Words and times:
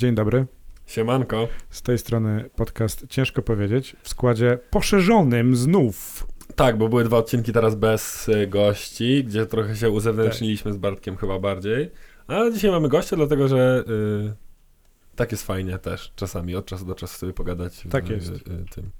Dzień 0.00 0.14
dobry. 0.14 0.46
Siemanko. 0.86 1.48
Z 1.70 1.82
tej 1.82 1.98
strony 1.98 2.50
podcast 2.56 3.06
Ciężko 3.08 3.42
powiedzieć 3.42 3.96
w 4.02 4.08
składzie 4.08 4.58
poszerzonym 4.70 5.56
znów. 5.56 6.26
Tak, 6.56 6.78
bo 6.78 6.88
były 6.88 7.04
dwa 7.04 7.16
odcinki 7.16 7.52
teraz 7.52 7.74
bez 7.74 8.28
y, 8.28 8.46
gości, 8.46 9.24
gdzie 9.24 9.46
trochę 9.46 9.76
się 9.76 9.90
uzewnętrzniliśmy 9.90 10.72
z 10.72 10.76
Bartkiem 10.76 11.16
chyba 11.16 11.38
bardziej. 11.38 11.90
A 12.26 12.50
dzisiaj 12.50 12.70
mamy 12.70 12.88
gościa, 12.88 13.16
dlatego 13.16 13.48
że 13.48 13.84
y, 13.88 15.16
tak 15.16 15.32
jest 15.32 15.46
fajnie 15.46 15.78
też 15.78 16.12
czasami, 16.16 16.56
od 16.56 16.66
czasu 16.66 16.84
do 16.84 16.94
czasu 16.94 17.18
sobie 17.18 17.32
pogadać. 17.32 17.84
Tak 17.90 18.04
w, 18.04 18.10
jest. 18.10 18.30
Y, 18.30 18.34
y, 18.34 18.64
tym. 18.74 18.90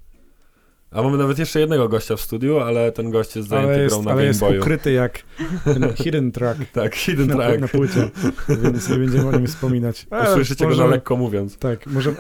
A 0.91 1.03
mamy 1.03 1.19
nawet 1.19 1.39
jeszcze 1.39 1.61
jednego 1.61 1.89
gościa 1.89 2.17
w 2.17 2.21
studiu, 2.21 2.59
ale 2.59 2.93
ten 2.93 3.11
gość 3.11 3.37
jest 3.37 3.49
zajęty 3.49 3.87
grą 3.87 4.03
na 4.03 4.11
ale 4.11 4.17
Game 4.17 4.27
jest 4.27 4.41
Boyu. 4.41 4.61
ukryty 4.61 4.93
jak 4.93 5.19
ten 5.65 5.93
hidden 6.03 6.33
track 6.33 6.61
Tak, 6.73 6.95
hidden 6.95 7.27
na, 7.27 7.35
track. 7.35 7.61
na 7.61 7.69
płycie, 7.69 8.11
więc 8.49 8.89
nie 8.89 8.97
będziemy 8.97 9.29
o 9.29 9.33
nim 9.33 9.47
wspominać. 9.47 10.07
Ale 10.11 10.31
Usłyszycie 10.33 10.65
go 10.65 10.71
na 10.71 10.77
możemy- 10.77 10.91
lekko 10.91 11.17
mówiąc. 11.17 11.59
Tak, 11.59 11.87
możemy, 11.87 12.17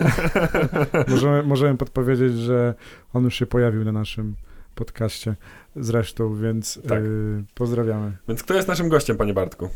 możemy, 1.08 1.42
możemy 1.42 1.76
podpowiedzieć, 1.76 2.38
że 2.38 2.74
on 3.12 3.24
już 3.24 3.34
się 3.34 3.46
pojawił 3.46 3.84
na 3.84 3.92
naszym 3.92 4.34
podcaście 4.74 5.34
zresztą, 5.76 6.36
więc 6.36 6.78
Tak. 6.88 7.02
y, 7.02 7.44
pozdrawiamy. 7.54 8.16
Więc 8.28 8.42
kto 8.42 8.54
jest 8.54 8.68
naszym 8.68 8.88
gościem, 8.88 9.16
panie 9.16 9.34
Bartku? 9.34 9.68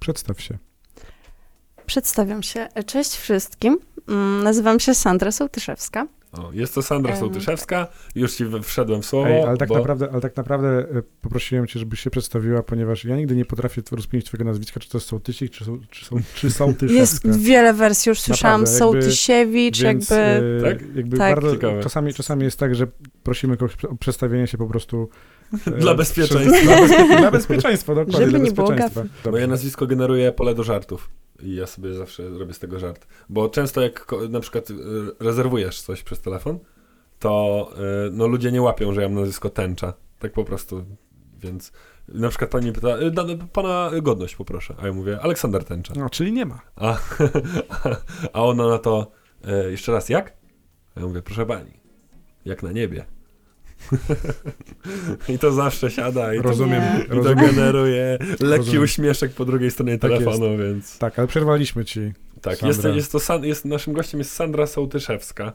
Przedstaw 0.00 0.40
się. 0.40 0.58
Przedstawiam 1.86 2.42
się. 2.42 2.68
Cześć 2.86 3.16
wszystkim. 3.16 3.78
Mm, 4.08 4.42
Nazywam 4.42 4.80
się 4.80 4.94
Sandra 4.94 5.32
Sołtyszewska. 5.32 6.06
O, 6.32 6.50
jest 6.52 6.74
to 6.74 6.82
Sandra. 6.82 7.16
Sołtyszewska. 7.16 7.86
Już 8.14 8.34
ci 8.34 8.44
wszedłem 8.62 9.02
w 9.02 9.06
słowo. 9.06 9.28
Ej, 9.28 9.42
ale, 9.42 9.56
tak 9.56 9.68
bo... 9.68 9.74
naprawdę, 9.74 10.08
ale 10.12 10.20
tak 10.20 10.36
naprawdę 10.36 10.80
y, 10.96 11.02
poprosiłem 11.20 11.66
cię, 11.66 11.78
żebyś 11.78 12.00
się 12.00 12.10
przedstawiła, 12.10 12.62
ponieważ 12.62 13.04
ja 13.04 13.16
nigdy 13.16 13.36
nie 13.36 13.44
potrafię 13.44 13.82
rozkminić 13.92 14.26
twojego 14.26 14.44
nazwiska, 14.44 14.80
czy 14.80 14.88
to 14.88 14.98
jest 14.98 15.08
Sołtysik, 15.08 15.52
czy, 15.52 15.64
są, 15.64 15.80
czy, 15.90 16.04
są, 16.04 16.16
czy 16.34 16.50
Sołtyszewska. 16.60 17.28
Jest 17.28 17.40
wiele 17.40 17.74
wersji, 17.74 18.08
już 18.10 18.20
słyszałam. 18.20 18.60
Naprawdę, 18.60 18.84
jakby- 18.84 19.02
Sołtysiewicz, 19.02 19.82
Więc, 19.82 20.10
jakby... 20.10 20.58
e, 20.58 20.62
Tak? 20.62 20.96
jakby 20.96 21.16
Tak. 21.16 21.34
bardzo 21.34 21.52
Ciekawe. 21.56 21.82
czasami, 21.82 22.14
czasami 22.14 22.44
jest 22.44 22.58
tak, 22.58 22.74
że 22.74 22.86
prosimy 23.22 23.56
kogoś 23.56 23.84
o 23.84 23.96
przedstawienie 23.96 24.46
się 24.46 24.58
po 24.58 24.66
prostu 24.66 25.08
e, 25.66 25.70
Dla 25.70 25.94
bezpieczeństwa. 25.94 26.62
Dla, 26.64 26.80
bezpie, 26.80 27.16
dla 27.18 27.30
bezpieczeństwa, 27.30 27.94
dokładnie. 27.94 28.18
Żeby 28.26 28.30
dla 28.30 28.38
nie 28.38 28.52
było 28.52 28.68
gafy. 28.68 29.08
Moje 29.30 29.46
nazwisko 29.46 29.86
generuje 29.86 30.32
pole 30.32 30.54
do 30.54 30.62
żartów. 30.64 31.10
I 31.42 31.54
ja 31.54 31.66
sobie 31.66 31.94
zawsze 31.94 32.28
robię 32.28 32.54
z 32.54 32.58
tego 32.58 32.78
żart. 32.78 33.06
Bo 33.28 33.48
często 33.48 33.80
jak 33.80 34.06
na 34.28 34.40
przykład 34.40 34.70
y, 34.70 34.74
rezerwujesz 35.20 35.80
coś 35.80 36.02
przez 36.02 36.20
telefon, 36.20 36.58
to 37.18 37.70
y, 38.08 38.10
no, 38.12 38.26
ludzie 38.26 38.52
nie 38.52 38.62
łapią, 38.62 38.92
że 38.92 39.02
ja 39.02 39.08
mam 39.08 39.18
nazwisko 39.18 39.50
Tęcza. 39.50 39.92
Tak 40.18 40.32
po 40.32 40.44
prostu. 40.44 40.84
Więc 41.40 41.72
na 42.08 42.28
przykład 42.28 42.50
pani 42.50 42.72
pyta, 42.72 42.98
y, 42.98 43.12
pana 43.52 43.90
godność 44.02 44.36
poproszę. 44.36 44.74
A 44.78 44.86
ja 44.86 44.92
mówię, 44.92 45.20
Aleksander 45.20 45.64
Tęcza. 45.64 45.94
No, 45.96 46.10
czyli 46.10 46.32
nie 46.32 46.46
ma. 46.46 46.60
A, 46.76 46.98
a 48.32 48.42
ona 48.44 48.68
na 48.68 48.78
to, 48.78 49.10
jeszcze 49.70 49.92
raz, 49.92 50.08
jak? 50.08 50.36
A 50.94 51.00
ja 51.00 51.06
mówię, 51.06 51.22
proszę 51.22 51.46
pani, 51.46 51.80
jak 52.44 52.62
na 52.62 52.72
niebie. 52.72 53.17
I 55.34 55.38
to 55.38 55.52
zawsze 55.52 55.90
siada 55.90 56.34
i 56.34 56.36
to, 56.36 56.42
Rozumiem, 56.42 56.82
Nie. 56.98 57.04
i 57.04 57.08
to 57.08 57.14
rozumiem. 57.14 57.46
generuje 57.46 58.18
lekki 58.40 58.46
Rozumiem. 58.56 58.82
uśmieszek 58.82 59.32
po 59.32 59.44
drugiej 59.44 59.70
stronie 59.70 59.98
Tak 59.98 60.10
telefonu, 60.10 60.58
więc... 60.58 60.98
Tak, 60.98 61.18
ale 61.18 61.28
przerwaliśmy 61.28 61.84
ci. 61.84 62.12
Tak, 62.42 62.62
jest, 62.62 62.84
jest 62.84 63.12
to, 63.12 63.20
San- 63.20 63.44
jest, 63.44 63.64
naszym 63.64 63.92
gościem 63.92 64.20
jest 64.20 64.32
Sandra 64.32 64.66
Sołtyszewska. 64.66 65.52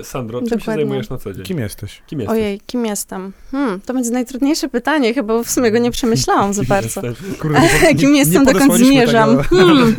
E, 0.00 0.04
Sandro, 0.04 0.38
czym 0.40 0.48
się 0.48 0.56
Dokładnie. 0.56 0.82
zajmujesz 0.82 1.10
na 1.10 1.18
co 1.18 1.32
dzień? 1.32 1.44
Kim 1.44 1.58
jesteś? 1.58 2.02
Kim 2.06 2.20
jesteś? 2.20 2.38
Ojej, 2.38 2.60
kim 2.66 2.86
jestem? 2.86 3.32
Hmm, 3.50 3.80
to 3.80 3.94
będzie 3.94 4.10
najtrudniejsze 4.10 4.68
pytanie, 4.68 5.14
chyba 5.14 5.34
bo 5.34 5.44
w 5.44 5.50
sumie 5.50 5.70
go 5.72 5.78
nie 5.78 5.90
przemyślałam 5.90 6.52
za 6.54 6.62
Kim 6.62 6.68
bardzo. 6.68 7.00
Kurde, 7.40 7.60
nie 7.82 7.94
Kim 8.00 8.12
nie- 8.12 8.18
jestem, 8.18 8.44
nie 8.44 8.52
dokąd 8.52 8.74
zmierzam? 8.74 9.30
Tego... 9.42 9.42
Hmm. 9.42 9.94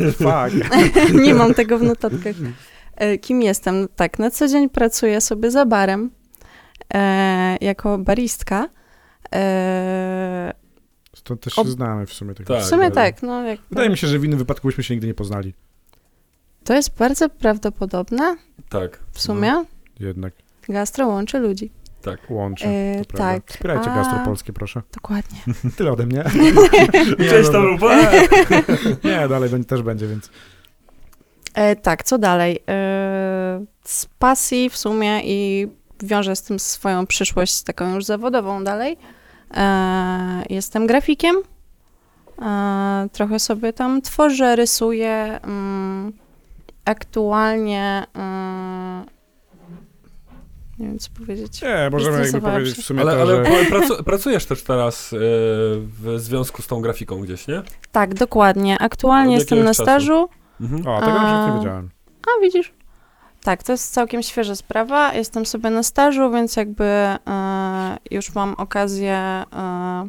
Nie 1.12 1.34
mam 1.34 1.54
tego 1.54 1.78
w 1.78 1.82
notatkach. 1.82 2.34
E, 2.96 3.18
Kim 3.18 3.42
jestem? 3.42 3.88
Tak, 3.96 4.18
na 4.18 4.30
co 4.30 4.48
dzień 4.48 4.68
pracuję 4.68 5.20
sobie 5.20 5.50
za 5.50 5.66
barem 5.66 6.10
e, 6.94 7.56
jako 7.60 7.98
baristka. 7.98 8.68
E, 9.34 10.52
To 11.24 11.36
też 11.36 11.58
Ob- 11.58 11.66
się 11.66 11.70
znamy 11.72 12.06
w 12.06 12.12
sumie. 12.12 12.34
Tak 12.34 12.46
Tak, 12.46 12.60
w 12.60 12.64
sumie 12.66 12.90
tak, 12.90 13.22
no 13.22 13.42
jak, 13.42 13.60
Wydaje 13.70 13.90
mi 13.90 13.98
się, 13.98 14.06
że 14.06 14.18
w 14.18 14.24
innym 14.24 14.38
wypadku 14.38 14.68
byśmy 14.68 14.84
się 14.84 14.94
nigdy 14.94 15.06
nie 15.06 15.14
poznali. 15.14 15.54
to 16.64 16.74
jest 16.74 16.96
bardzo 16.98 17.28
prawdopodobne 17.28 18.36
Tak. 18.68 18.98
w 19.12 19.20
sumie. 19.20 19.50
No. 19.52 19.64
Jednak 20.00 20.32
Gastro 20.68 21.06
łączy 21.06 21.38
ludzi. 21.38 21.70
Tak. 22.02 22.30
łączy, 22.30 22.66
E, 22.68 23.04
to 23.04 23.04
prawda. 23.04 23.34
tak. 23.40 23.50
Wspierajcie 23.50 23.90
A- 23.90 23.94
gastropolskie, 23.94 24.52
proszę. 24.52 24.82
Dokładnie. 24.94 25.38
Tyle 25.76 25.92
ode 25.92 26.06
mnie. 26.06 26.24
Cześć, 27.30 27.50
to 27.50 27.52
dobra. 27.52 27.78
był 27.78 27.78
pan. 27.78 27.98
Nie, 29.04 29.28
dalej 29.28 29.50
będzie- 29.50 29.68
też 29.68 29.82
będzie, 29.82 30.06
więc 30.08 30.30
E, 31.54 31.76
tak, 31.76 32.04
co 32.04 32.18
dalej? 32.18 32.58
E, 32.68 33.64
z 33.84 34.06
pasji 34.18 34.70
w 34.70 34.76
sumie 34.76 35.20
i 35.24 35.68
wiążę 36.02 36.36
z 36.36 36.42
tym 36.42 36.58
swoją 36.58 37.06
przyszłość 37.06 37.62
taką 37.62 37.94
już 37.94 38.04
zawodową 38.04 38.64
dalej. 38.64 38.96
E, 39.54 40.42
jestem 40.50 40.86
grafikiem. 40.86 41.36
E, 42.42 43.08
trochę 43.12 43.38
sobie 43.38 43.72
tam 43.72 44.02
tworzę, 44.02 44.56
rysuję. 44.56 45.40
Mm, 45.42 46.12
aktualnie 46.84 48.06
mm, 48.14 49.04
nie 50.80 50.86
wiem, 50.86 50.98
co 50.98 51.10
powiedzieć. 51.18 51.62
nie, 51.62 51.88
możemy 51.92 52.22
jakby 52.22 52.40
powiedzieć 52.40 52.76
w 52.78 52.82
sumie 52.82 53.00
Ale, 53.00 53.12
to, 53.12 53.20
ale 53.22 53.44
że... 53.44 53.64
pracu, 53.70 54.04
pracujesz 54.04 54.46
też 54.46 54.62
teraz 54.62 55.12
e, 55.12 55.16
w 55.80 56.14
związku 56.16 56.62
z 56.62 56.66
tą 56.66 56.80
grafiką 56.80 57.20
gdzieś, 57.20 57.48
nie? 57.48 57.62
Tak, 57.92 58.14
dokładnie. 58.14 58.78
Aktualnie 58.78 59.34
Od 59.34 59.40
jestem 59.40 59.58
na 59.58 59.70
czasu? 59.70 59.82
stażu. 59.82 60.28
Mhm. 60.60 60.86
O, 60.86 61.00
tego 61.00 61.12
przykład 61.12 61.46
nie 61.46 61.52
A- 61.52 61.58
wiedziałem. 61.58 61.90
A 62.26 62.40
widzisz? 62.42 62.72
Tak, 63.44 63.62
to 63.62 63.72
jest 63.72 63.92
całkiem 63.92 64.22
świeża 64.22 64.54
sprawa. 64.56 65.14
Jestem 65.14 65.46
sobie 65.46 65.70
na 65.70 65.82
stażu, 65.82 66.30
więc 66.30 66.56
jakby 66.56 66.84
e, 66.84 67.18
już 68.10 68.34
mam 68.34 68.54
okazję 68.54 69.14
e, 69.16 70.08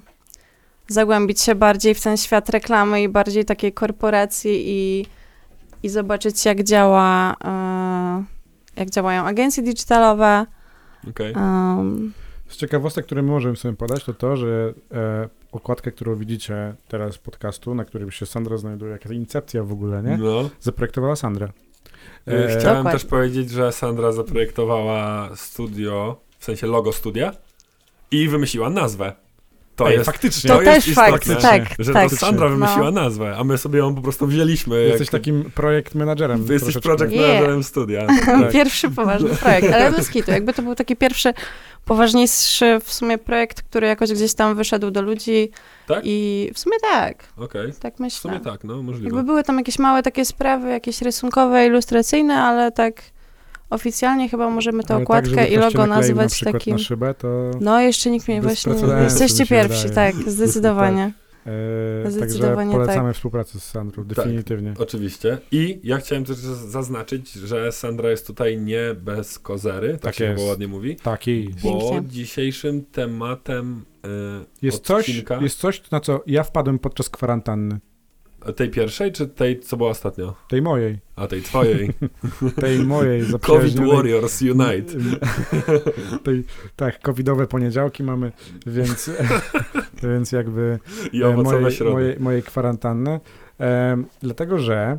zagłębić 0.87 1.41
się 1.41 1.55
bardziej 1.55 1.93
w 1.95 2.01
ten 2.01 2.17
świat 2.17 2.49
reklamy 2.49 3.01
i 3.01 3.09
bardziej 3.09 3.45
takiej 3.45 3.73
korporacji 3.73 4.63
i, 4.65 5.05
i 5.83 5.89
zobaczyć, 5.89 6.45
jak 6.45 6.63
działa, 6.63 7.35
e, 7.45 8.23
jak 8.75 8.89
działają 8.89 9.23
agencje 9.23 9.63
digitalowe. 9.63 10.45
Okej. 11.09 11.33
Em, 11.33 12.13
Z 12.49 12.57
ciekawostek, 12.57 13.05
które 13.05 13.21
my 13.21 13.31
możemy 13.31 13.55
sobie 13.55 13.75
podać, 13.75 14.03
to 14.03 14.13
to, 14.13 14.37
że 14.37 14.73
e, 14.93 15.29
okładkę, 15.51 15.91
którą 15.91 16.15
widzicie 16.15 16.75
teraz 16.87 17.17
podcastu, 17.17 17.75
na 17.75 17.85
którym 17.85 18.11
się 18.11 18.25
Sandra 18.25 18.57
znajduje, 18.57 18.91
jaka 18.91 19.13
incepcja 19.13 19.63
w 19.63 19.71
ogóle, 19.71 20.03
nie? 20.03 20.17
No. 20.17 20.49
Zaprojektowała 20.59 21.15
Sandra. 21.15 21.49
E, 22.27 22.31
E, 22.31 22.47
Chciałem 22.59 22.77
Dokładnie. 22.77 22.91
też 22.91 23.05
powiedzieć, 23.05 23.49
że 23.49 23.71
Sandra 23.71 24.11
zaprojektowała 24.11 25.29
studio, 25.35 26.21
w 26.39 26.45
sensie 26.45 26.67
logo 26.67 26.91
studia 26.93 27.31
i 28.11 28.27
wymyśliła 28.27 28.69
nazwę. 28.69 29.13
To 29.75 29.89
Ej, 29.89 29.93
jest 29.93 30.05
faktycznie. 30.05 30.47
to 30.47 30.55
To 30.55 30.61
jest 30.61 30.85
też 30.85 30.95
fakt, 30.95 31.27
istotne, 31.27 31.49
tak, 31.49 31.65
że 31.79 31.93
tak. 31.93 32.09
to 32.09 32.15
Sandra 32.15 32.49
No. 32.49 32.55
wymyśliła 32.55 32.91
nazwę, 32.91 33.35
a 33.37 33.43
my 33.43 33.57
sobie 33.57 33.79
ją 33.79 33.95
po 33.95 34.01
prostu 34.01 34.27
wzięliśmy. 34.27 34.81
Jesteś 34.83 35.07
jak... 35.07 35.11
takim 35.11 35.51
projekt 35.55 35.95
menadżerem. 35.95 36.45
Ty 36.45 36.53
jesteś 36.53 36.77
project 36.77 37.11
Yeah. 37.13 37.27
managerem 37.27 37.63
studia. 37.63 38.07
Tak. 38.25 38.51
Pierwszy 38.51 38.89
poważny 38.89 39.29
projekt, 39.29 39.73
ale 39.73 39.91
bez 39.91 40.09
kitu. 40.09 40.31
Jakby 40.31 40.53
to 40.53 40.61
był 40.61 40.75
taki 40.75 40.95
pierwszy, 40.95 41.33
poważniejszy 41.85 42.79
w 42.83 42.93
sumie 42.93 43.17
projekt, 43.17 43.61
który 43.61 43.87
jakoś 43.87 44.11
gdzieś 44.13 44.33
tam 44.33 44.55
wyszedł 44.55 44.91
do 44.91 45.01
ludzi 45.01 45.49
Tak? 45.87 46.01
i 46.03 46.49
w 46.53 46.59
sumie 46.59 46.77
tak, 46.91 47.15
Okej. 47.37 47.73
tak 47.79 47.95
W 47.95 47.99
myślę. 47.99 48.19
sumie 48.31 48.39
tak, 48.39 48.63
no 48.63 48.83
możliwe. 48.83 49.05
Jakby 49.05 49.23
były 49.23 49.43
tam 49.43 49.57
jakieś 49.57 49.79
małe 49.79 50.03
takie 50.03 50.25
sprawy, 50.25 50.69
jakieś 50.69 51.01
rysunkowe, 51.01 51.65
ilustracyjne, 51.65 52.41
ale 52.41 52.71
tak 52.71 53.01
oficjalnie 53.69 54.29
chyba 54.29 54.49
możemy 54.49 54.83
tę 54.83 54.93
Ale 54.93 55.03
okładkę 55.03 55.35
tak, 55.35 55.51
i 55.51 55.55
logo 55.55 55.87
nakleił 55.87 56.15
na 56.15 56.27
takim... 56.51 56.73
na 56.75 56.79
szybę, 56.83 57.13
to... 57.13 57.51
No, 57.61 57.81
jeszcze 57.81 58.09
nikt 58.09 58.27
mnie 58.27 58.41
właśnie... 58.41 58.73
Jesteście 59.03 59.45
pierwsi, 59.45 59.87
wydaje. 59.87 60.13
tak, 60.13 60.29
zdecydowanie. 60.31 61.11
E, 61.45 62.19
także 62.19 62.55
polecamy 62.71 63.13
współpracę 63.13 63.59
z 63.59 63.63
Sandrą, 63.63 64.05
Tak. 64.05 64.15
definitywnie. 64.15 64.73
Oczywiście. 64.79 65.37
I 65.51 65.79
ja 65.83 65.97
chciałem 65.97 66.25
też 66.25 66.35
zaznaczyć, 66.37 67.31
że 67.31 67.71
Sandra 67.71 68.09
jest 68.09 68.27
tutaj 68.27 68.57
nie 68.57 68.95
bez 69.01 69.39
kozery, 69.39 69.91
tak, 69.93 70.01
Tak 70.01 70.15
się 70.15 70.25
jest. 70.25 70.43
ładnie 70.43 70.67
mówi, 70.67 70.95
Taki. 70.95 71.49
bo 71.63 71.79
Pięknie. 71.91 72.09
dzisiejszym 72.11 72.85
tematem 72.85 73.85
y, 74.05 74.09
Jest 74.61 74.85
coś, 74.85 75.09
odcinka, 75.09 75.41
jest 75.41 75.59
coś, 75.59 75.91
na 75.91 75.99
co 75.99 76.23
ja 76.27 76.43
wpadłem 76.43 76.79
podczas 76.79 77.09
kwarantanny. 77.09 77.79
Tej 78.55 78.69
pierwszej, 78.69 79.11
czy 79.11 79.27
tej, 79.27 79.59
co 79.59 79.77
była 79.77 79.89
ostatnio? 79.89 80.35
Tej 80.47 80.61
mojej. 80.61 80.99
A 81.15 81.27
tej 81.27 81.41
twojej. 81.41 81.89
Tej 82.61 82.79
mojej 82.79 83.23
COVID 83.41 83.79
Warriors 83.79 84.41
Unite. 84.41 84.93
Tej, 86.23 86.43
tak, 86.75 87.01
covidowe 87.01 87.47
poniedziałki 87.47 88.03
mamy, 88.03 88.31
więc, 88.65 89.11
więc 90.03 90.31
jakby 90.31 90.79
I 91.11 91.23
e, 91.23 91.71
środy. 91.71 91.91
mojej, 91.91 92.19
mojej 92.19 92.43
kwarantanny. 92.43 93.19
E, 93.59 94.03
dlatego, 94.21 94.57
że 94.57 94.97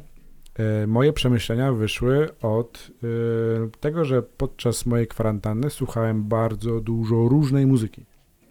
e, 0.54 0.86
moje 0.86 1.12
przemyślenia 1.12 1.72
wyszły 1.72 2.28
od 2.42 2.90
e, 3.02 3.06
tego, 3.80 4.04
że 4.04 4.22
podczas 4.22 4.86
mojej 4.86 5.06
kwarantanny 5.06 5.70
słuchałem 5.70 6.24
bardzo 6.24 6.80
dużo 6.80 7.28
różnej 7.28 7.66
muzyki. 7.66 8.06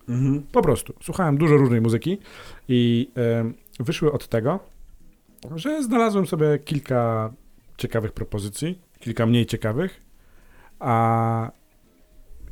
Mhm. 0.09 0.43
Po 0.51 0.61
prostu. 0.61 0.93
Słuchałem 1.01 1.37
dużo 1.37 1.57
różnej 1.57 1.81
muzyki 1.81 2.17
i 2.67 3.11
wyszły 3.79 4.11
od 4.11 4.27
tego, 4.27 4.59
że 5.55 5.83
znalazłem 5.83 6.27
sobie 6.27 6.59
kilka 6.59 7.33
ciekawych 7.77 8.11
propozycji, 8.11 8.81
kilka 8.99 9.25
mniej 9.25 9.45
ciekawych, 9.45 10.01
a 10.79 11.51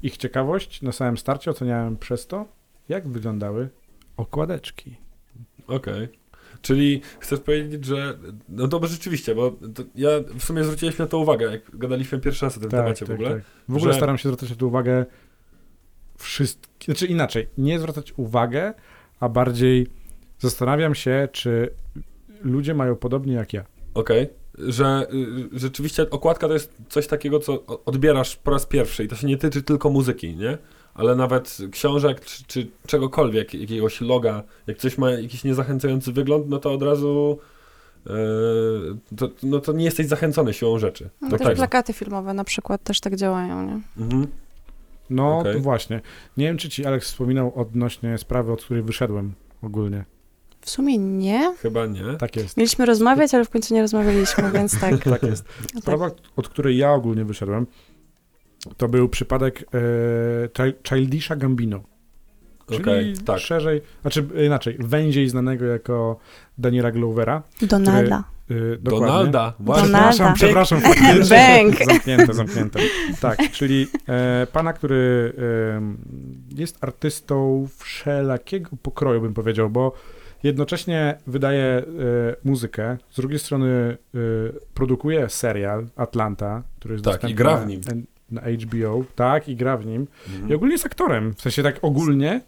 ich 0.04 0.18
ciekawość 0.18 0.82
na 0.82 0.92
samym 0.92 1.18
starcie 1.18 1.52
oceniałem 1.52 1.98
przez 1.98 2.28
to, 2.28 2.46
jak 2.90 3.08
wyglądały 3.08 3.70
okładeczki. 4.18 4.96
Okej. 5.68 6.10
Czyli 6.62 7.02
chcesz 7.20 7.40
powiedzieć, 7.40 7.86
że. 7.86 8.18
No 8.50 8.68
to 8.68 8.88
rzeczywiście, 8.88 9.36
bo 9.36 9.56
ja 9.96 10.10
w 10.40 10.44
sumie 10.44 10.64
zwróciłeś 10.64 10.98
na 10.98 11.08
to 11.08 11.18
uwagę, 11.18 11.52
jak 11.52 11.78
gadaliśmy 11.78 12.20
pierwszy 12.20 12.46
raz 12.46 12.58
o 12.58 12.60
tym 12.60 12.70
temacie 12.70 13.06
w 13.06 13.12
ogóle. 13.12 13.30
Tak. 13.30 13.44
W 13.68 13.76
ogóle 13.76 13.94
że- 13.94 13.98
staram 13.98 14.18
się 14.18 14.30
zwracać 14.30 14.50
na 14.50 14.56
to 14.56 14.68
uwagę 14.68 15.06
wszystkie, 16.18 16.86
znaczy 16.86 17.06
inaczej, 17.06 17.48
nie 17.58 17.80
zwracać 17.80 18.14
uwagę, 18.18 18.74
a 19.20 19.30
bardziej 19.30 19.88
zastanawiam 20.40 20.96
się, 20.96 21.28
czy 21.32 21.74
ludzie 22.42 22.74
mają 22.74 22.96
podobnie 22.96 23.34
jak 23.34 23.54
ja. 23.54 23.66
Okej. 23.94 24.30
Że 24.58 25.08
y, 25.54 25.60
rzeczywiście 25.60 26.10
okładka 26.10 26.48
to 26.48 26.54
jest 26.54 26.74
coś 26.90 27.08
takiego, 27.08 27.40
co 27.40 27.66
odbierasz 27.86 28.36
po 28.36 28.52
raz 28.52 28.66
pierwszy 28.66 29.04
i 29.04 29.08
to 29.08 29.16
się 29.16 29.28
nie 29.28 29.38
tyczy 29.38 29.64
tylko 29.64 29.90
muzyki, 29.90 30.36
nie? 30.36 30.58
Ale 30.94 31.16
nawet 31.16 31.58
książek 31.72 32.22
czy, 32.26 32.44
czy 32.44 32.68
czegokolwiek, 32.88 33.54
jakiegoś 33.54 34.02
loga, 34.02 34.44
jak 34.68 34.78
coś 34.78 34.98
ma 34.98 35.12
jakiś 35.12 35.44
niezachęcający 35.44 36.12
wygląd, 36.12 36.50
no 36.50 36.60
to 36.60 36.74
od 36.74 36.84
razu 36.84 37.40
y, 38.08 38.10
to, 39.18 39.30
no 39.44 39.60
to 39.60 39.74
nie 39.74 39.86
jesteś 39.86 40.08
zachęcony 40.08 40.54
siłą 40.54 40.80
rzeczy. 40.80 41.10
No, 41.22 41.30
Do 41.30 41.38
też 41.38 41.58
plakaty 41.58 41.94
filmowe 41.94 42.34
na 42.34 42.44
przykład 42.44 42.84
też 42.84 43.00
tak 43.00 43.16
działają, 43.16 43.66
nie? 43.66 44.04
Mhm. 44.04 44.28
No 45.10 45.44
to 45.44 45.60
właśnie. 45.60 46.02
Nie 46.38 46.46
wiem, 46.46 46.58
czy 46.58 46.70
ci 46.70 46.86
Alex 46.86 47.06
wspominał 47.06 47.52
odnośnie 47.56 48.18
sprawy, 48.18 48.52
od 48.52 48.64
której 48.64 48.84
wyszedłem 48.84 49.34
ogólnie. 49.62 50.06
W 50.62 50.70
sumie 50.70 50.98
nie. 50.98 51.56
Chyba 51.62 51.86
nie. 51.86 52.04
Tak 52.20 52.36
jest. 52.36 52.58
Mieliśmy 52.58 52.86
rozmawiać, 52.86 53.34
ale 53.34 53.46
w 53.46 53.50
końcu 53.50 53.74
nie 53.74 53.82
rozmawialiśmy, 53.82 54.52
więc 54.58 54.80
tak. 54.80 55.04
Tak 55.04 55.24
jest. 55.24 55.46
No 55.62 55.68
tak. 55.74 55.82
Sprawa, 55.82 56.12
od 56.36 56.50
której 56.50 56.78
ja 56.78 56.92
ogólnie 56.94 57.26
wyszedłem, 57.26 57.68
to 58.78 58.88
był 58.88 59.10
przypadek 59.10 59.62
e, 59.62 60.48
Chil- 60.48 60.74
Childisha 60.84 61.36
Gambino. 61.36 61.80
Czyli 62.70 62.82
Okej, 62.82 63.14
tak. 63.26 63.40
szerzej, 63.40 63.82
znaczy 64.02 64.28
inaczej, 64.46 64.78
węziej 64.80 65.30
znanego 65.30 65.66
jako 65.66 66.20
Daniela 66.58 66.92
Glovera. 66.92 67.44
Donalda. 67.62 68.24
Y, 68.52 68.78
dokładnie. 68.82 69.08
Donalda. 69.08 69.54
Właśnie. 69.60 69.86
Donalda. 69.88 70.34
Przepraszam, 70.34 70.82
przepraszam. 70.96 71.30
Bęk. 71.30 71.86
Zamknięte, 71.86 72.34
zamknięte. 72.34 72.80
Tak, 73.22 73.52
czyli 73.52 73.88
e, 74.08 74.48
pana, 74.52 74.74
który 74.74 75.34
em, 75.78 75.98
jest 76.56 76.78
artystą 76.84 77.68
wszelakiego 77.78 78.70
pokroju, 78.82 79.22
bym 79.22 79.34
powiedział, 79.34 79.70
bo 79.70 79.94
jednocześnie 80.44 81.18
wydaje 81.28 81.64
e, 81.64 81.84
muzykę, 82.44 82.98
z 83.10 83.16
drugiej 83.16 83.40
strony 83.40 83.68
e, 84.16 84.18
produkuje 84.74 85.30
serial 85.30 85.88
Atlanta, 85.96 86.64
który 86.80 86.94
jest 86.94 87.06
Tak, 87.06 87.14
dostępny 87.14 87.32
i 87.32 87.36
gra 87.36 87.58
w 87.58 87.68
nim. 87.68 87.82
Na, 88.32 88.42
na 88.42 88.52
HBO, 88.58 89.04
tak, 89.16 89.50
i 89.50 89.56
gra 89.56 89.78
w 89.78 89.86
nim. 89.86 90.08
Mhm. 90.30 90.50
I 90.50 90.54
ogólnie 90.54 90.74
jest 90.74 90.86
aktorem, 90.86 91.34
w 91.34 91.42
sensie 91.42 91.64
tak 91.64 91.80
ogólnie, 91.82 92.42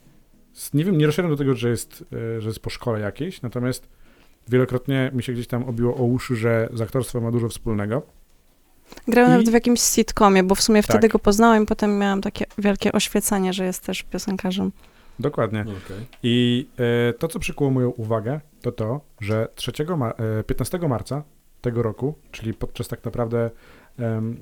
nie 0.73 0.85
wiem, 0.85 0.97
nie 0.97 1.05
doszedłem 1.05 1.33
do 1.33 1.37
tego, 1.37 1.55
że 1.55 1.69
jest, 1.69 2.05
e, 2.37 2.41
że 2.41 2.47
jest 2.47 2.59
po 2.59 2.69
szkole 2.69 2.99
jakiejś, 2.99 3.41
natomiast 3.41 3.87
wielokrotnie 4.47 5.11
mi 5.13 5.23
się 5.23 5.33
gdzieś 5.33 5.47
tam 5.47 5.63
obiło 5.63 5.95
o 5.95 6.03
uszy, 6.03 6.35
że 6.35 6.69
z 6.73 6.81
aktorstwem 6.81 7.23
ma 7.23 7.31
dużo 7.31 7.49
wspólnego. 7.49 8.01
Grał 9.07 9.27
I- 9.27 9.29
nawet 9.29 9.49
w 9.49 9.53
jakimś 9.53 9.81
sitcomie, 9.81 10.43
bo 10.43 10.55
w 10.55 10.61
sumie 10.61 10.83
wtedy 10.83 10.99
Tak. 11.01 11.11
go 11.11 11.19
poznałem 11.19 11.63
i 11.63 11.65
potem 11.65 11.97
miałam 11.99 12.21
takie 12.21 12.45
wielkie 12.57 12.91
oświecenie, 12.91 13.53
że 13.53 13.65
jest 13.65 13.85
też 13.85 14.03
piosenkarzem. 14.03 14.71
Dokładnie. 15.19 15.61
Okej. 15.61 16.05
I 16.23 16.67
e, 17.09 17.13
to, 17.13 17.27
co 17.27 17.39
przykuło 17.39 17.69
moją 17.69 17.89
uwagę, 17.89 18.41
to 18.61 18.71
to, 18.71 19.01
że 19.21 19.47
3 19.55 19.71
ma- 19.97 20.13
e, 20.39 20.43
15 20.43 20.79
marca 20.87 21.23
tego 21.61 21.83
roku, 21.83 22.15
czyli 22.31 22.53
podczas 22.53 22.87
tak 22.87 23.05
naprawdę 23.05 23.49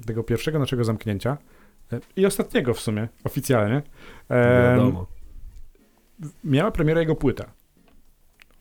tego 0.06 0.24
pierwszego 0.24 0.60
naszego 0.60 0.84
zamknięcia 0.84 1.38
e, 1.94 2.00
i 2.16 2.26
ostatniego 2.26 2.74
w 2.74 2.80
sumie, 2.80 3.08
oficjalnie, 3.24 3.82
miała 6.44 6.72
premierę 6.72 7.00
jego 7.00 7.16
płyta. 7.16 7.46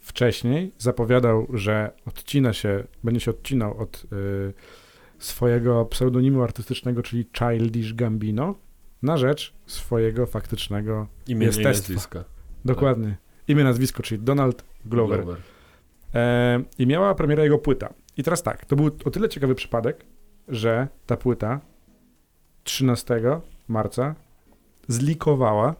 Wcześniej 0.00 0.72
zapowiadał, 0.78 1.46
że 1.54 1.90
odcina 2.06 2.52
się, 2.52 2.84
będzie 3.04 3.20
się 3.20 3.30
odcinał 3.30 3.78
od 3.78 4.06
swojego 5.18 5.84
pseudonimu 5.84 6.42
artystycznego, 6.42 7.02
czyli 7.02 7.26
Childish 7.38 7.94
Gambino, 7.94 8.54
na 9.02 9.16
rzecz 9.16 9.54
swojego 9.66 10.26
faktycznego, 10.26 11.06
Imię 11.26 11.50
i 11.58 11.62
nazwiska. 11.62 12.24
dokładnie, 12.64 13.16
imię, 13.48 13.64
nazwisko, 13.64 14.02
czyli 14.02 14.22
Donald 14.22 14.64
Glover. 14.84 15.24
E, 16.14 16.62
I 16.78 16.86
miała 16.86 17.14
premierę 17.14 17.42
jego 17.44 17.58
płyta. 17.58 17.94
I 18.16 18.22
teraz 18.22 18.42
tak, 18.42 18.66
to 18.66 18.76
był 18.76 18.86
o 19.04 19.10
tyle 19.10 19.28
ciekawy 19.28 19.54
przypadek, 19.54 20.04
że 20.48 20.88
ta 21.06 21.16
płyta 21.16 21.60
13 22.64 23.20
marca 23.68 24.14
zlikowała, 24.88 25.74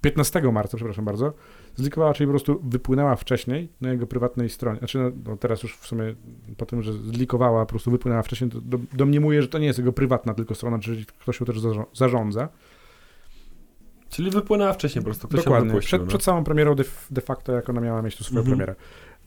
15 0.00 0.40
marca, 0.52 0.76
przepraszam 0.76 1.04
bardzo, 1.04 1.32
zlikowała, 1.76 2.14
czyli 2.14 2.26
po 2.26 2.30
prostu 2.30 2.60
wypłynęła 2.64 3.16
wcześniej 3.16 3.68
na 3.80 3.90
jego 3.92 4.06
prywatnej 4.06 4.48
stronie. 4.48 4.78
Znaczy, 4.78 4.98
no, 4.98 5.10
no 5.26 5.36
teraz 5.36 5.62
już 5.62 5.76
w 5.76 5.86
sumie 5.86 6.14
po 6.56 6.66
tym, 6.66 6.82
że 6.82 6.92
zlikowała, 6.92 7.66
po 7.66 7.70
prostu 7.70 7.90
wypłynęła 7.90 8.22
wcześniej, 8.22 8.50
to 8.50 8.60
do, 8.60 8.78
domniemuję, 8.92 9.42
że 9.42 9.48
to 9.48 9.58
nie 9.58 9.66
jest 9.66 9.78
jego 9.78 9.92
prywatna 9.92 10.34
tylko 10.34 10.54
strona, 10.54 10.78
czyli 10.78 11.06
ktoś 11.06 11.40
ją 11.40 11.46
też 11.46 11.56
zarządza-. 11.94 12.48
Czyli 14.08 14.30
wypłynęła 14.30 14.72
wcześniej 14.72 15.02
po 15.02 15.04
prostu, 15.04 15.28
ktoś 15.28 15.44
Dokładnie, 15.44 15.68
wypuścił. 15.70 15.88
przed, 15.88 16.00
no. 16.02 16.06
przed 16.08 16.22
samą 16.22 16.44
premierą 16.44 16.74
de, 16.74 16.84
de 17.10 17.20
facto, 17.20 17.52
jak 17.52 17.70
ona 17.70 17.80
miała 17.80 18.02
mieć 18.02 18.16
tu 18.16 18.24
swoją 18.24 18.40
Mhm. 18.40 18.56
premierę. 18.56 18.74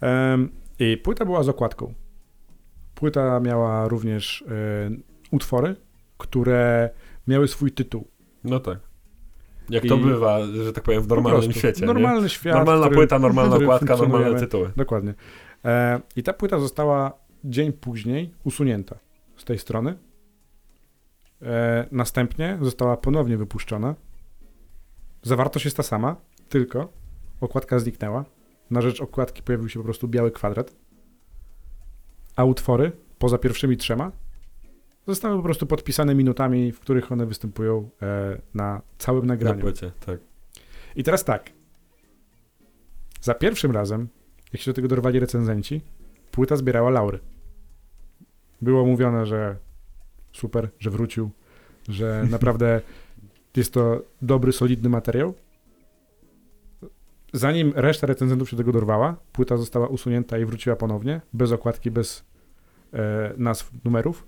Em, 0.01 0.49
I 0.79 0.97
płyta 0.97 1.25
była 1.25 1.43
z 1.43 1.49
okładką. 1.49 1.93
Płyta 2.95 3.39
miała 3.39 3.87
również 3.87 4.41
e, 4.41 4.89
utwory, 5.31 5.75
które 6.17 6.89
miały 7.27 7.47
swój 7.47 7.71
tytuł. 7.71 8.07
No 8.43 8.59
tak. 8.59 8.79
Jak 9.69 9.85
I- 9.85 9.89
to 9.89 9.97
bywa, 9.97 10.45
że 10.45 10.73
tak 10.73 10.83
powiem, 10.83 11.01
w 11.01 11.07
normalnym 11.07 11.51
świecie. 11.51 11.81
nie? 11.81 11.87
Normalny 11.87 12.29
świat. 12.29 12.55
Normalna 12.55 12.85
który- 12.85 12.95
płyta, 12.95 13.19
normalna 13.19 13.55
okładka, 13.55 13.97
normalne 13.97 14.39
tytuły. 14.39 14.71
Dokładnie. 14.75 15.13
E, 15.65 16.01
I 16.15 16.23
ta 16.23 16.33
płyta 16.33 16.59
została 16.59 17.13
dzień 17.43 17.73
później 17.73 18.33
usunięta 18.43 18.95
z 19.37 19.45
tej 19.45 19.59
strony. 19.59 19.97
E, 21.41 21.87
następnie 21.91 22.57
została 22.61 22.97
ponownie 22.97 23.37
wypuszczona. 23.37 23.95
Zawartość 25.23 25.65
jest 25.65 25.77
ta 25.77 25.83
sama, 25.83 26.15
tylko 26.49 26.93
okładka 27.41 27.79
zniknęła. 27.79 28.25
Na 28.71 28.81
rzecz 28.81 29.01
okładki 29.01 29.43
pojawił 29.43 29.69
się 29.69 29.79
po 29.79 29.83
prostu 29.83 30.07
biały 30.07 30.31
kwadrat. 30.31 30.75
A 32.35 32.43
utwory, 32.43 32.91
poza 33.19 33.37
pierwszymi 33.37 33.77
trzema, 33.77 34.11
zostały 35.07 35.37
po 35.37 35.43
prostu 35.43 35.65
podpisane 35.67 36.15
minutami, 36.15 36.71
w 36.71 36.79
których 36.79 37.11
one 37.11 37.25
występują 37.25 37.89
e, 38.01 38.37
na 38.53 38.81
całym 38.97 39.25
Na 39.25 39.33
nagraniu. 39.33 39.61
płycie, 39.61 39.91
tak. 40.05 40.19
I 40.95 41.03
teraz 41.03 41.23
tak. 41.23 41.49
Za 43.21 43.33
pierwszym 43.33 43.71
razem, 43.71 44.07
jak 44.53 44.61
się 44.61 44.71
do 44.71 44.75
tego 44.75 44.87
dorwali 44.87 45.19
recenzenci, 45.19 45.81
płyta 46.31 46.55
zbierała 46.55 46.89
laury. 46.89 47.19
Było 48.61 48.85
mówione, 48.85 49.25
że 49.25 49.55
super, 50.33 50.69
że 50.79 50.89
wrócił, 50.89 51.29
że 51.89 52.23
naprawdę 52.31 52.81
jest 53.55 53.73
to 53.73 54.01
dobry, 54.21 54.51
solidny 54.53 54.89
materiał. 54.89 55.33
Zanim 57.33 57.73
reszta 57.75 58.07
recenzentów 58.07 58.49
się 58.49 58.55
do 58.55 58.63
tego 58.63 58.71
dorwała, 58.71 59.15
płyta 59.31 59.57
została 59.57 59.87
usunięta 59.87 60.37
i 60.37 60.45
wróciła 60.45 60.75
ponownie, 60.75 61.21
bez 61.33 61.51
okładki, 61.51 61.91
bez 61.91 62.25
e, 62.93 63.33
nazw 63.37 63.71
numerów. 63.83 64.27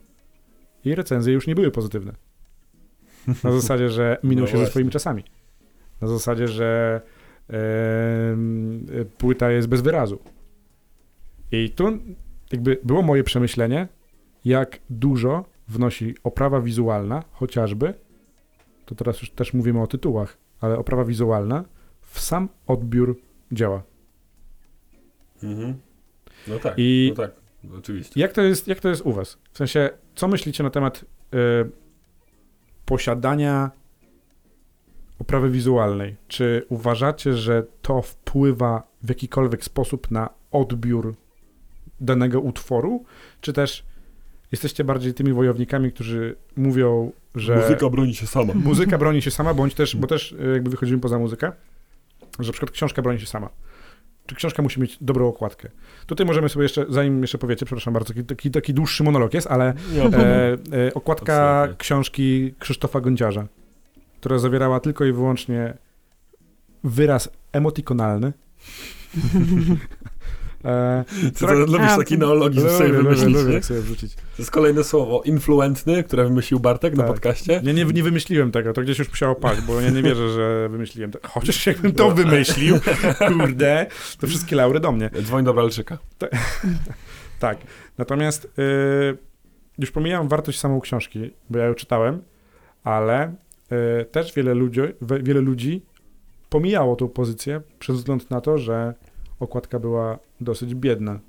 I 0.87 0.95
recenzje 0.95 1.33
już 1.33 1.47
nie 1.47 1.55
były 1.55 1.71
pozytywne. 1.71 2.13
Na 3.43 3.51
zasadzie, 3.51 3.89
że 3.89 4.17
minął 4.23 4.41
No 4.45 4.47
się 4.47 4.51
ze 4.51 4.57
właśnie. 4.57 4.71
swoimi 4.71 4.91
czasami. 4.91 5.23
Na 6.01 6.07
zasadzie, 6.07 6.47
że 6.47 7.01
e, 7.49 7.55
płyta 9.17 9.51
jest 9.51 9.67
bez 9.67 9.81
wyrazu. 9.81 10.19
I 11.51 11.69
tu 11.69 11.99
jakby 12.51 12.77
było 12.83 13.01
moje 13.01 13.23
przemyślenie, 13.23 13.87
jak 14.45 14.79
dużo 14.89 15.45
wnosi 15.67 16.15
oprawa 16.23 16.61
wizualna, 16.61 17.23
chociażby, 17.31 17.93
to 18.85 18.95
teraz 18.95 19.21
już 19.21 19.31
też 19.31 19.53
mówimy 19.53 19.81
o 19.81 19.87
tytułach, 19.87 20.37
ale 20.61 20.77
oprawa 20.77 21.05
wizualna 21.05 21.65
w 22.01 22.19
sam 22.19 22.49
odbiór 22.67 23.19
dzieła. 23.51 23.83
Mhm. 25.43 25.73
No 26.47 26.59
tak, 26.59 26.73
I- 26.77 27.13
no 27.17 27.23
tak, 27.23 27.31
oczywiście. 27.77 28.19
Jak 28.21 28.31
to 28.33 28.41
jest, 28.41 28.67
jak 28.67 28.79
to 28.79 28.89
jest 28.89 29.01
u 29.01 29.11
was? 29.13 29.37
W 29.51 29.57
sensie, 29.57 29.89
co 30.15 30.27
myślicie 30.27 30.63
na 30.63 30.69
temat 30.69 31.05
y, 31.33 31.37
posiadania 32.85 33.71
oprawy 35.19 35.49
wizualnej? 35.49 36.15
Czy 36.27 36.65
uważacie, 36.69 37.33
że 37.33 37.63
to 37.81 38.01
wpływa 38.01 38.83
w 39.03 39.09
jakikolwiek 39.09 39.63
sposób 39.63 40.11
na 40.11 40.29
odbiór 40.51 41.15
danego 42.01 42.41
utworu? 42.41 43.05
Czy 43.41 43.53
też 43.53 43.85
jesteście 44.51 44.83
bardziej 44.83 45.13
tymi 45.13 45.33
wojownikami, 45.33 45.91
którzy 45.91 46.35
mówią, 46.55 47.11
że 47.35 47.55
Muzyka 47.55 47.89
broni 47.89 48.15
się 48.15 48.27
sama. 48.27 48.53
muzyka 48.53 48.97
broni 48.97 49.21
się 49.21 49.31
sama, 49.31 49.53
bądź 49.53 49.73
też, 49.73 49.95
bo 49.95 50.07
też 50.13 50.31
y, 50.31 50.51
jakby 50.53 50.69
wychodzimy 50.69 50.99
poza 50.99 51.19
muzykę, 51.19 51.51
że 52.39 52.47
na 52.47 52.53
przykład 52.53 52.71
książka 52.71 53.01
broni 53.01 53.19
się 53.19 53.25
sama. 53.25 53.49
Czy 54.27 54.35
książka 54.35 54.63
musi 54.63 54.81
mieć 54.81 54.97
dobrą 55.01 55.27
okładkę. 55.27 55.69
Tutaj 56.05 56.27
możemy 56.27 56.49
sobie 56.49 56.63
jeszcze, 56.63 56.85
zanim 56.89 57.21
jeszcze 57.21 57.37
powiecie, 57.37 57.65
przepraszam 57.65 57.93
bardzo, 57.93 58.13
taki, 58.27 58.51
taki, 58.51 58.73
dłuższy 58.73 59.03
monolog 59.03 59.33
jest, 59.33 59.47
ale 59.47 59.65
e, 59.69 60.13
e, 60.87 60.93
okładka 60.93 61.33
Absolutnie. 61.33 61.77
książki 61.77 62.53
Krzysztofa 62.59 63.01
Gądziarza, 63.01 63.47
która 64.19 64.39
zawierała 64.39 64.79
tylko 64.79 65.05
i 65.05 65.11
wyłącznie 65.11 65.77
wyraz 66.83 67.29
emotikonalny. 67.51 68.33
e, 70.67 71.05
Ty 71.21 71.45
to 71.45 71.53
lubisz 71.53 71.95
taki 71.97 72.17
neologizm 72.17 72.69
sobie 72.69 72.87
lubię, 72.87 72.97
lubię, 72.97 73.15
wymyślić, 73.15 73.35
lubię, 73.35 73.53
jak 73.53 73.65
sobie 73.65 73.81
wrzucić. 73.81 74.15
To 74.15 74.21
jest 74.37 74.51
kolejne 74.51 74.83
słowo. 74.83 75.21
Influentny, 75.25 76.03
które 76.03 76.23
wymyślił 76.23 76.59
Bartek 76.59 76.95
na 76.95 77.03
Tak. 77.03 77.11
podcaście. 77.11 77.61
Nie, 77.63 77.73
nie, 77.73 77.85
nie 77.85 78.03
wymyśliłem 78.03 78.51
tego, 78.51 78.73
to 78.73 78.81
gdzieś 78.81 78.99
już 78.99 79.09
musiało 79.09 79.35
paść, 79.35 79.61
bo 79.61 79.81
ja 79.81 79.89
nie 79.89 80.03
wierzę, 80.03 80.29
że 80.29 80.69
wymyśliłem 80.69 81.11
to. 81.11 81.19
Chociaż 81.23 81.65
jakbym 81.65 81.91
to 81.91 82.11
wymyślił, 82.11 82.75
kurde, 83.27 83.85
to 84.19 84.27
wszystkie 84.27 84.55
laury 84.55 84.79
do 84.79 84.91
mnie. 84.91 85.09
Dzwoń 85.21 85.45
do 85.45 85.53
Bralczyka. 85.53 85.97
Tak. 87.39 87.57
Natomiast 87.97 88.45
y, 88.45 89.17
już 89.77 89.91
pomijam 89.91 90.27
wartość 90.27 90.59
samą 90.59 90.81
książki, 90.81 91.31
bo 91.49 91.59
ja 91.59 91.65
ją 91.65 91.73
czytałem, 91.73 92.21
ale 92.83 93.33
y, 94.01 94.05
też 94.05 94.33
wiele 94.33 94.53
ludzi, 94.53 94.81
wiele 95.01 95.41
ludzi 95.41 95.85
pomijało 96.49 96.95
tą 96.95 97.07
pozycję 97.07 97.61
przez 97.79 97.95
wzgląd 97.95 98.29
na 98.29 98.41
to, 98.41 98.57
że 98.57 98.93
okładka 99.39 99.79
była 99.79 100.19
dosyć 100.41 100.75
biedna. 100.75 101.19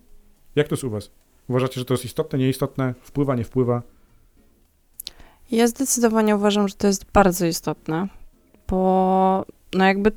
Jak 0.57 0.69
to 0.69 0.75
jest 0.75 0.85
u 0.85 0.91
was? 0.91 1.11
Uważacie, 1.49 1.81
że 1.81 1.85
to 1.85 1.95
jest 1.95 2.05
istotne, 2.05 2.39
nieistotne? 2.39 2.95
Wpływa, 3.03 3.35
nie 3.35 3.45
wpływa? 3.45 3.83
Ja 5.51 5.67
zdecydowanie 5.67 6.37
uważam, 6.37 6.69
że 6.69 6.75
to 6.75 6.87
jest 6.87 7.05
bardzo 7.13 7.47
istotne, 7.47 8.09
bo 8.69 9.45
no 9.75 9.85
jakby 9.85 10.13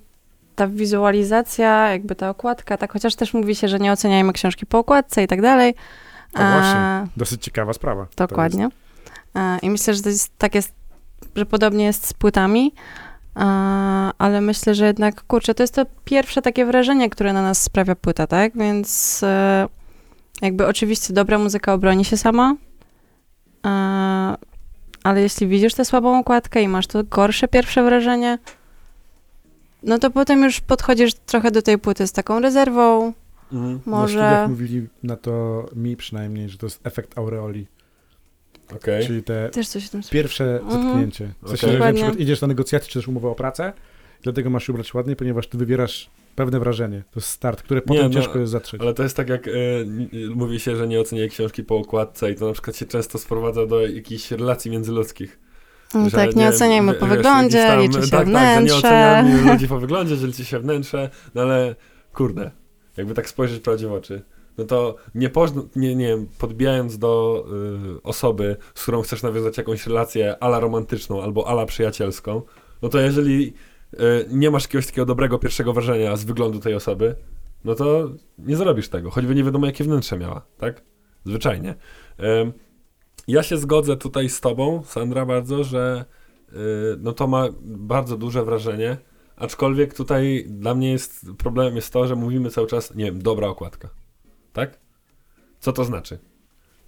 ta 0.56 0.68
wizualizacja, 0.68 1.90
jakby 1.90 2.16
ta 2.16 2.30
okładka, 2.30 2.78
tak 2.78 2.94
chociaż 2.94 3.16
też 3.16 3.34
mówi 3.34 3.56
się, 3.56 3.68
że 3.68 3.80
nie 3.80 3.92
oceniajmy 3.92 4.34
książki 4.34 4.66
po 4.66 4.80
okładce 4.80 5.24
i 5.24 5.28
tak 5.28 5.42
dalej. 5.42 5.76
O, 6.34 6.38
właśnie. 6.38 7.08
Dosyć 7.18 7.44
ciekawa 7.44 7.74
sprawa. 7.74 8.08
Dokładnie. 8.18 8.70
I 9.62 9.70
myślę, 9.70 9.94
że 9.94 10.02
to 10.02 10.10
jest 10.10 10.38
tak 10.38 10.56
jest, 10.56 10.74
że 11.36 11.46
podobnie 11.46 11.86
jest 11.86 12.08
z 12.08 12.14
płytami, 12.14 12.74
ale 14.18 14.42
myślę, 14.42 14.76
że 14.76 14.86
jednak, 14.86 15.24
kurczę, 15.24 15.54
to 15.54 15.64
jest 15.64 15.76
to 15.76 15.86
pierwsze 16.06 16.42
takie 16.42 16.66
wrażenie, 16.66 17.10
które 17.10 17.34
na 17.34 17.42
nas 17.42 17.62
sprawia 17.62 17.96
płyta, 17.96 18.28
tak? 18.28 18.58
Więc 18.58 19.20
e, 19.24 19.68
jakby 20.42 20.68
oczywiście 20.68 21.14
dobra 21.14 21.38
muzyka 21.38 21.74
obroni 21.74 22.06
się 22.06 22.18
sama, 22.18 22.56
e, 23.66 23.70
ale 25.04 25.22
jeśli 25.22 25.48
widzisz 25.48 25.74
tę 25.74 25.86
słabą 25.86 26.20
okładkę 26.20 26.62
i 26.62 26.68
masz 26.68 26.88
to 26.88 27.04
gorsze 27.04 27.48
pierwsze 27.48 27.84
wrażenie, 27.84 28.38
no 29.84 30.00
to 30.00 30.12
potem 30.12 30.44
już 30.44 30.62
podchodzisz 30.62 31.14
trochę 31.14 31.52
do 31.52 31.62
tej 31.62 31.78
płyty 31.78 32.08
z 32.08 32.12
taką 32.12 32.40
rezerwą, 32.40 33.14
Mhm. 33.54 33.74
jest. 33.74 33.88
Na 33.88 33.98
może... 33.98 34.48
mówili 34.50 34.88
na 35.04 35.16
to, 35.16 35.66
mi 35.76 35.98
przynajmniej, 35.98 36.50
że 36.50 36.58
to 36.58 36.66
jest 36.66 36.88
efekt 36.88 37.18
aureoli, 37.18 37.68
Okej. 38.76 39.06
czyli 39.08 39.24
te 39.24 39.50
Też 39.50 39.68
coś 39.68 39.86
w 39.86 39.90
tym 39.90 40.02
pierwsze 40.12 40.60
Mhm. 40.60 40.84
zetknięcie. 40.84 41.34
W 41.42 41.48
sensie, 41.50 41.68
że 41.72 41.80
na 41.80 41.94
przykład 41.94 42.20
idziesz 42.20 42.42
na 42.42 42.48
negocjacje 42.48 42.88
czy 42.90 43.00
też 43.00 43.08
umowę 43.08 43.28
o 43.30 43.36
pracę, 43.36 43.74
dlatego 44.24 44.50
masz 44.50 44.66
się 44.68 44.72
ubrać 44.74 44.94
ładnie, 44.94 45.16
ponieważ 45.16 45.48
ty 45.48 45.58
wybierasz 45.58 46.10
pewne 46.36 46.60
wrażenie. 46.60 47.04
To 47.12 47.20
jest 47.20 47.30
start, 47.30 47.62
które 47.62 47.82
potem 47.82 48.04
no, 48.04 48.10
ciężko 48.10 48.40
jest 48.40 48.52
zatrzeć. 48.52 48.82
Ale 48.82 48.94
to 48.94 49.04
jest 49.04 49.18
tak 49.18 49.30
jak 49.30 49.48
e, 49.48 49.52
n- 49.82 50.10
mówi 50.36 50.60
się, 50.60 50.76
że 50.76 50.88
nie 50.88 51.00
oceniaj 51.00 51.30
książki 51.30 51.64
po 51.64 51.78
okładce 51.78 52.32
i 52.32 52.36
to 52.36 52.48
na 52.48 52.54
przykład 52.54 52.76
się 52.78 52.86
często 52.86 53.18
sprowadza 53.18 53.66
do 53.66 53.88
jakichś 53.88 54.32
relacji 54.32 54.72
międzyludzkich. 54.72 55.40
Mm, 55.96 56.10
Że 56.10 56.18
Tak, 56.18 56.36
nie 56.36 56.48
oceniajmy 56.48 56.94
w- 56.94 56.98
po 56.98 57.08
wiesz, 57.08 57.16
wyglądzie, 57.18 57.58
jakiś 57.58 57.88
liczy 57.96 58.06
się 58.06 58.12
tak, 58.12 58.28
wnętrze. 58.28 58.82
Tak, 58.82 59.26
nie 59.26 59.28
oceniamy 59.28 59.52
ludzi 59.54 59.68
po 59.68 59.80
wyglądzie, 59.80 60.16
że 60.16 60.28
liczy 60.28 60.46
się 60.46 60.60
wnętrze, 60.60 61.10
no 61.36 61.42
ale 61.42 61.76
kurde, 62.14 62.52
jakby 62.98 63.14
tak 63.14 63.30
spojrzeć 63.30 63.60
prawdzie 63.64 63.88
w 63.88 63.94
oczy, 63.94 64.22
no 64.58 64.66
to 64.66 64.96
nie, 65.16 65.30
pożna, 65.30 65.62
nie, 65.76 65.96
nie 65.96 66.18
podbijając 66.40 66.98
do 66.98 67.46
y, 67.98 68.04
osoby, 68.04 68.58
z 68.76 68.82
którą 68.82 69.02
chcesz 69.02 69.24
nawiązać 69.24 69.58
jakąś 69.58 69.88
relację 69.88 70.44
ala 70.44 70.60
romantyczną 70.60 71.24
albo 71.24 71.48
ala 71.48 71.66
przyjacielską, 71.66 72.42
no 72.82 72.90
to 72.90 73.00
jeżeli 73.00 73.54
y, 73.94 73.98
nie 74.30 74.52
masz 74.52 74.64
jakiegoś 74.64 74.86
takiego 74.86 75.06
dobrego 75.06 75.40
pierwszego 75.40 75.74
wrażenia 75.74 76.16
z 76.16 76.24
wyglądu 76.24 76.60
tej 76.60 76.74
osoby, 76.74 77.16
no 77.64 77.76
to 77.76 78.10
nie 78.38 78.56
zrobisz 78.56 78.90
tego, 78.90 79.12
choćby 79.12 79.36
nie 79.36 79.44
wiadomo 79.44 79.66
jakie 79.66 79.84
wnętrze 79.84 80.18
miała, 80.18 80.42
tak? 80.58 80.84
Zwyczajnie. 81.26 81.76
Ym, 82.42 82.54
ja 83.28 83.44
się 83.44 83.58
zgodzę 83.58 83.98
tutaj 83.98 84.30
z 84.30 84.42
tobą, 84.42 84.84
Sandra, 84.86 85.26
bardzo, 85.26 85.64
że 85.64 86.06
y, 86.50 86.56
no 87.00 87.14
to 87.14 87.28
ma 87.28 87.48
bardzo 87.62 88.18
duże 88.18 88.46
wrażenie, 88.46 88.98
aczkolwiek 89.36 89.94
tutaj 89.94 90.46
dla 90.50 90.76
mnie 90.76 90.92
jest 90.92 91.26
problemem 91.38 91.76
jest 91.76 91.94
to, 91.94 92.08
że 92.08 92.16
mówimy 92.16 92.50
cały 92.50 92.68
czas, 92.68 92.96
nie 92.96 93.06
wiem, 93.06 93.22
dobra 93.22 93.48
okładka. 93.48 94.01
Tak? 94.54 94.80
Co 95.60 95.74
to 95.74 95.86
znaczy? 95.86 96.20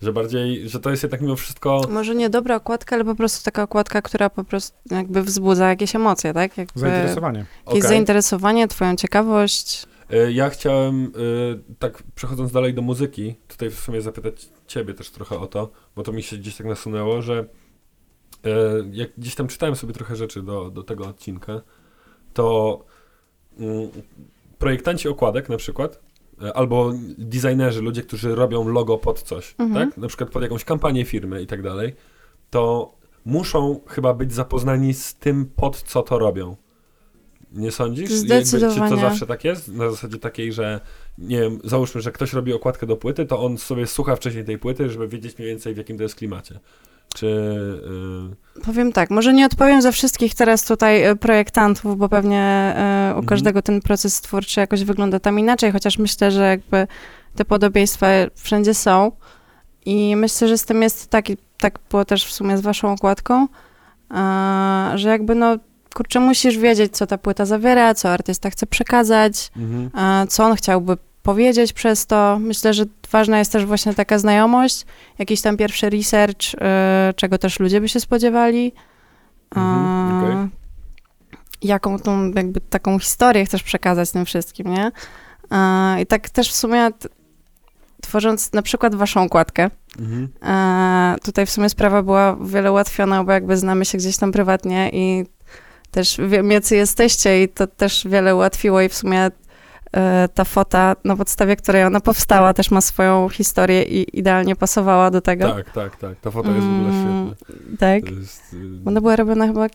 Że 0.01 0.13
bardziej, 0.13 0.69
że 0.69 0.79
to 0.79 0.89
jest 0.89 1.03
jednak 1.03 1.21
mimo 1.21 1.35
wszystko... 1.35 1.81
Może 1.89 2.15
nie 2.15 2.29
dobra 2.29 2.55
okładka, 2.55 2.95
ale 2.95 3.05
po 3.05 3.15
prostu 3.15 3.45
taka 3.45 3.63
okładka, 3.63 4.01
która 4.01 4.29
po 4.29 4.43
prostu 4.43 4.77
jakby 4.91 5.23
wzbudza 5.23 5.69
jakieś 5.69 5.95
emocje, 5.95 6.33
tak? 6.33 6.57
Jakby 6.57 6.79
Zainteresowanie. 6.79 7.39
Jakieś 7.39 7.65
Okej. 7.65 7.81
zainteresowanie, 7.81 8.67
twoją 8.67 8.95
ciekawość. 8.95 9.85
Y, 10.13 10.33
Ja 10.33 10.49
chciałem, 10.49 11.05
y, 11.05 11.75
tak 11.79 12.03
przechodząc 12.15 12.51
dalej 12.51 12.73
do 12.73 12.81
muzyki, 12.81 13.35
tutaj 13.47 13.69
w 13.69 13.79
sumie 13.79 14.01
zapytać 14.01 14.49
ciebie 14.67 14.93
też 14.93 15.09
trochę 15.09 15.39
o 15.39 15.47
to, 15.47 15.71
bo 15.95 16.03
to 16.03 16.11
mi 16.11 16.23
się 16.23 16.37
gdzieś 16.37 16.55
tak 16.55 16.67
nasunęło, 16.67 17.21
że 17.21 17.45
y, 18.45 18.49
jak 18.91 19.09
gdzieś 19.17 19.35
tam 19.35 19.47
czytałem 19.47 19.75
sobie 19.75 19.93
trochę 19.93 20.15
rzeczy 20.15 20.41
do, 20.41 20.69
do 20.69 20.83
tego 20.83 21.07
odcinka, 21.07 21.61
to 22.33 22.79
mm, 23.59 23.89
projektanci 24.59 25.07
okładek 25.07 25.49
na 25.49 25.57
przykład, 25.57 25.99
albo 26.53 26.93
designerzy, 27.17 27.81
ludzie, 27.81 28.01
którzy 28.01 28.35
robią 28.35 28.67
logo 28.67 28.97
pod 28.97 29.21
coś, 29.21 29.55
Mhm. 29.57 29.89
tak? 29.89 29.97
Na 29.97 30.07
przykład 30.07 30.29
pod 30.29 30.43
jakąś 30.43 30.63
kampanię 30.65 31.05
firmy 31.05 31.41
i 31.41 31.47
tak 31.47 31.61
dalej, 31.61 31.93
to 32.49 32.93
muszą 33.25 33.79
chyba 33.87 34.13
być 34.13 34.33
zapoznani 34.33 34.93
z 34.93 35.15
tym, 35.15 35.45
pod 35.55 35.81
co 35.81 36.01
to 36.01 36.19
robią. 36.19 36.55
Nie 37.51 37.71
sądzisz? 37.71 38.09
Jakby, 38.11 38.27
czy 38.27 38.27
to 38.27 38.57
Zdecydowanie. 38.57 39.01
zawsze 39.01 39.27
tak 39.27 39.43
jest? 39.43 39.67
Na 39.67 39.89
zasadzie 39.91 40.17
takiej, 40.19 40.53
że 40.53 40.79
nie 41.17 41.41
wiem, 41.41 41.59
załóżmy, 41.63 42.01
że 42.01 42.11
ktoś 42.11 42.33
robi 42.33 42.53
okładkę 42.53 42.87
do 42.87 42.97
płyty, 42.97 43.25
to 43.25 43.39
on 43.39 43.57
sobie 43.57 43.87
słucha 43.87 44.15
wcześniej 44.15 44.45
tej 44.45 44.57
płyty, 44.57 44.89
żeby 44.89 45.07
wiedzieć 45.07 45.37
mniej 45.37 45.49
więcej 45.49 45.73
w 45.73 45.77
jakim 45.77 45.97
to 45.97 46.03
jest 46.03 46.15
klimacie. 46.15 46.59
Czy... 47.13 47.25
Yy, 48.55 48.63
Powiem 48.65 48.91
tak, 48.91 49.09
może 49.09 49.33
nie 49.33 49.45
odpowiem 49.45 49.81
za 49.81 49.91
wszystkich 49.91 50.35
teraz 50.35 50.65
tutaj 50.65 51.03
e, 51.03 51.15
projektantów, 51.15 51.97
bo 51.97 52.09
pewnie 52.09 52.39
e, 52.41 53.03
u 53.05 53.07
Mhm. 53.09 53.25
każdego 53.25 53.61
ten 53.61 53.81
proces 53.81 54.21
twórczy 54.21 54.59
jakoś 54.59 54.83
wygląda 54.83 55.19
tam 55.19 55.39
inaczej, 55.39 55.71
chociaż 55.71 55.97
myślę, 55.97 56.31
że 56.31 56.43
jakby 56.43 56.87
te 57.35 57.45
podobieństwa 57.45 58.07
wszędzie 58.35 58.73
są. 58.73 59.11
I 59.85 60.15
myślę, 60.15 60.47
że 60.47 60.57
z 60.57 60.65
tym 60.65 60.81
jest 60.81 61.07
tak, 61.09 61.29
i 61.29 61.37
tak 61.57 61.79
było 61.89 62.05
też 62.05 62.25
w 62.25 62.33
sumie 62.33 62.57
z 62.57 62.61
waszą 62.61 62.91
okładką, 62.91 63.47
że 64.95 65.09
jakby 65.09 65.35
no, 65.35 65.57
kurczę, 65.95 66.19
musisz 66.19 66.57
wiedzieć, 66.57 66.97
co 66.97 67.07
ta 67.07 67.17
płyta 67.17 67.45
zawiera, 67.45 67.93
co 67.93 68.09
artysta 68.09 68.49
chce 68.49 68.65
przekazać, 68.65 69.51
a, 69.93 70.25
co 70.29 70.45
on 70.45 70.55
chciałby 70.55 70.97
powiedzieć 71.23 71.73
przez 71.73 72.05
to. 72.05 72.39
Myślę, 72.39 72.73
że 72.73 72.85
ważna 73.11 73.39
jest 73.39 73.51
też 73.51 73.65
właśnie 73.65 73.93
taka 73.93 74.19
znajomość, 74.19 74.85
jakiś 75.19 75.41
tam 75.41 75.57
pierwszy 75.57 75.89
research, 75.89 76.53
y, 76.53 76.57
czego 77.15 77.37
też 77.37 77.59
ludzie 77.59 77.81
by 77.81 77.89
się 77.89 77.99
spodziewali. 77.99 78.73
Mhm, 79.55 80.23
okej. 80.23 80.49
Jaką 81.61 81.99
tą 81.99 82.31
jakby 82.31 82.61
taką 82.61 82.99
historię 82.99 83.45
chcesz 83.45 83.63
przekazać 83.63 84.11
tym 84.11 84.25
wszystkim, 84.25 84.67
nie? 84.67 84.91
I 86.01 86.05
tak 86.05 86.29
też 86.29 86.51
w 86.51 86.55
sumie 86.55 86.89
tworząc 88.01 88.53
na 88.53 88.61
przykład 88.61 88.95
waszą 88.95 89.21
okładkę, 89.21 89.69
Mhm. 89.99 90.29
Tutaj 91.23 91.45
w 91.45 91.49
sumie 91.49 91.69
sprawa 91.69 92.03
była 92.03 92.37
wiele 92.41 92.71
ułatwiona, 92.71 93.23
bo 93.23 93.31
jakby 93.31 93.57
znamy 93.57 93.85
się 93.85 93.97
gdzieś 93.97 94.17
tam 94.17 94.31
prywatnie 94.31 94.89
i 94.93 95.25
też 95.91 96.17
wiem, 96.27 96.51
jacy 96.51 96.75
jesteście 96.75 97.43
i 97.43 97.49
to 97.49 97.67
też 97.67 98.07
wiele 98.09 98.35
ułatwiło 98.35 98.81
i 98.81 98.89
w 98.89 98.93
sumie 98.93 99.31
ta 100.33 100.43
fota, 100.43 100.95
na 101.03 101.15
podstawie 101.15 101.55
której 101.55 101.83
ona 101.83 101.99
powstała, 101.99 102.53
też 102.53 102.71
ma 102.71 102.81
swoją 102.81 103.29
historię 103.29 103.83
i 103.83 104.19
idealnie 104.19 104.55
pasowała 104.55 105.11
do 105.11 105.21
tego. 105.21 105.49
Tak, 105.53 105.71
tak, 105.71 105.95
tak. 105.95 106.19
Ta 106.19 106.31
foto 106.31 106.51
jest 106.51 106.67
w 106.67 106.69
ogóle 106.79 106.89
Mm, 106.89 107.35
świetna. 107.37 107.77
Tak. 107.77 108.03
To 108.03 108.19
jest, 108.19 108.53
yy, 108.53 108.59
Ona 108.85 109.01
była 109.01 109.15
robiona 109.15 109.47
chyba 109.47 109.67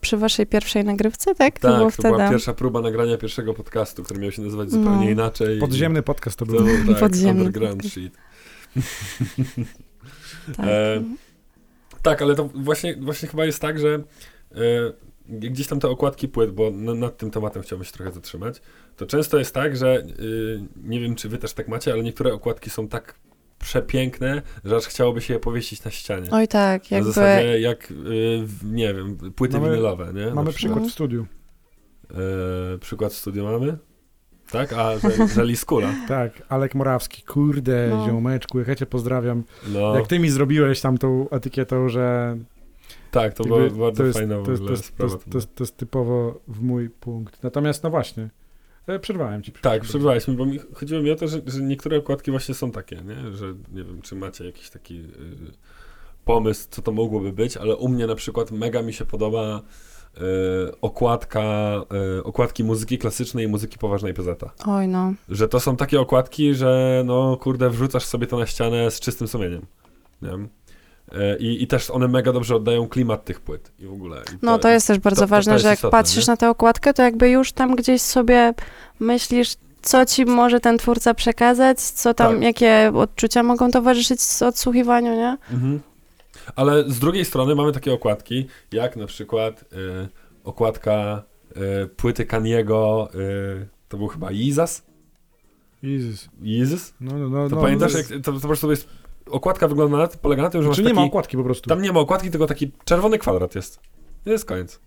przy 0.00 0.16
waszej 0.16 0.46
pierwszej 0.46 0.84
nagrywce, 0.84 1.34
tak? 1.34 1.58
tak, 1.58 1.76
było 1.76 1.90
to 1.90 1.90
wtedy. 1.90 2.08
była 2.14 2.30
pierwsza 2.30 2.54
próba 2.54 2.80
nagrania 2.80 3.16
pierwszego 3.18 3.54
podcastu, 3.54 4.02
który 4.02 4.20
miał 4.20 4.32
się 4.32 4.42
nazywać 4.42 4.70
zupełnie 4.70 5.04
No. 5.04 5.10
inaczej. 5.10 5.58
Podziemny 5.58 6.02
podcast 6.02 6.38
to 6.38 6.46
To 6.46 6.52
był. 6.52 6.64
był 6.64 6.94
tak, 6.94 6.98
Podziemny 6.98 7.44
underground 7.44 7.82
podcast. 7.82 7.94
shit. 7.94 8.14
Tak. 10.56 10.66
E, 10.66 11.02
Tak, 12.02 12.22
ale 12.22 12.34
to 12.34 12.44
właśnie, 12.54 12.96
właśnie 12.96 13.28
chyba 13.28 13.44
jest 13.44 13.60
tak, 13.60 13.78
że 13.78 13.94
e, 13.94 14.58
gdzieś 15.28 15.66
tam 15.66 15.80
te 15.80 15.88
okładki 15.88 16.28
płyt, 16.28 16.50
bo 16.50 16.70
nad 16.70 17.16
tym 17.16 17.30
tematem 17.30 17.62
chciałbym 17.62 17.84
się 17.84 17.92
trochę 17.92 18.12
zatrzymać, 18.12 18.62
to 18.96 19.06
często 19.06 19.38
jest 19.38 19.54
tak, 19.54 19.76
że 19.76 19.98
y, 20.20 20.60
nie 20.84 21.00
wiem, 21.00 21.14
czy 21.14 21.28
wy 21.28 21.38
też 21.38 21.52
tak 21.52 21.68
macie, 21.68 21.92
ale 21.92 22.02
niektóre 22.02 22.32
okładki 22.32 22.70
są 22.70 22.88
tak 22.88 23.14
przepiękne, 23.58 24.42
że 24.64 24.76
aż 24.76 24.84
chciałoby 24.86 25.20
się 25.20 25.34
je 25.34 25.40
powiesić 25.40 25.84
na 25.84 25.90
ścianie. 25.90 26.28
Oj 26.30 26.48
tak, 26.48 26.90
Na 26.90 26.96
jakby... 26.96 27.12
zasadzie 27.12 27.60
jak, 27.60 27.90
y, 27.90 27.94
nie 28.64 28.94
wiem, 28.94 29.16
płyty 29.36 29.54
Mamy- 29.60 29.68
winylowe, 29.70 30.12
nie? 30.14 30.26
Na 30.26 30.34
Mamy 30.34 30.52
przykład 30.52 30.84
w 30.84 30.90
studiu. 30.90 31.26
E, 32.74 32.78
przykład 32.78 33.12
w 33.12 33.16
studiu 33.16 33.44
mamy? 33.44 33.78
Tak? 34.50 34.72
A, 34.72 34.98
że, 34.98 35.28
że 35.34 35.44
Liskula. 35.44 35.94
Tak, 36.08 36.32
Alek 36.48 36.74
Morawski, 36.74 37.22
kurde, 37.22 37.88
No. 37.90 38.06
ziomeczku, 38.06 38.60
ja 38.60 38.74
cię 38.74 38.86
pozdrawiam. 38.86 39.44
No, 39.68 39.94
Jak 39.96 40.06
ty 40.06 40.18
mi 40.18 40.30
zrobiłeś 40.30 40.80
tam 40.80 40.98
tą 40.98 41.30
etykietą, 41.30 41.88
że 41.88 42.36
tak, 43.10 43.34
to 43.34 43.44
była 43.44 43.70
bardzo 43.70 44.12
fajna 44.12 44.34
to 44.34 44.38
jest, 44.40 44.46
to 44.46 44.52
ogóle 44.54 44.70
jest, 44.70 44.82
to 44.82 44.88
sprawa. 44.88 45.12
jest, 45.14 45.30
to 45.30 45.38
jest, 45.38 45.54
to 45.54 45.64
jest 45.64 45.76
typowo 45.76 46.40
w 46.48 46.62
mój 46.62 46.90
punkt. 46.90 47.42
Natomiast, 47.42 47.82
no 47.82 47.90
właśnie, 47.90 48.30
e, 48.86 48.98
przerwałem 48.98 49.42
ci. 49.42 49.52
Tak, 49.52 49.82
przerwałeś 49.82 50.28
mi, 50.28 50.36
bo 50.36 50.46
mi, 50.46 50.58
chodziło 50.74 51.02
mi 51.02 51.10
o 51.10 51.16
to, 51.16 51.28
że, 51.28 51.40
że 51.46 51.62
niektóre 51.62 51.98
okładki 51.98 52.30
właśnie 52.30 52.54
są 52.54 52.70
takie, 52.70 52.96
nie? 52.96 53.32
Że 53.32 53.54
nie 53.72 53.84
wiem, 53.84 54.02
czy 54.02 54.14
macie 54.14 54.44
jakiś 54.44 54.70
taki 54.70 54.94
y, 54.94 55.06
pomysł, 56.24 56.66
co 56.70 56.82
to 56.82 56.92
mogłoby 56.92 57.32
być, 57.32 57.56
ale 57.56 57.76
u 57.76 57.88
mnie 57.88 58.06
na 58.06 58.14
przykład 58.14 58.50
mega 58.50 58.82
mi 58.82 58.92
się 58.92 59.04
podoba 59.04 59.62
y, 60.16 60.20
okładka, 60.80 61.74
y, 62.18 62.24
okładki 62.24 62.64
muzyki 62.64 62.98
klasycznej 62.98 63.44
i 63.44 63.48
muzyki 63.48 63.78
poważnej 63.78 64.14
PZ. 64.14 64.44
Oj, 64.66 64.88
no. 64.88 65.14
Że 65.28 65.48
to 65.48 65.60
są 65.60 65.76
takie 65.76 66.00
okładki, 66.00 66.54
że 66.54 67.02
no 67.06 67.36
kurde, 67.36 67.70
wrzucasz 67.70 68.04
sobie 68.04 68.26
to 68.26 68.38
na 68.38 68.46
ścianę 68.46 68.90
z 68.90 69.00
czystym 69.00 69.28
sumieniem. 69.28 69.66
Nie? 70.22 70.57
Y, 71.12 71.38
I, 71.38 71.62
I 71.62 71.66
też 71.66 71.90
one 71.90 72.08
mega 72.08 72.32
dobrze 72.32 72.56
oddają 72.56 72.88
klimat 72.88 73.24
tych 73.24 73.40
płyt 73.40 73.72
i 73.78 73.86
w 73.86 73.92
ogóle. 73.92 74.16
I 74.32 74.36
No 74.42 74.58
to 74.58 74.68
jest 74.68 74.86
też 74.86 74.98
bardzo 74.98 75.20
to- 75.20 75.26
to 75.26 75.30
ważne, 75.30 75.52
jest 75.52 75.62
że 75.62 75.68
jak 75.68 75.78
istotne, 75.78 75.98
patrzysz 75.98 76.26
nie? 76.26 76.32
na 76.32 76.36
tę 76.36 76.50
okładkę, 76.50 76.94
to 76.94 77.02
jakby 77.02 77.30
już 77.30 77.52
tam 77.52 77.76
gdzieś 77.76 78.02
sobie 78.02 78.54
myślisz, 79.00 79.54
co 79.82 80.06
ci 80.06 80.24
może 80.24 80.60
ten 80.60 80.78
twórca 80.78 81.14
przekazać, 81.14 81.80
co 81.80 82.14
tam, 82.14 82.32
Tak. 82.34 82.42
jakie 82.42 82.92
odczucia 82.94 83.42
mogą 83.42 83.70
towarzyszyć 83.70 84.22
z 84.22 84.42
odsłuchiwaniu, 84.42 85.14
nie? 85.14 85.36
Mhm. 85.52 85.80
Ale 86.56 86.84
z 86.90 86.98
drugiej 86.98 87.24
strony 87.24 87.54
mamy 87.54 87.72
takie 87.72 87.92
okładki, 87.92 88.46
jak 88.72 88.96
na 88.96 89.06
przykład 89.06 89.62
y, 89.62 90.08
okładka 90.44 91.22
y, 91.84 91.86
płyty 91.88 92.24
Kaniego, 92.26 93.08
y, 93.14 93.66
to 93.88 93.96
był 93.96 94.08
chyba 94.08 94.30
Yeezus? 94.30 94.82
Jezus. 95.82 96.28
Yeezus? 96.42 96.92
No, 97.00 97.18
no, 97.18 97.28
no. 97.28 97.48
To 97.48 97.56
no, 97.56 97.62
pamiętasz, 97.62 97.92
no, 97.92 97.98
jak, 97.98 98.08
to, 98.08 98.32
to 98.32 98.40
po 98.40 98.46
prostu 98.46 98.70
jest, 98.70 98.88
okładka 99.30 99.68
wygląda 99.68 99.96
na, 99.96 100.08
polega 100.08 100.42
na 100.42 100.50
tym, 100.50 100.62
że 100.62 100.64
Czy 100.64 100.68
masz 100.68 100.78
nie 100.78 100.84
taki, 100.84 100.96
ma 100.96 101.02
okładki 101.02 101.36
po 101.36 101.44
prostu? 101.44 101.68
tam 101.68 101.82
nie 101.82 101.92
ma 101.92 102.00
okładki, 102.00 102.30
tylko 102.30 102.46
taki 102.46 102.72
czerwony 102.84 103.18
kwadrat 103.18 103.54
jest. 103.54 103.80
I 104.26 104.30
jest 104.30 104.44
koniec. 104.44 104.80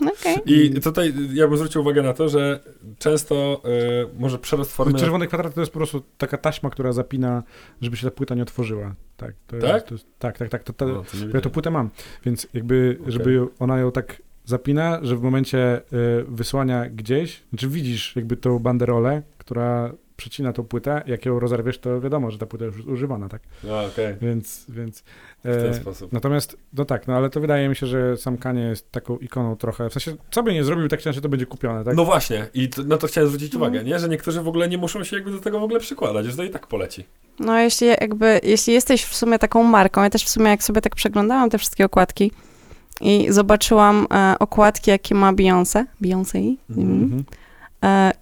Okej. 0.00 0.36
I 0.46 0.80
tutaj 0.80 1.14
ja 1.32 1.48
bym 1.48 1.56
zwrócił 1.56 1.80
uwagę 1.80 2.02
na 2.02 2.12
to, 2.12 2.28
że 2.28 2.60
często 2.98 3.62
y, 3.64 4.18
może 4.18 4.38
przerost 4.38 4.72
formy... 4.72 4.98
Czerwony 4.98 5.26
kwadrat 5.26 5.54
to 5.54 5.60
jest 5.60 5.72
po 5.72 5.78
prostu 5.78 6.02
taka 6.18 6.38
taśma, 6.38 6.70
która 6.70 6.92
zapina, 6.92 7.42
żeby 7.80 7.96
się 7.96 8.06
ta 8.06 8.10
płyta 8.10 8.34
nie 8.34 8.42
otworzyła. 8.42 8.94
Tak, 9.16 9.34
to 9.46 9.58
Tak? 9.58 9.74
Jest, 9.74 9.86
to 9.86 9.94
jest, 9.94 10.06
tak, 10.18 10.38
tak, 10.38 10.48
tak. 10.48 10.62
To, 10.64 10.72
to, 10.72 10.84
O, 10.86 11.04
to 11.30 11.36
ja 11.36 11.40
tą 11.40 11.50
płytę 11.50 11.70
mam, 11.70 11.90
więc 12.24 12.46
jakby, 12.54 12.96
Okej. 13.00 13.12
żeby 13.12 13.46
ona 13.58 13.78
ją 13.78 13.92
tak 13.92 14.22
zapina, 14.44 14.98
że 15.02 15.16
w 15.16 15.22
momencie 15.22 15.78
y, 15.92 16.24
wysłania 16.28 16.90
gdzieś, 16.90 17.42
znaczy 17.50 17.68
widzisz 17.68 18.16
jakby 18.16 18.36
tą 18.36 18.58
banderolę, 18.58 19.22
która 19.38 19.92
przecina 20.20 20.52
tą 20.52 20.64
płytę, 20.64 21.02
jak 21.06 21.26
ją 21.26 21.40
rozerwiesz, 21.40 21.78
to 21.78 22.00
wiadomo, 22.00 22.30
że 22.30 22.38
ta 22.38 22.46
płyta 22.46 22.64
już 22.64 22.76
jest 22.76 22.88
używana, 22.88 23.28
tak? 23.28 23.42
A, 23.70 23.84
okej, 23.86 24.14
Więc, 24.22 24.66
więc 24.68 25.04
w 25.44 25.56
ten 25.62 25.70
e, 25.70 25.74
sposób. 25.74 26.12
natomiast, 26.12 26.56
no 26.72 26.84
tak, 26.84 27.06
no 27.08 27.16
ale 27.16 27.30
to 27.30 27.40
wydaje 27.40 27.68
mi 27.68 27.76
się, 27.76 27.86
że 27.86 28.16
sam 28.16 28.36
Kanye 28.38 28.62
jest 28.62 28.92
taką 28.92 29.18
ikoną 29.18 29.56
trochę, 29.56 29.88
w 29.88 29.92
sensie, 29.92 30.16
co 30.30 30.42
by 30.42 30.52
nie 30.54 30.64
zrobił, 30.64 30.88
tak 30.88 31.00
czy 31.00 31.20
to 31.20 31.28
będzie 31.28 31.46
kupione, 31.46 31.84
tak? 31.84 31.96
No 31.96 32.04
właśnie, 32.04 32.46
i 32.54 32.68
to, 32.68 32.82
na 32.84 32.96
to 32.96 33.06
chciałem 33.06 33.28
zwrócić 33.28 33.54
Mhm. 33.54 33.72
uwagę, 33.72 33.84
nie? 33.90 33.98
Że 33.98 34.08
niektórzy 34.08 34.42
w 34.42 34.48
ogóle 34.48 34.68
nie 34.68 34.78
muszą 34.78 35.04
się 35.04 35.16
jakby 35.16 35.30
do 35.30 35.40
tego 35.40 35.60
w 35.60 35.62
ogóle 35.62 35.80
przykładać, 35.80 36.26
że 36.26 36.36
to 36.36 36.42
i 36.44 36.50
tak 36.50 36.66
poleci. 36.66 37.04
No 37.38 37.58
jeśli 37.58 37.86
jakby, 37.86 38.40
jeśli 38.42 38.74
jesteś 38.74 39.04
w 39.04 39.16
sumie 39.16 39.38
taką 39.38 39.62
marką, 39.62 40.02
ja 40.02 40.10
też 40.10 40.24
w 40.24 40.28
sumie 40.28 40.50
jak 40.50 40.62
sobie 40.62 40.80
tak 40.80 40.94
przeglądałam 40.94 41.50
te 41.50 41.58
wszystkie 41.58 41.84
okładki 41.84 42.32
i 43.00 43.26
zobaczyłam 43.32 44.06
e, 44.14 44.34
okładki, 44.38 44.90
jakie 44.90 45.14
ma 45.14 45.32
Beyoncé, 45.32 45.84
Beyoncé, 46.02 46.54
Mhm. 46.70 47.02
mhm. 47.02 47.20
e, 47.20 47.39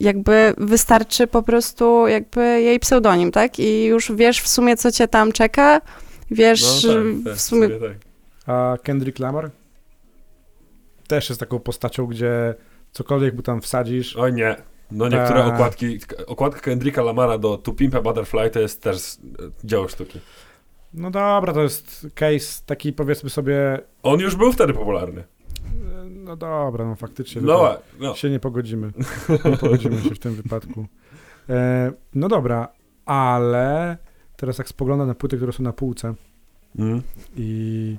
jakby 0.01 0.55
wystarczy 0.59 1.27
po 1.27 1.43
prostu 1.43 2.07
jakby 2.09 2.41
jej 2.63 2.81
pseudonim, 2.81 3.33
tak? 3.33 3.59
I 3.59 3.85
już 3.85 4.13
wiesz 4.13 4.41
w 4.41 4.49
sumie, 4.49 4.77
co 4.77 4.93
cię 4.93 5.09
tam 5.09 5.33
czeka, 5.33 5.81
wiesz 6.31 6.85
No 6.85 6.93
tak, 6.93 7.25
tak, 7.25 7.35
w 7.35 7.41
sumie... 7.41 7.69
tak. 7.69 7.97
A 8.47 8.77
Kendrick 8.83 9.19
Lamar 9.19 9.51
też 11.09 11.29
jest 11.29 11.41
taką 11.41 11.59
postacią, 11.59 12.07
gdzie 12.07 12.55
cokolwiek 12.93 13.35
mu 13.35 13.43
tam 13.43 13.61
wsadzisz, 13.61 14.17
Oj 14.17 14.33
nie. 14.33 14.57
No 14.91 15.09
niektóre 15.09 15.43
Tak. 15.43 15.55
okładki, 15.55 15.99
okładka 16.27 16.61
Kendricka 16.61 17.03
Lamara 17.03 17.39
do 17.39 17.57
To 17.59 17.73
Pimp 17.73 17.95
a 17.95 18.01
Butterfly 18.03 18.51
to 18.51 18.61
jest 18.61 18.83
też 18.83 18.97
e, 18.99 19.19
dzieło 19.65 19.89
sztuki. 19.89 20.21
no 20.95 21.11
dobra, 21.11 21.53
to 21.53 21.63
jest 21.63 22.07
case 22.15 22.63
taki 22.67 22.93
powiedzmy 22.93 23.31
sobie, 23.31 23.79
On 24.03 24.21
już 24.21 24.37
był 24.37 24.53
wtedy 24.53 24.75
popularny. 24.75 25.25
No 26.11 26.37
dobra, 26.37 26.85
no 26.85 26.95
faktycznie. 26.97 27.43
No, 27.43 27.77
no. 28.01 28.15
się 28.15 28.31
nie 28.31 28.41
pogodzimy. 28.41 28.93
Nie 29.45 29.57
pogodzimy 29.57 30.01
się 30.03 30.15
w 30.15 30.19
tym 30.19 30.35
wypadku. 30.35 30.87
E, 31.49 31.93
no 32.15 32.29
dobra, 32.29 32.69
ale 33.07 33.97
teraz 34.37 34.59
jak 34.59 34.69
spoglądam 34.69 35.09
na 35.09 35.15
płyty, 35.15 35.37
które 35.37 35.53
są 35.53 35.63
na 35.63 35.73
półce 35.73 36.15
Mm. 36.79 37.03
i 37.37 37.97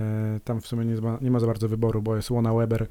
e, 0.00 0.40
tam 0.44 0.60
w 0.60 0.66
sumie 0.66 0.84
nie, 0.84 1.00
ma- 1.00 1.18
nie 1.20 1.30
ma 1.30 1.40
za 1.40 1.46
bardzo 1.46 1.68
wyboru, 1.68 2.02
bo 2.02 2.16
jest 2.16 2.30
Łona 2.30 2.54
Weber. 2.54 2.86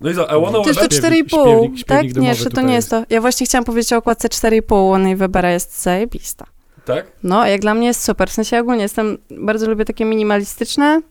No 0.00 0.10
i 0.10 0.14
za, 0.14 0.28
a 0.28 0.36
One 0.36 0.52
To 0.52 0.68
jest 0.68 0.80
to 0.80 0.86
Śpiewnik- 0.86 1.26
4,5, 1.26 1.76
śpiewnik 1.76 1.86
tak? 1.86 2.22
Nie, 2.22 2.34
że 2.34 2.50
to 2.50 2.60
nie 2.62 2.74
jest 2.74 2.90
to. 2.90 3.04
Ja 3.10 3.20
właśnie 3.20 3.46
chciałam 3.46 3.64
powiedzieć 3.64 3.92
o 3.92 3.96
okładce 3.96 4.28
4,5, 4.28 4.92
ona 4.94 5.10
i 5.10 5.16
Webera 5.16 5.50
jest 5.50 5.82
zajebista. 5.82 6.46
Tak? 6.84 7.12
No, 7.22 7.46
jak 7.46 7.60
dla 7.60 7.74
mnie 7.74 7.86
jest 7.86 8.02
super. 8.04 8.28
W 8.28 8.32
sensie 8.32 8.60
ogólnie 8.60 8.82
jestem, 8.82 9.18
bardzo 9.40 9.70
lubię 9.70 9.84
takie 9.84 10.04
minimalistyczne 10.04 11.02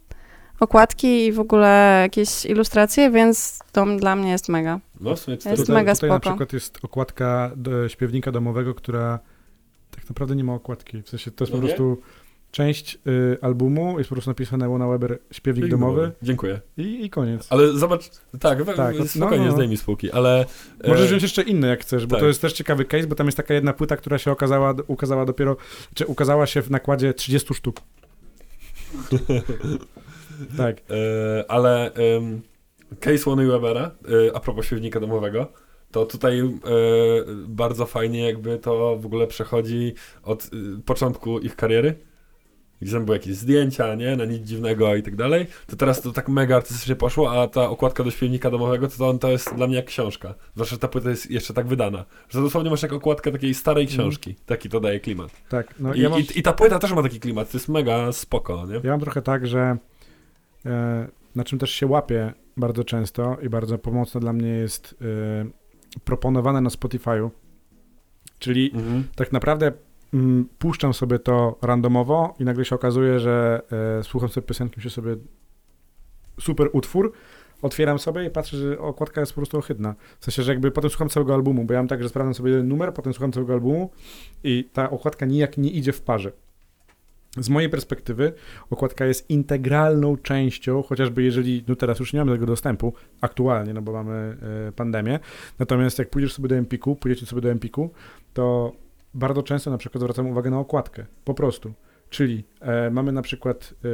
okładki 0.59 1.25
i 1.25 1.31
w 1.31 1.39
ogóle 1.39 1.99
jakieś 2.01 2.45
ilustracje, 2.45 3.11
więc 3.11 3.59
to 3.71 3.85
dla 3.97 4.15
mnie 4.15 4.31
jest 4.31 4.49
mega. 4.49 4.79
No 4.99 5.15
w 5.15 5.19
sumie 5.19 5.37
Jest 5.45 5.61
tutaj, 5.61 5.75
mega 5.75 5.95
tutaj 5.95 6.09
na 6.09 6.15
spoko. 6.15 6.29
przykład 6.29 6.53
jest 6.53 6.79
okładka 6.81 7.51
do 7.55 7.89
śpiewnika 7.89 8.31
domowego, 8.31 8.75
która 8.75 9.19
tak 9.91 10.09
naprawdę 10.09 10.35
nie 10.35 10.43
ma 10.43 10.53
okładki. 10.53 11.01
W 11.01 11.09
sensie 11.09 11.31
to 11.31 11.43
jest 11.43 11.53
No 11.53 11.59
po 11.59 11.67
nie? 11.67 11.69
prostu 11.73 12.01
część 12.51 12.97
y, 13.07 13.37
albumu, 13.41 13.97
jest 13.97 14.09
po 14.09 14.15
prostu 14.15 14.29
napisane 14.29 14.69
Łona 14.69 14.87
Weber 14.87 15.19
śpiewnik 15.31 15.67
domowy 15.69 16.11
Dziękuję. 16.21 16.61
i, 16.77 17.05
i 17.05 17.09
koniec. 17.09 17.47
Ale 17.49 17.73
zobacz, 17.73 18.09
tak, 18.39 18.63
we, 18.63 18.73
Tak, 18.73 18.99
no, 18.99 19.07
spokojnie, 19.07 19.45
no. 19.45 19.51
zdejmij 19.51 19.77
spółki, 19.77 20.11
ale... 20.11 20.45
e, 20.81 20.89
Możesz 20.89 21.07
wziąć 21.07 21.23
jeszcze 21.23 21.41
inne, 21.41 21.67
jak 21.67 21.81
chcesz, 21.81 22.05
bo 22.05 22.15
tak. 22.15 22.19
to 22.21 22.27
jest 22.27 22.41
też 22.41 22.53
ciekawy 22.53 22.85
case, 22.85 23.07
bo 23.07 23.15
tam 23.15 23.27
jest 23.27 23.37
taka 23.37 23.53
jedna 23.53 23.73
płyta, 23.73 23.97
która 23.97 24.17
się 24.17 24.31
okazała, 24.31 24.73
ukazała 24.87 25.25
dopiero, 25.25 25.57
czy 25.93 26.05
ukazała 26.05 26.45
się 26.45 26.61
w 26.61 26.71
nakładzie 26.71 27.13
30 27.13 27.53
sztuk. 27.53 27.81
tak. 30.57 30.77
E, 30.89 31.51
ale 31.51 31.93
em, 31.93 32.41
case 32.99 33.29
Łony 33.29 33.47
Webera, 33.47 33.91
e, 34.29 34.35
a 34.35 34.39
propos 34.39 34.65
śpiewnika 34.65 34.99
domowego, 34.99 35.47
to 35.91 36.05
tutaj 36.05 36.39
e, 36.39 36.45
bardzo 37.47 37.85
fajnie 37.85 38.25
jakby 38.25 38.57
to 38.57 38.97
w 38.97 39.05
ogóle 39.05 39.27
przechodzi 39.27 39.93
od 40.23 40.43
e, 40.43 40.47
początku 40.85 41.39
ich 41.39 41.55
kariery. 41.55 41.95
Gdzie 42.81 42.93
tam 42.93 43.05
były 43.05 43.17
jakieś 43.17 43.35
zdjęcia, 43.35 43.95
nie, 43.95 44.15
na 44.15 44.25
nic 44.25 44.43
dziwnego 44.43 44.95
i 44.95 45.03
tak 45.03 45.15
dalej. 45.15 45.47
To 45.67 45.75
teraz 45.75 46.01
to 46.01 46.11
tak 46.11 46.29
mega 46.29 46.55
artystycznie 46.55 46.95
poszło, 46.95 47.31
a 47.41 47.47
ta 47.47 47.69
okładka 47.69 48.03
do 48.03 48.11
śpiewnika 48.11 48.51
domowego, 48.51 48.87
to, 48.87 48.97
to, 48.97 49.13
to 49.13 49.31
jest 49.31 49.55
dla 49.55 49.67
mnie 49.67 49.75
jak 49.75 49.85
książka. 49.85 50.33
Zwłaszcza, 50.53 50.75
że 50.75 50.79
ta 50.79 50.87
płyta 50.87 51.09
jest 51.09 51.31
jeszcze 51.31 51.53
tak 51.53 51.67
wydana. 51.67 52.05
Że 52.29 52.41
dosłownie 52.41 52.69
masz 52.69 52.81
jak 52.83 52.93
okładkę 52.93 53.31
takiej 53.31 53.53
starej 53.53 53.83
Mhm. 53.83 53.99
książki. 53.99 54.35
Taki 54.45 54.69
to 54.69 54.79
daje 54.79 54.99
klimat. 54.99 55.31
Tak, 55.49 55.73
no 55.79 55.93
I, 55.93 56.01
ja 56.01 56.09
mam, 56.09 56.19
i, 56.19 56.25
I 56.39 56.43
ta 56.43 56.53
płyta 56.53 56.79
też 56.79 56.91
ma 56.93 57.03
taki 57.03 57.19
klimat, 57.19 57.51
to 57.51 57.57
jest 57.57 57.69
mega 57.69 58.11
spoko, 58.11 58.65
nie? 58.65 58.75
ja 58.83 58.91
mam 58.91 58.99
trochę 58.99 59.21
tak, 59.21 59.47
że 59.47 59.77
na 61.35 61.43
czym 61.43 61.59
też 61.59 61.71
się 61.71 61.87
łapię 61.87 62.33
bardzo 62.57 62.83
często 62.83 63.37
i 63.41 63.49
bardzo 63.49 63.77
pomocne 63.77 64.21
dla 64.21 64.33
mnie 64.33 64.49
jest 64.49 64.95
e, 65.01 65.99
proponowane 66.03 66.61
na 66.61 66.69
Spotify'u, 66.69 67.29
czyli 68.39 68.71
Mhm. 68.75 69.03
tak 69.15 69.31
naprawdę 69.31 69.71
mm, 70.13 70.49
puszczam 70.59 70.93
sobie 70.93 71.19
to 71.19 71.57
randomowo 71.61 72.35
i 72.39 72.43
nagle 72.45 72.65
się 72.65 72.75
okazuje, 72.75 73.19
że 73.19 73.61
e, 73.99 74.03
słucham 74.03 74.29
sobie 74.29 74.47
piosenki, 74.47 74.73
myślę 74.77 74.91
sobie 74.91 75.15
super 76.39 76.69
utwór, 76.73 77.13
otwieram 77.61 77.99
sobie 77.99 78.25
i 78.25 78.29
patrzę, 78.29 78.57
że 78.57 78.79
okładka 78.79 79.21
jest 79.21 79.31
po 79.33 79.35
prostu 79.35 79.57
ohydna. 79.57 79.95
W 80.19 80.25
sensie, 80.25 80.43
że 80.43 80.51
jakby 80.51 80.71
potem 80.71 80.89
słucham 80.89 81.09
całego 81.09 81.33
albumu, 81.33 81.65
bo 81.65 81.73
ja 81.73 81.79
mam 81.79 81.87
tak, 81.87 82.03
że 82.03 82.09
sprawdzam 82.09 82.33
sobie 82.33 82.51
jeden 82.51 82.67
numer, 82.67 82.93
potem 82.93 83.13
słucham 83.13 83.31
całego 83.31 83.53
albumu 83.53 83.89
i 84.43 84.69
ta 84.73 84.89
okładka 84.89 85.25
nijak 85.25 85.57
nie 85.57 85.69
idzie 85.69 85.91
w 85.93 86.01
parze. 86.01 86.31
Z 87.39 87.49
mojej 87.49 87.69
perspektywy 87.69 88.33
okładka 88.69 89.05
jest 89.05 89.29
integralną 89.29 90.17
częścią, 90.17 90.83
chociażby 90.83 91.23
jeżeli, 91.23 91.63
no 91.67 91.75
teraz 91.75 91.99
już 91.99 92.13
nie 92.13 92.19
mamy 92.19 92.31
tego 92.31 92.45
dostępu, 92.45 92.93
aktualnie, 93.21 93.73
no 93.73 93.81
bo 93.81 93.91
mamy 93.91 94.37
e, 94.67 94.71
pandemię, 94.71 95.19
natomiast 95.59 95.99
jak 95.99 96.09
pójdziesz 96.09 96.33
sobie 96.33 96.49
do 96.49 96.55
Empiku, 96.55 96.95
pójdziecie 96.95 97.25
sobie 97.25 97.41
do 97.41 97.51
Empiku, 97.51 97.89
to 98.33 98.71
bardzo 99.13 99.43
często 99.43 99.71
na 99.71 99.77
przykład 99.77 100.01
zwracam 100.01 100.27
uwagę 100.27 100.49
na 100.49 100.59
okładkę, 100.59 101.05
po 101.25 101.33
prostu. 101.33 101.73
Czyli 102.09 102.43
e, 102.61 102.89
mamy 102.89 103.11
na 103.11 103.21
przykład 103.21 103.73
e, 103.85 103.87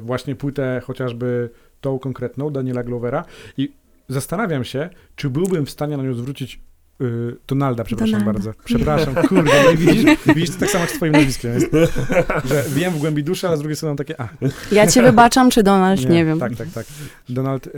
właśnie 0.00 0.34
płytę 0.34 0.80
chociażby 0.84 1.50
tą 1.80 1.98
konkretną 1.98 2.50
Daniela 2.50 2.82
Glovera 2.82 3.24
i 3.56 3.72
zastanawiam 4.08 4.64
się, 4.64 4.90
czy 5.16 5.30
byłbym 5.30 5.66
w 5.66 5.70
stanie 5.70 5.96
na 5.96 6.02
nią 6.02 6.14
zwrócić 6.14 6.60
y, 7.00 7.36
Donalda, 7.48 7.84
przepraszam 7.84 8.18
Donalda. 8.20 8.32
bardzo. 8.32 8.52
Przepraszam, 8.64 9.14
kurde, 9.14 9.50
no 9.64 9.76
widzisz, 9.76 10.04
widzisz, 10.26 10.50
to 10.50 10.60
tak 10.60 10.70
samo 10.70 10.84
jak 10.84 10.90
z 10.90 10.94
twoim 10.94 11.12
nazwiskiem 11.12 11.52
jest, 11.54 11.66
że 12.50 12.64
wiem 12.68 12.92
w 12.92 12.98
głębi 12.98 13.24
duszy, 13.24 13.48
ale 13.48 13.56
z 13.56 13.60
drugiej 13.60 13.76
strony 13.76 13.90
mam 13.90 13.96
takie, 13.96 14.20
a, 14.20 14.28
Ja 14.72 14.86
cię 14.86 15.02
wybaczam, 15.02 15.50
czy 15.50 15.62
Donald, 15.62 16.08
nie, 16.08 16.24
wiem. 16.24 16.38
Tak, 16.40 16.56
tak, 16.56 16.68
tak. 16.74 16.86
Donald, 17.28 17.66
y, 17.66 17.70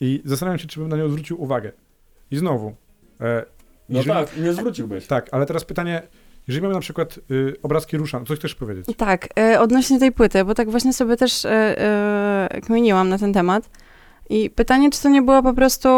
I 0.00 0.22
zastanawiam 0.24 0.58
się, 0.58 0.66
czy 0.68 0.80
bym 0.80 0.88
na 0.88 0.96
nią 0.96 1.08
zwrócił 1.08 1.42
uwagę. 1.42 1.72
I 2.30 2.36
znowu, 2.36 2.74
e, 3.20 3.44
No 3.88 3.98
jeżeli- 3.98 4.14
tak, 4.14 4.36
nie 4.36 4.52
zwróciłbyś. 4.52 5.06
tak, 5.06 5.28
ale 5.32 5.46
teraz 5.46 5.64
pytanie, 5.64 6.02
jeżeli 6.48 6.62
mamy 6.62 6.74
na 6.74 6.80
przykład 6.80 7.18
y, 7.30 7.56
obrazki 7.62 7.96
ruszane, 7.96 8.26
coś 8.26 8.38
chcesz 8.38 8.54
powiedzieć? 8.54 8.86
Tak, 8.96 9.28
e, 9.38 9.60
odnośnie 9.60 9.98
tej 9.98 10.12
płyty, 10.12 10.44
bo 10.44 10.54
tak 10.54 10.70
właśnie 10.70 10.92
sobie 10.92 11.16
też 11.16 11.44
e, 11.44 11.50
e, 12.50 12.60
kminiłam 12.66 13.08
na 13.08 13.18
ten 13.18 13.32
temat. 13.32 13.70
I 14.30 14.50
pytanie, 14.50 14.90
czy 14.90 15.02
to 15.02 15.08
nie 15.08 15.22
było 15.22 15.42
po 15.42 15.54
prostu 15.54 15.88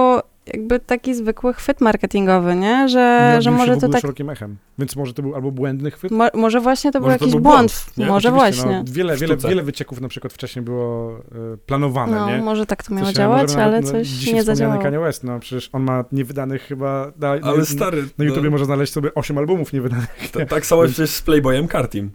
jakby 0.46 0.80
taki 0.80 1.14
zwykły 1.14 1.54
chwyt 1.54 1.80
marketingowy, 1.80 2.56
nie? 2.56 2.88
Że, 2.88 3.32
Nie 3.36 3.42
że 3.42 3.50
odbił 3.50 3.64
się 3.64 3.70
może 3.70 3.80
to 3.80 3.88
tak. 3.88 4.00
szerokim 4.00 4.30
echem. 4.30 4.56
Więc 4.78 4.96
może 4.96 5.14
to 5.14 5.22
był 5.22 5.34
albo 5.34 5.50
błędny 5.50 5.90
chwyt, 5.90 6.10
Mo, 6.12 6.28
może 6.34 6.60
właśnie 6.60 6.92
to 6.92 7.00
był 7.00 7.06
Może 7.08 7.18
to 7.18 7.24
jakiś 7.24 7.32
był 7.32 7.40
błąd. 7.42 7.72
błąd, 7.72 7.96
nie? 7.98 8.06
może 8.06 8.28
Oczywiście, 8.28 8.62
właśnie. 8.62 8.78
No, 8.78 8.92
wiele, 8.92 9.16
wiele, 9.16 9.36
wiele 9.36 9.62
wycieków 9.62 10.00
na 10.00 10.08
przykład 10.08 10.32
wcześniej 10.32 10.64
było 10.64 11.18
y, 11.54 11.58
planowane, 11.66 12.16
No, 12.16 12.30
nie? 12.30 12.38
może 12.42 12.66
tak 12.66 12.82
to 12.82 12.94
miało 12.94 13.06
Coś, 13.06 13.14
działać, 13.16 13.54
ale 13.54 13.80
no, 13.80 13.90
coś 13.90 14.32
nie 14.32 14.42
zadziałało. 14.42 14.82
Kanye 14.82 15.00
West, 15.00 15.24
no 15.24 15.40
przecież 15.40 15.70
on 15.72 15.82
ma 15.82 16.04
niewydanych 16.12 16.62
chyba... 16.62 17.12
Na, 17.18 17.28
Ale 17.30 17.66
stary, 17.66 18.04
na 18.18 18.24
YouTubie 18.24 18.44
no, 18.44 18.50
można 18.50 18.64
znaleźć 18.64 18.92
sobie 18.92 19.14
8 19.14 19.38
albumów 19.38 19.72
niewydanych. 19.72 20.30
to, 20.32 20.46
tak 20.46 20.66
samo 20.66 20.82
przecież 20.84 21.10
z 21.10 21.22
Playboyem 21.22 21.68
Cartim. 21.68 22.10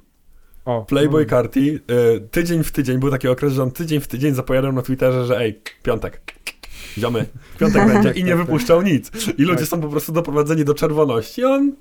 O, 0.65 0.85
Playboy 0.85 1.23
no. 1.23 1.29
Carti 1.29 1.69
y, 1.69 1.79
tydzień 2.31 2.63
w 2.63 2.71
tydzień, 2.71 2.97
był 2.99 3.11
taki 3.11 3.27
okres, 3.27 3.53
że 3.53 3.63
on 3.63 3.71
tydzień 3.71 3.99
w 3.99 4.07
tydzień 4.07 4.33
zapowiadał 4.33 4.71
na 4.73 4.81
Twitterze, 4.81 5.25
że 5.25 5.39
ej, 5.39 5.61
piątek, 5.83 6.21
ziomy, 6.97 7.25
piątek 7.59 7.87
będzie 7.87 8.11
i 8.11 8.23
nie 8.23 8.29
Tak, 8.29 8.39
tak. 8.39 8.47
wypuszczał 8.47 8.81
nic. 8.81 9.11
I 9.37 9.43
ludzie 9.43 9.59
Tak. 9.59 9.67
są 9.67 9.81
po 9.81 9.89
prostu 9.89 10.11
doprowadzeni 10.11 10.65
do 10.65 10.73
czerwoności, 10.73 11.43
on 11.43 11.75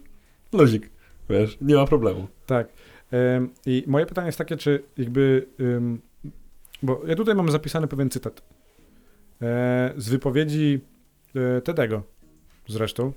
luzik, 0.52 0.90
wiesz, 1.30 1.58
nie 1.60 1.74
ma 1.74 1.86
problemu. 1.86 2.28
Tak. 2.46 2.68
Ym, 3.36 3.50
I 3.66 3.84
moje 3.86 4.06
pytanie 4.06 4.26
jest 4.26 4.38
takie, 4.38 4.56
czy 4.56 4.82
jakby... 4.98 5.46
ym, 5.60 6.00
bo 6.82 7.02
ja 7.06 7.14
tutaj 7.14 7.34
mam 7.34 7.50
zapisany 7.50 7.86
pewien 7.86 8.10
cytat 8.10 8.42
e, 9.42 9.92
z 9.96 10.08
wypowiedzi 10.08 10.80
e, 11.34 11.60
Tedego 11.60 12.02
zresztą, 12.68 13.12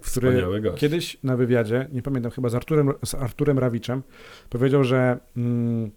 który 0.00 0.42
kiedyś 0.76 1.18
na 1.22 1.36
wywiadzie, 1.36 1.88
nie 1.92 2.02
pamiętam, 2.02 2.32
chyba 2.32 2.48
z 2.48 2.54
Arturem, 2.54 2.92
z 3.04 3.14
Arturem 3.14 3.58
Rawiczem, 3.58 4.02
powiedział, 4.50 4.84
że, 4.84 5.18
mm, 5.36 5.90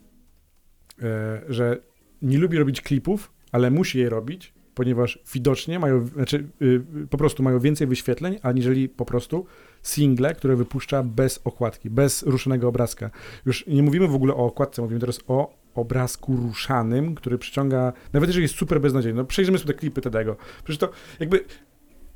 e, 1.04 1.42
że 1.50 1.78
nie 2.22 2.38
lubi 2.38 2.58
robić 2.58 2.82
klipów, 2.82 3.32
ale 3.52 3.72
musi 3.72 4.00
je 4.00 4.10
robić, 4.10 4.54
ponieważ 4.76 5.20
widocznie 5.34 5.80
mają, 5.80 6.08
znaczy 6.08 6.48
y, 6.62 6.82
po 7.10 7.18
prostu 7.18 7.44
mają 7.44 7.60
więcej 7.60 7.88
wyświetleń, 7.88 8.40
aniżeli 8.42 8.90
po 8.90 9.06
prostu 9.06 9.46
single, 9.82 10.36
które 10.36 10.56
wypuszcza 10.56 11.04
bez 11.04 11.42
okładki, 11.44 11.90
bez 11.90 12.24
ruszonego 12.24 12.68
obrazka. 12.68 13.10
Już 13.46 13.68
nie 13.68 13.84
mówimy 13.84 14.08
w 14.08 14.16
ogóle 14.16 14.34
o 14.34 14.46
okładce, 14.46 14.82
mówimy 14.82 15.00
teraz 15.00 15.20
o 15.28 15.54
obrazku 15.76 16.36
ruszanym, 16.36 17.16
który 17.16 17.38
przyciąga, 17.38 17.94
nawet 18.14 18.30
jeżeli 18.30 18.44
jest 18.44 18.56
super 18.56 18.82
beznadziejny, 18.82 19.18
no 19.18 19.26
przejrzymy 19.26 19.58
sobie 19.58 19.74
te 19.74 19.80
klipy 19.80 20.02
Tedego. 20.02 20.36
Przecież 20.64 20.78
to 20.78 20.90
jakby, 21.20 21.46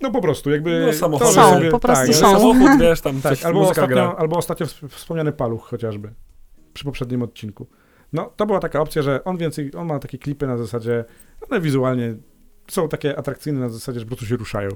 no 0.01 0.11
po 0.11 0.21
prostu, 0.21 0.51
jakby... 0.51 0.83
No, 0.85 0.93
samochody 0.93 1.31
Są, 1.33 1.53
sobie- 1.53 1.71
po 1.71 1.79
prostu 1.79 2.05
tak, 2.07 2.15
są. 2.15 2.31
Samochód, 2.31 2.71
wiesz, 2.81 3.01
tam 3.01 3.21
tak, 3.21 3.33
coś 3.33 3.43
albo 3.43 3.61
ostatnio, 3.69 3.95
gra. 3.95 4.15
albo 4.17 4.37
ostatnio 4.37 4.65
wsp- 4.65 4.87
wspomniany 4.87 5.31
paluch 5.31 5.63
chociażby, 5.67 6.13
przy 6.73 6.85
poprzednim 6.85 7.21
odcinku. 7.21 7.67
No, 8.13 8.31
to 8.35 8.45
była 8.45 8.59
taka 8.59 8.81
opcja, 8.81 9.01
że 9.01 9.23
on 9.23 9.37
więcej, 9.37 9.71
on 9.77 9.87
ma 9.87 9.99
takie 9.99 10.17
klipy 10.17 10.47
na 10.47 10.57
zasadzie, 10.57 11.05
one 11.49 11.61
wizualnie 11.61 12.15
są 12.67 12.89
takie 12.89 13.17
atrakcyjne 13.19 13.59
na 13.59 13.69
zasadzie, 13.69 13.99
że 13.99 14.05
po 14.05 14.09
prostu 14.09 14.25
się 14.25 14.35
ruszają. 14.35 14.69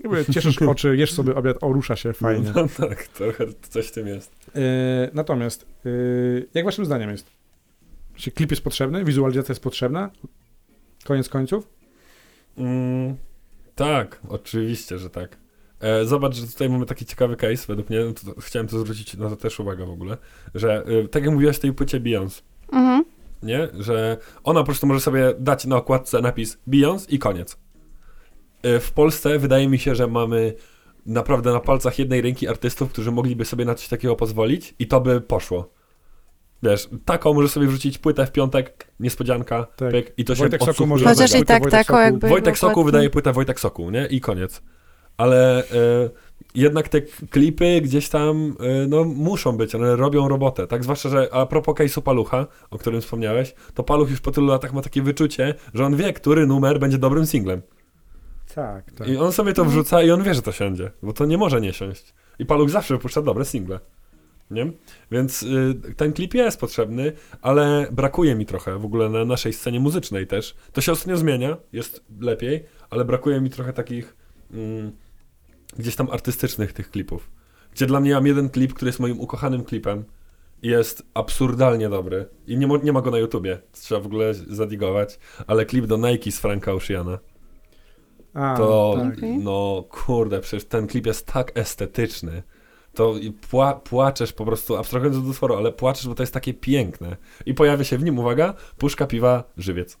Jakby 0.00 0.24
cieszysz 0.34 0.62
oczy, 0.62 0.96
jesz 0.96 1.12
sobie 1.12 1.34
obiad, 1.34 1.56
o, 1.60 1.72
rusza 1.72 1.96
się, 1.96 2.12
fajnie. 2.12 2.52
No 2.54 2.66
tak, 2.76 3.08
trochę 3.08 3.44
coś 3.70 3.86
w 3.86 3.92
tym 3.92 4.06
jest. 4.06 4.32
Yy, 4.54 4.62
natomiast, 5.12 5.66
yy, 5.84 6.48
jak 6.54 6.64
waszym 6.64 6.84
zdaniem 6.84 7.10
jest? 7.10 7.26
Czy 8.14 8.30
klip 8.30 8.50
jest 8.50 8.62
potrzebny? 8.62 9.04
Wizualizacja 9.04 9.52
jest 9.52 9.62
potrzebna? 9.62 10.10
Koniec 11.04 11.28
końców? 11.28 11.68
Mm, 12.58 13.16
tak, 13.74 14.20
oczywiście, 14.28 14.98
że 14.98 15.10
tak. 15.10 15.36
E, 15.80 16.04
zobacz, 16.04 16.34
że 16.34 16.46
tutaj 16.46 16.70
mamy 16.70 16.86
taki 16.86 17.06
ciekawy 17.06 17.36
case, 17.36 17.66
według 17.68 17.90
mnie, 17.90 17.98
to, 18.24 18.40
chciałem 18.40 18.68
to 18.68 18.78
zwrócić 18.78 19.16
na 19.16 19.30
to 19.30 19.36
też 19.36 19.60
uwagę 19.60 19.86
w 19.86 19.90
ogóle, 19.90 20.16
że 20.54 20.84
y, 20.88 21.08
tak 21.08 21.24
jak 21.24 21.32
mówiłaś 21.34 21.58
o 21.58 21.60
tej 21.60 21.72
płycie 21.72 22.00
Beyoncé, 22.00 22.42
Mhm. 22.72 23.04
Nie? 23.44 23.68
Że 23.78 24.16
ona 24.44 24.60
po 24.60 24.66
prostu 24.66 24.86
może 24.86 25.00
sobie 25.00 25.34
dać 25.38 25.66
na 25.66 25.76
okładce 25.76 26.20
napis 26.20 26.58
Beyoncé 26.68 27.06
i 27.08 27.18
koniec. 27.18 27.56
Y, 28.66 28.80
W 28.80 28.92
Polsce 28.92 29.38
wydaje 29.38 29.68
mi 29.68 29.78
się, 29.78 29.94
że 29.94 30.06
mamy 30.06 30.54
naprawdę 31.06 31.52
na 31.52 31.60
palcach 31.60 31.98
jednej 31.98 32.20
ręki 32.22 32.48
artystów, 32.48 32.90
którzy 32.92 33.12
mogliby 33.12 33.44
sobie 33.44 33.64
na 33.64 33.74
coś 33.74 33.88
takiego 33.88 34.16
pozwolić 34.16 34.74
i 34.78 34.86
to 34.86 35.00
by 35.00 35.20
poszło. 35.20 35.70
Wiesz, 36.62 36.88
taką 37.04 37.34
może 37.34 37.48
sobie 37.48 37.66
wrzucić 37.66 37.98
płytę 37.98 38.26
w 38.26 38.32
piątek, 38.32 38.86
niespodzianka, 39.00 39.66
Tak. 39.76 39.90
pyk, 39.90 40.12
i 40.16 40.24
to 40.24 40.34
się 40.34 40.38
Wojtek 40.38 40.62
odsłuchuje. 40.62 40.86
może 40.88 41.04
Chociaż 41.04 41.34
i 41.40 41.44
tak 41.44 41.62
Wojtek 41.62 41.86
Sokół. 41.86 42.00
jakby- 42.00 42.28
Wojtek 42.28 42.54
dokładnie. 42.60 42.84
wydaje 42.84 43.10
płytę 43.10 43.32
Wojtek 43.32 43.60
Sokół, 43.60 43.90
nie? 43.90 44.06
I 44.06 44.20
koniec. 44.20 44.62
Ale 45.16 45.58
e, 45.58 45.64
jednak 46.54 46.88
te 46.88 47.00
klipy 47.30 47.80
gdzieś 47.80 48.08
tam, 48.08 48.56
e, 48.60 48.86
no, 48.86 49.04
muszą 49.04 49.56
być, 49.56 49.74
one 49.74 49.96
robią 49.96 50.28
robotę, 50.28 50.66
tak? 50.66 50.82
Zwłaszcza, 50.82 51.08
że 51.08 51.28
a 51.32 51.46
propos 51.46 51.74
case'u 51.74 52.02
Palucha, 52.02 52.46
o 52.70 52.78
którym 52.78 53.00
wspomniałeś, 53.00 53.54
to 53.74 53.82
Paluch 53.82 54.10
już 54.10 54.20
po 54.20 54.30
tylu 54.30 54.46
latach 54.46 54.72
ma 54.72 54.82
takie 54.82 55.02
wyczucie, 55.02 55.54
że 55.74 55.86
on 55.86 55.96
wie, 55.96 56.12
który 56.12 56.46
numer 56.46 56.80
będzie 56.80 56.98
dobrym 56.98 57.26
singlem. 57.26 57.62
Tak, 58.54 58.92
tak. 58.92 59.08
I 59.08 59.16
on 59.16 59.32
sobie 59.32 59.52
to 59.52 59.64
wrzuca 59.64 60.02
i 60.02 60.10
on 60.10 60.22
wie, 60.22 60.34
że 60.34 60.42
to 60.42 60.52
siądzie, 60.52 60.90
bo 61.02 61.12
to 61.12 61.24
nie 61.24 61.38
może 61.38 61.60
nie 61.60 61.72
siąść. 61.72 62.14
I 62.38 62.46
Paluch 62.46 62.70
zawsze 62.70 62.94
wypuszcza 62.94 63.22
dobre 63.22 63.44
single. 63.44 63.80
Nie? 64.50 64.72
Więc 65.10 65.42
y, 65.42 65.74
ten 65.96 66.12
klip 66.12 66.34
jest 66.34 66.60
potrzebny, 66.60 67.12
ale 67.42 67.86
brakuje 67.92 68.34
mi 68.34 68.46
trochę 68.46 68.78
w 68.78 68.84
ogóle 68.84 69.08
na 69.08 69.24
naszej 69.24 69.52
scenie 69.52 69.80
muzycznej 69.80 70.26
też. 70.26 70.54
To 70.72 70.80
się 70.80 70.92
ostatnio 70.92 71.16
zmienia, 71.16 71.56
jest 71.72 72.04
lepiej, 72.20 72.64
ale 72.90 73.04
brakuje 73.04 73.40
mi 73.40 73.50
trochę 73.50 73.72
takich 73.72 74.16
mm, 74.52 74.92
gdzieś 75.78 75.96
tam 75.96 76.10
artystycznych 76.10 76.72
tych 76.72 76.90
klipów. 76.90 77.30
Gdzie 77.72 77.86
dla 77.86 78.00
mnie 78.00 78.14
mam 78.14 78.26
jeden 78.26 78.50
klip, 78.50 78.74
który 78.74 78.88
jest 78.88 79.00
moim 79.00 79.20
ukochanym 79.20 79.64
klipem 79.64 80.04
i 80.62 80.68
jest 80.68 81.02
absurdalnie 81.14 81.88
dobry. 81.88 82.28
I 82.46 82.56
nie, 82.56 82.68
nie 82.82 82.92
ma 82.92 83.00
go 83.00 83.10
na 83.10 83.18
YouTubie, 83.18 83.58
trzeba 83.72 84.00
w 84.00 84.06
ogóle 84.06 84.34
zadigować, 84.34 85.18
ale 85.46 85.66
klip 85.66 85.86
do 85.86 85.96
Nike 85.96 86.30
z 86.30 86.38
Franka 86.38 86.72
Oceana. 86.72 87.18
A, 88.34 88.56
To, 88.56 88.94
tak. 88.98 89.16
No 89.38 89.84
kurde, 89.90 90.40
przecież 90.40 90.64
ten 90.64 90.86
klip 90.86 91.06
jest 91.06 91.26
tak 91.26 91.58
estetyczny. 91.58 92.42
To 92.94 93.14
pła, 93.50 93.74
płaczesz 93.74 94.32
po 94.32 94.44
prostu, 94.44 94.76
abstrahując 94.76 95.16
od 95.16 95.26
utworu, 95.26 95.54
ale 95.54 95.72
płaczesz, 95.72 96.08
bo 96.08 96.14
to 96.14 96.22
jest 96.22 96.34
takie 96.34 96.54
piękne. 96.54 97.16
I 97.46 97.54
pojawia 97.54 97.84
się 97.84 97.98
w 97.98 98.04
nim, 98.04 98.18
uwaga, 98.18 98.54
puszka 98.78 99.06
piwa, 99.06 99.44
żywiec. 99.56 99.98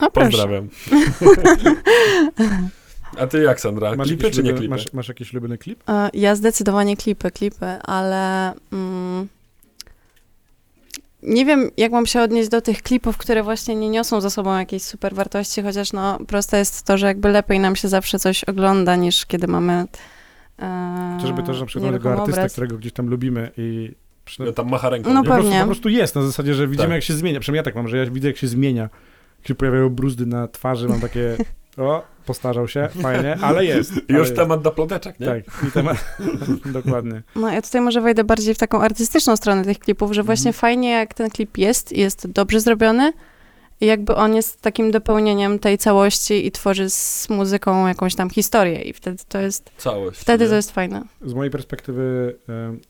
O 0.00 0.10
proszę. 0.10 0.30
Pozdrawiam. 0.30 0.68
A 3.18 3.26
ty 3.26 3.42
jak, 3.42 3.60
Sandra? 3.60 3.96
Masz 3.96 4.06
klipy 4.08 4.30
czy 4.30 4.42
nie 4.42 4.52
klipy? 4.52 4.68
Masz, 4.68 4.92
masz 4.92 5.08
jakiś 5.08 5.32
ulubiony 5.32 5.58
klip? 5.58 5.90
E, 5.90 6.10
Ja 6.14 6.34
zdecydowanie 6.36 6.96
klipy, 6.96 7.30
klipy, 7.30 7.66
ale 7.66 8.52
mm, 8.72 9.28
nie 11.22 11.44
wiem, 11.44 11.70
jak 11.76 11.92
mam 11.92 12.06
się 12.06 12.20
odnieść 12.22 12.48
do 12.48 12.60
tych 12.60 12.82
klipów, 12.82 13.16
które 13.18 13.42
właśnie 13.42 13.74
nie 13.76 13.88
niosą 13.90 14.20
za 14.20 14.30
sobą 14.30 14.58
jakiejś 14.58 14.82
super 14.82 15.14
wartości, 15.14 15.62
chociaż 15.62 15.92
no 15.92 16.18
proste 16.26 16.58
jest 16.58 16.82
to, 16.82 16.98
że 16.98 17.06
jakby 17.06 17.28
lepiej 17.28 17.60
nam 17.60 17.76
się 17.76 17.88
zawsze 17.88 18.18
coś 18.18 18.44
ogląda, 18.44 18.96
niż 18.96 19.26
kiedy 19.26 19.46
mamy 19.46 19.84
e, 20.58 21.16
Chociażby 21.20 21.42
to, 21.42 21.54
że 21.54 21.60
na 21.60 21.66
przykład 21.66 21.84
mamy 21.92 21.98
tego 21.98 22.22
obraz. 22.22 22.52
którego 22.52 22.78
gdzieś 22.78 22.92
tam 22.92 23.06
lubimy 23.08 23.50
i 23.56 23.92
przy, 24.24 24.42
No, 24.42 24.52
tam 24.52 24.68
macha 24.68 24.90
ręką, 24.90 25.12
No 25.14 25.20
nie? 25.20 25.26
po, 25.26 25.32
prostu, 25.32 25.44
pewnie. 25.44 25.60
po 25.60 25.66
prostu 25.66 25.88
jest, 25.88 26.14
na 26.14 26.22
zasadzie, 26.22 26.54
że 26.54 26.66
widzimy 26.66 26.88
Tak. 26.88 26.94
jak 26.94 27.02
się 27.04 27.14
zmienia. 27.14 27.40
Przynajmniej 27.40 27.58
ja 27.58 27.62
tak 27.64 27.74
mam, 27.74 27.88
że 27.88 27.96
ja 27.96 28.06
widzę 28.10 28.28
jak 28.28 28.36
się 28.36 28.48
zmienia. 28.48 28.82
Jak 29.38 29.48
się 29.48 29.54
pojawiają 29.54 29.88
bruzdy 29.90 30.26
na 30.26 30.48
twarzy, 30.48 30.88
mam 30.88 31.00
takie, 31.00 31.36
o, 31.76 32.02
postarzał 32.26 32.68
się, 32.68 32.88
fajnie, 33.02 33.36
ale 33.40 33.64
jest. 33.64 33.92
Ale 34.08 34.18
Już 34.18 34.28
jest. 34.28 34.36
temat 34.36 34.62
do 34.62 34.70
ploteczek, 34.70 35.20
nie? 35.20 35.26
Tak, 35.26 35.42
i 35.68 35.70
temat, 35.72 36.16
dokładnie. 36.72 37.22
No 37.36 37.50
ja 37.52 37.62
tutaj 37.62 37.80
może 37.80 38.00
wejdę 38.00 38.24
bardziej 38.24 38.54
w 38.54 38.58
taką 38.58 38.80
artystyczną 38.82 39.36
stronę 39.36 39.64
tych 39.64 39.78
klipów, 39.78 40.12
że 40.12 40.22
właśnie 40.22 40.48
Mhm. 40.48 40.60
fajnie 40.60 40.90
jak 40.90 41.14
ten 41.14 41.30
klip 41.30 41.58
jest, 41.58 41.92
jest 41.92 42.26
dobrze 42.30 42.60
zrobiony 42.60 43.12
i 43.80 43.86
jakby 43.86 44.14
on 44.14 44.34
jest 44.34 44.60
takim 44.60 44.90
dopełnieniem 44.90 45.58
tej 45.58 45.78
całości 45.78 46.46
i 46.46 46.50
tworzy 46.52 46.90
z 46.90 47.28
muzyką 47.28 47.86
jakąś 47.86 48.14
tam 48.14 48.30
historię 48.30 48.82
i 48.82 48.92
wtedy 48.92 49.22
to 49.28 49.38
jest, 49.40 49.70
Całość. 49.76 50.20
wtedy 50.20 50.44
nie? 50.44 50.50
to 50.50 50.56
jest 50.56 50.70
fajne. 50.72 51.02
Z 51.22 51.34
mojej 51.34 51.50
perspektywy 51.50 52.36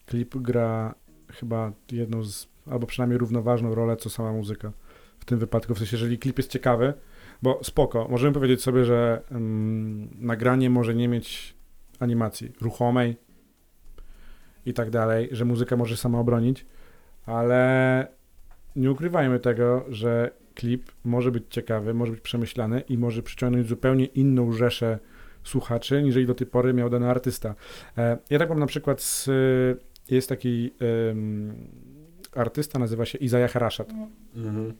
klip 0.07 0.37
gra 0.37 0.95
chyba 1.33 1.73
jedną 1.93 2.23
z, 2.25 2.47
albo 2.71 2.87
przynajmniej 2.87 3.19
równoważną 3.19 3.75
rolę, 3.75 3.97
co 3.97 4.11
sama 4.11 4.33
muzyka 4.33 4.73
w 5.21 5.25
tym 5.25 5.39
wypadku. 5.39 5.75
W 5.75 5.79
sensie, 5.79 5.97
jeżeli 5.97 6.19
klip 6.19 6.39
jest 6.39 6.51
ciekawy, 6.51 6.93
bo 7.45 7.61
spoko, 7.63 8.07
możemy 8.11 8.33
powiedzieć 8.35 8.63
sobie, 8.63 8.85
że 8.85 9.23
mm, 9.31 10.09
nagranie 10.21 10.71
może 10.71 10.95
nie 10.95 11.09
mieć 11.09 11.55
animacji 12.01 12.53
ruchomej 12.61 13.17
i 14.67 14.73
tak 14.75 14.91
dalej, 14.91 15.29
że 15.33 15.45
muzyka 15.45 15.77
może 15.77 15.97
sama 15.97 16.19
obronić, 16.21 16.67
ale 17.27 18.07
nie 18.77 18.91
ukrywajmy 18.91 19.41
tego, 19.41 19.85
że 19.89 20.31
klip 20.55 20.93
może 21.05 21.31
być 21.31 21.45
ciekawy, 21.49 21.95
może 21.95 22.13
być 22.13 22.21
przemyślany 22.21 22.81
i 22.81 22.99
może 22.99 23.23
przyciągnąć 23.23 23.69
zupełnie 23.69 24.05
inną 24.05 24.53
rzeszę 24.53 24.99
słuchaczy, 25.45 26.03
niżeli 26.03 26.27
do 26.27 26.35
tej 26.35 26.47
pory 26.47 26.75
miał 26.75 26.91
dany 26.91 27.11
artysta. 27.11 27.55
E, 27.99 28.19
Ja 28.31 28.39
tak 28.39 28.49
mam 28.49 28.59
na 28.59 28.67
przykład 28.67 29.03
z, 29.03 29.29
jest 30.11 30.29
taki 30.29 30.71
artysta, 32.37 32.79
nazywa 32.79 33.05
się 33.05 33.19
Izaja 33.19 33.49
Haraszat. 33.49 33.91
Mhm. 34.37 34.75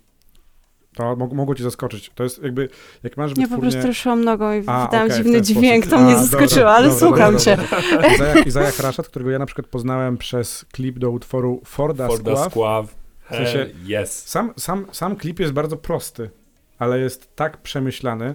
To 0.95 1.03
mog- 1.17 1.35
mogło 1.35 1.55
cię 1.55 1.63
zaskoczyć. 1.63 2.11
To 2.15 2.23
jest 2.23 2.43
jakby, 2.43 2.69
jak 3.03 3.17
masz 3.17 3.37
Nie, 3.37 3.49
po 3.49 3.59
prostu 3.59 3.87
ruszyłam 3.87 4.25
nogą 4.25 4.53
i 4.53 4.61
wydałam 4.61 5.09
w 5.11 5.17
dziwny 5.17 5.43
dźwięk, 5.43 5.87
to 5.87 5.97
A, 5.97 6.01
mnie 6.01 6.17
zaskoczyło, 6.19 6.71
ale 6.71 6.89
dobra, 6.89 7.01
słucham 7.01 7.35
dobra, 7.37 7.39
cię. 7.41 7.57
dobra. 7.91 8.43
Izaja, 8.47 8.73
Kraszat, 8.73 9.09
którego 9.09 9.31
ja 9.31 9.39
na 9.39 9.47
przykład 9.47 9.67
poznałem 9.67 10.17
przez 10.17 10.65
klip 10.73 10.99
do 10.99 11.11
utworu 11.11 11.61
Forda, 11.65 12.09
Forda 12.09 12.37
Squaw. 12.37 12.51
Squaw. 12.53 12.95
W 13.31 13.35
sensie- 13.35 13.53
Hell 13.59 14.03
yes. 14.03 14.29
Sam, 14.29 14.53
sam, 14.57 14.87
sam 14.93 15.17
klip 15.17 15.41
jest 15.41 15.53
bardzo 15.53 15.77
prosty, 15.77 16.31
ale 16.79 16.99
jest 16.99 17.37
tak 17.37 17.57
przemyślany. 17.63 18.35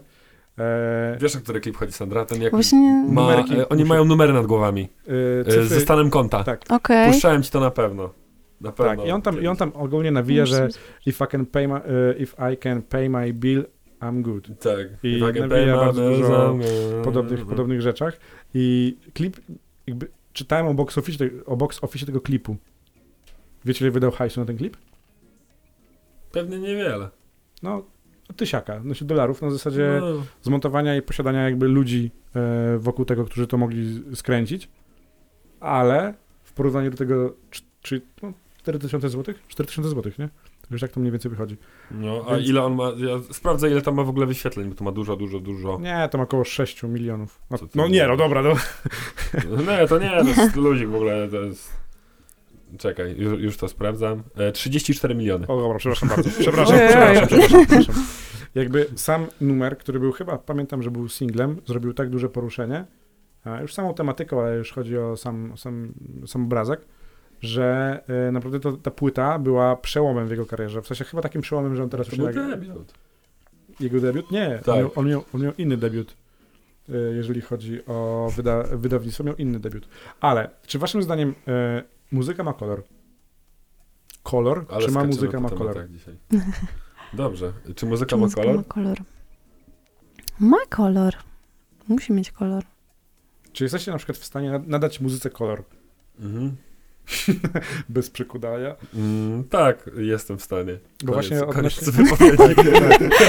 E, 0.59 1.17
Wiesz, 1.21 1.35
o 1.35 1.39
który 1.39 1.61
klip 1.61 1.77
chodzi, 1.77 1.91
Sandra? 1.93 2.25
Ten 2.25 2.41
jak 2.41 2.51
Właśnie, 2.51 3.05
ma, 3.09 3.21
numerki 3.21 3.53
e, 3.59 3.69
oni 3.69 3.81
muszę- 3.83 3.89
mają 3.89 4.05
numery 4.05 4.33
nad 4.33 4.45
głowami. 4.45 4.89
cyfry, 5.45 5.67
ze 5.67 5.79
stanem 5.79 6.09
konta. 6.09 6.43
tak, 6.43 6.61
okej. 6.69 7.11
Puszczałem 7.11 7.43
ci 7.43 7.51
to 7.51 7.59
na 7.59 7.71
pewno. 7.71 8.09
Na 8.61 8.71
pewno. 8.71 8.95
tak. 8.95 9.07
I 9.07 9.11
on 9.11 9.21
tam, 9.21 9.41
i 9.41 9.47
on 9.47 9.57
tam 9.57 9.71
ogólnie 9.73 10.11
nawija, 10.11 10.45
że 10.45 10.67
if 11.05 11.25
I 11.25 11.27
can 11.27 11.45
pay 11.45 11.67
my, 11.67 11.73
e, 11.75 12.13
if 12.17 12.35
I 12.53 12.57
can 12.57 12.81
pay 12.81 13.09
my 13.09 13.33
bill, 13.33 13.63
I'm 14.01 14.21
good. 14.21 14.47
Tak. 14.59 15.03
I 15.03 15.17
If 15.17 15.37
I 15.37 15.39
nawija 15.41 15.65
my 15.65 15.85
bardzo 15.85 16.09
dużo 16.09 16.53
I'm 16.53 16.57
good. 16.57 17.03
Podobnych, 17.03 17.45
podobnych 17.45 17.81
rzeczach. 17.81 18.19
I 18.53 18.97
klip, 19.13 19.37
jakby 19.87 20.07
czytałem 20.33 20.67
o 20.67 20.73
box 20.73 20.97
office, 20.97 21.25
o 21.45 21.57
box 21.57 21.83
office 21.83 22.05
tego 22.05 22.21
klipu. 22.21 22.57
Wiecie, 23.65 23.85
ile 23.85 23.91
wydał 23.91 24.11
hajsu 24.11 24.39
na 24.39 24.45
ten 24.45 24.57
klip? 24.57 24.77
Pewnie 26.31 26.59
niewiele. 26.59 27.09
No, 27.63 27.83
tysiaka, 28.35 28.81
no 28.83 28.93
się 28.93 29.05
dolarów 29.05 29.41
na 29.41 29.51
zasadzie 29.51 29.97
No, 30.01 30.23
zmontowania 30.41 30.95
i 30.95 31.01
posiadania 31.01 31.43
jakby 31.43 31.67
ludzi 31.67 32.11
e, 32.35 32.77
wokół 32.77 33.05
tego, 33.05 33.25
którzy 33.25 33.47
to 33.47 33.57
mogli 33.57 34.03
skręcić, 34.15 34.69
ale 35.59 36.13
w 36.43 36.53
porównaniu 36.53 36.91
do 36.91 36.97
tego 36.97 37.35
czy, 37.51 37.61
czy, 37.81 38.01
no, 38.23 38.33
4000 38.59 39.09
zł? 39.09 39.35
4000 39.47 39.89
zł, 39.89 40.11
nie? 40.19 40.29
Wiesz, 40.71 40.81
jak 40.81 40.91
to 40.91 40.99
mniej 40.99 41.11
więcej 41.11 41.31
wychodzi? 41.31 41.57
no 41.91 42.25
a 42.27 42.35
Więc- 42.35 42.49
ile 42.49 42.63
on 42.63 42.75
ma? 42.75 42.83
Ja 42.83 43.33
sprawdzę, 43.33 43.71
ile 43.71 43.81
tam 43.81 43.95
ma 43.95 44.03
w 44.03 44.09
ogóle 44.09 44.25
wyświetleń, 44.25 44.69
bo 44.69 44.75
to 44.75 44.83
ma 44.83 44.91
dużo, 44.91 45.15
dużo, 45.15 45.39
dużo. 45.39 45.79
Nie, 45.81 46.09
to 46.11 46.17
ma 46.17 46.23
około 46.23 46.43
6 46.43 46.83
milionów. 46.83 47.41
No, 47.51 47.57
no 47.75 47.87
nie, 47.87 48.07
no 48.07 48.17
dobra, 48.17 48.41
no. 48.41 48.53
Nie, 49.67 49.87
to 49.87 49.99
nie, 49.99 50.09
to 50.09 50.41
jest 50.41 50.55
luzik 50.55 50.89
w 50.89 50.95
ogóle, 50.95 51.27
to 51.29 51.37
jest... 51.41 51.73
Czekaj, 52.77 53.15
już, 53.17 53.39
już 53.39 53.57
to 53.57 53.67
sprawdzam. 53.67 54.23
E, 54.35 54.51
34 54.51 55.15
miliony. 55.15 55.47
O 55.47 55.61
dobra, 55.61 55.77
przepraszam 55.77 56.09
bardzo. 56.09 56.29
Przepraszam, 56.39 56.77
przepraszam, 56.87 57.27
przepraszam, 57.27 57.65
przepraszam. 57.65 57.95
Jakby 58.55 58.87
sam 58.95 59.27
numer, 59.41 59.77
który 59.77 59.99
był 59.99 60.11
chyba, 60.11 60.37
pamiętam, 60.37 60.83
że 60.83 60.91
był 60.91 61.09
singlem, 61.09 61.61
zrobił 61.65 61.93
tak 61.93 62.09
duże 62.09 62.29
poruszenie, 62.29 62.85
a 63.43 63.61
już 63.61 63.73
samą 63.73 63.93
tematyką, 63.93 64.41
ale 64.41 64.55
już 64.55 64.71
chodzi 64.71 64.97
o 64.97 65.17
sam, 65.17 65.53
sam, 65.57 65.93
sam 66.27 66.43
obrazek, 66.45 66.81
że 67.41 67.99
e, 68.27 68.31
naprawdę 68.31 68.59
to, 68.59 68.71
ta 68.71 68.91
płyta 68.91 69.39
była 69.39 69.75
przełomem 69.75 70.27
w 70.27 70.31
jego 70.31 70.45
karierze. 70.45 70.81
W 70.81 70.87
sensie 70.87 71.05
chyba 71.05 71.21
takim 71.23 71.41
przełomem, 71.41 71.75
że 71.75 71.83
on 71.83 71.89
teraz 71.89 72.07
To 72.07 72.15
był 72.15 72.25
debiut. 72.33 72.93
jego 73.79 73.99
debiut? 74.01 74.31
Nie, 74.31 74.59
Tak. 74.65 74.75
on, 74.75 74.81
miał, 74.81 74.91
on, 74.95 75.07
miał, 75.07 75.23
on 75.33 75.41
miał 75.41 75.53
inny 75.57 75.77
debiut. 75.77 76.15
e, 76.89 76.93
Jeżeli 76.97 77.41
chodzi 77.41 77.85
o 77.85 78.29
wyda, 78.35 78.63
wydawnictwo, 78.63 79.23
miał 79.23 79.35
inny 79.35 79.59
debiut. 79.59 79.87
Ale 80.21 80.49
czy 80.67 80.79
waszym 80.79 81.03
zdaniem 81.03 81.33
e, 81.47 81.83
muzyka 82.11 82.43
ma 82.43 82.53
kolor? 82.53 82.83
Kolor? 84.23 84.65
Ale 84.69 84.85
czy 84.85 84.91
ma 84.91 85.03
muzyka 85.03 85.39
ma 85.39 85.49
kolor? 85.49 85.73
tematach 85.73 85.91
dzisiaj. 85.91 86.15
Dobrze. 87.13 87.53
Czy 87.75 87.85
muzyka 87.85 88.09
Czy 88.09 88.15
ma 88.15 88.21
muzyka 88.21 88.41
kolor? 88.41 88.55
ma 88.57 88.63
kolor? 88.63 88.97
Ma 90.39 90.57
kolor. 90.69 91.13
Musi 91.87 92.13
mieć 92.13 92.31
kolor. 92.31 92.63
Czy 93.53 93.63
jesteście 93.63 93.91
na 93.91 93.97
przykład 93.97 94.17
w 94.17 94.25
stanie 94.25 94.51
nad- 94.51 94.67
nadać 94.67 94.99
muzyce 94.99 95.29
kolor 95.29 95.63
Mhm. 96.19 96.55
bez 97.89 98.09
przykudania? 98.09 98.75
Mm, 98.95 99.43
tak, 99.43 99.89
jestem 99.97 100.37
w 100.37 100.43
stanie. 100.43 100.79
Bo 101.03 101.13
właśnie 101.13 101.39
koniec 101.39 101.57
odnośnie, 101.57 101.91
wypowiedzi. 101.91 102.69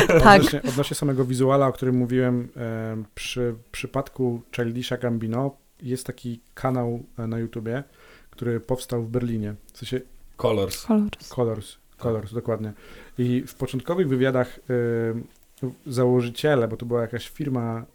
Tak. 0.06 0.40
odnośnie, 0.40 0.62
odnośnie 0.62 0.94
samego 0.94 1.24
wizuala, 1.24 1.66
o 1.66 1.72
którym 1.72 1.96
mówiłem, 1.96 2.48
e, 2.56 3.02
przy 3.14 3.54
przypadku 3.72 4.42
Childisha 4.56 4.96
Gambino 4.96 5.56
jest 5.82 6.06
taki 6.06 6.40
kanał 6.54 7.02
e, 7.18 7.26
na 7.26 7.38
YouTubie, 7.38 7.84
który 8.30 8.60
powstał 8.60 9.02
w 9.02 9.08
Berlinie. 9.08 9.54
W 9.72 9.78
sensie 9.78 10.00
Colors. 10.36 10.86
Kolor. 10.86 11.10
Colors, 11.28 11.76
Colors, 11.96 12.32
dokładnie. 12.32 12.72
I 13.18 13.42
w 13.46 13.54
początkowych 13.54 14.08
wywiadach 14.08 14.58
e, 14.58 15.39
założyciele, 15.86 16.68
bo 16.68 16.76
to 16.76 16.86
była 16.86 17.00
jakaś 17.00 17.28
firma, 17.28 17.86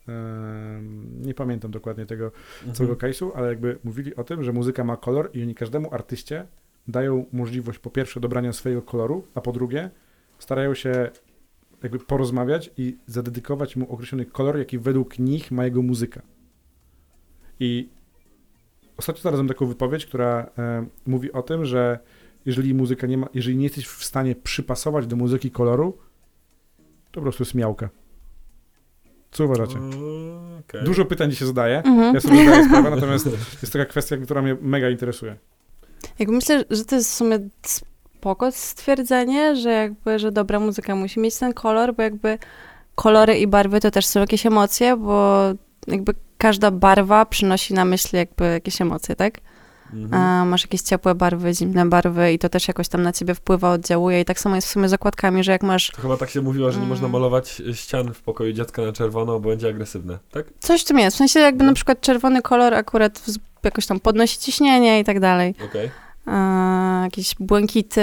nie 1.22 1.34
pamiętam 1.34 1.72
dokładnie 1.72 2.06
tego 2.06 2.32
całego 2.74 2.94
Mhm. 2.94 3.14
case'u, 3.14 3.32
ale 3.36 3.48
jakby 3.48 3.78
mówili 3.84 4.16
o 4.16 4.24
tym, 4.24 4.44
że 4.44 4.54
muzyka 4.54 4.84
ma 4.84 4.98
kolor 4.98 5.30
i 5.34 5.44
oni 5.44 5.56
każdemu 5.56 5.94
artyście 5.94 6.46
dają 6.88 7.26
możliwość 7.34 7.80
po 7.80 7.90
pierwsze 7.90 8.20
dobrania 8.20 8.54
swojego 8.54 8.82
koloru, 8.82 9.28
a 9.36 9.42
po 9.42 9.52
drugie 9.52 9.90
starają 10.40 10.74
się 10.74 11.10
jakby 11.84 12.00
porozmawiać 12.00 12.72
i 12.78 12.98
zadedykować 13.06 13.76
mu 13.76 13.92
określony 13.94 14.26
kolor, 14.26 14.58
jaki 14.58 14.80
według 14.80 15.20
nich 15.20 15.52
ma 15.52 15.66
jego 15.66 15.82
muzyka. 15.82 16.22
I 17.60 17.90
ostatnio 18.98 19.22
znalazłem 19.22 19.48
taką 19.48 19.66
wypowiedź, 19.66 20.06
która 20.06 20.50
e, 20.58 20.86
mówi 21.06 21.32
o 21.32 21.42
tym, 21.42 21.66
że 21.66 22.00
jeżeli 22.46 22.74
muzyka 22.74 23.08
nie 23.08 23.18
ma, 23.18 23.28
jeżeli 23.34 23.58
nie 23.58 23.64
jesteś 23.64 23.88
w 23.88 24.06
stanie 24.06 24.36
przypasować 24.36 25.08
do 25.08 25.16
muzyki 25.16 25.52
koloru, 25.52 25.98
to 27.16 27.22
po 27.22 27.24
prostu 27.24 27.44
jest 27.44 27.56
miałka. 27.56 27.90
Co 29.32 29.46
uważacie? 29.46 29.76
Okej. 30.60 30.84
Dużo 30.84 31.06
pytań 31.06 31.32
dzisiaj 31.32 31.48
zadaję. 31.48 31.78
Mhm. 31.78 32.16
Ja 32.16 32.22
sobie 32.22 32.44
zdaję 32.44 32.66
sprawę, 32.66 32.90
natomiast 32.90 33.26
jest 33.62 33.74
taka 33.74 33.86
kwestia, 33.86 34.18
która 34.18 34.42
mnie 34.42 34.58
mega 34.62 34.90
interesuje. 34.90 35.36
Jakby 36.20 36.36
myślę, 36.36 36.64
że 36.70 36.86
to 36.86 36.96
jest 36.96 37.10
w 37.10 37.14
sumie 37.14 37.40
spoko 37.62 38.52
stwierdzenie, 38.52 39.56
że 39.56 39.72
jakby, 39.72 40.20
że 40.20 40.32
dobra 40.32 40.60
muzyka 40.60 40.96
musi 40.96 41.20
mieć 41.20 41.38
ten 41.38 41.54
kolor, 41.54 41.96
bo 41.96 42.04
jakby 42.04 42.38
kolory 42.96 43.38
i 43.38 43.48
barwy 43.48 43.80
to 43.80 43.92
też 43.92 44.06
są 44.06 44.20
jakieś 44.20 44.46
emocje, 44.46 44.98
bo 44.98 45.42
jakby 45.88 46.14
każda 46.38 46.72
barwa 46.72 47.26
przynosi 47.26 47.74
na 47.74 47.86
myśl 47.86 48.16
jakby 48.16 48.46
jakieś 48.46 48.82
emocje, 48.82 49.16
tak? 49.16 49.40
Mhm. 49.94 50.22
A 50.24 50.46
masz 50.46 50.62
jakieś 50.62 50.82
ciepłe 50.82 51.16
barwy, 51.16 51.54
zimne 51.54 51.86
barwy 51.90 52.34
i 52.34 52.40
to 52.40 52.50
też 52.50 52.68
jakoś 52.68 52.88
tam 52.88 53.02
na 53.04 53.12
ciebie 53.14 53.36
wpływa, 53.36 53.72
oddziałuje 53.72 54.22
i 54.22 54.26
tak 54.26 54.40
samo 54.40 54.56
jest 54.56 54.68
w 54.68 54.72
sumie 54.72 54.90
z 54.90 54.94
okładkami, 54.94 55.44
że 55.44 55.52
jak 55.52 55.64
masz 55.64 55.92
To 55.92 56.02
chyba 56.02 56.18
tak 56.18 56.30
się 56.30 56.42
mówiło, 56.42 56.72
że 56.72 56.78
nie 56.78 56.84
Mm. 56.86 56.90
można 56.90 57.08
malować 57.08 57.62
ścian 57.74 58.14
w 58.14 58.22
pokoju 58.22 58.54
dziecka 58.54 58.82
na 58.82 58.92
czerwono, 58.94 59.40
bo 59.40 59.50
będzie 59.50 59.70
agresywne, 59.70 60.20
tak? 60.32 60.46
coś 60.60 60.82
w 60.82 60.86
tym 60.86 61.00
jest, 61.00 61.16
w 61.16 61.18
sensie 61.18 61.40
jakby 61.40 61.64
No. 61.64 61.70
na 61.72 61.76
przykład 61.76 62.02
czerwony 62.02 62.42
kolor 62.42 62.74
akurat 62.74 63.24
jakoś 63.64 63.86
tam 63.86 64.00
podnosi 64.00 64.38
ciśnienie 64.40 65.00
i 65.00 65.04
tak 65.04 65.20
dalej. 65.20 65.56
A, 66.26 67.02
jakieś 67.04 67.36
błękity, 67.40 68.02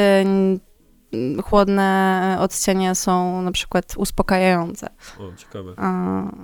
chłodne 1.45 2.37
odcienie 2.41 2.95
są 2.95 3.43
na 3.43 3.53
przykład 3.53 3.95
uspokajające. 3.97 4.89
O, 5.21 5.37
ciekawe. 5.37 5.75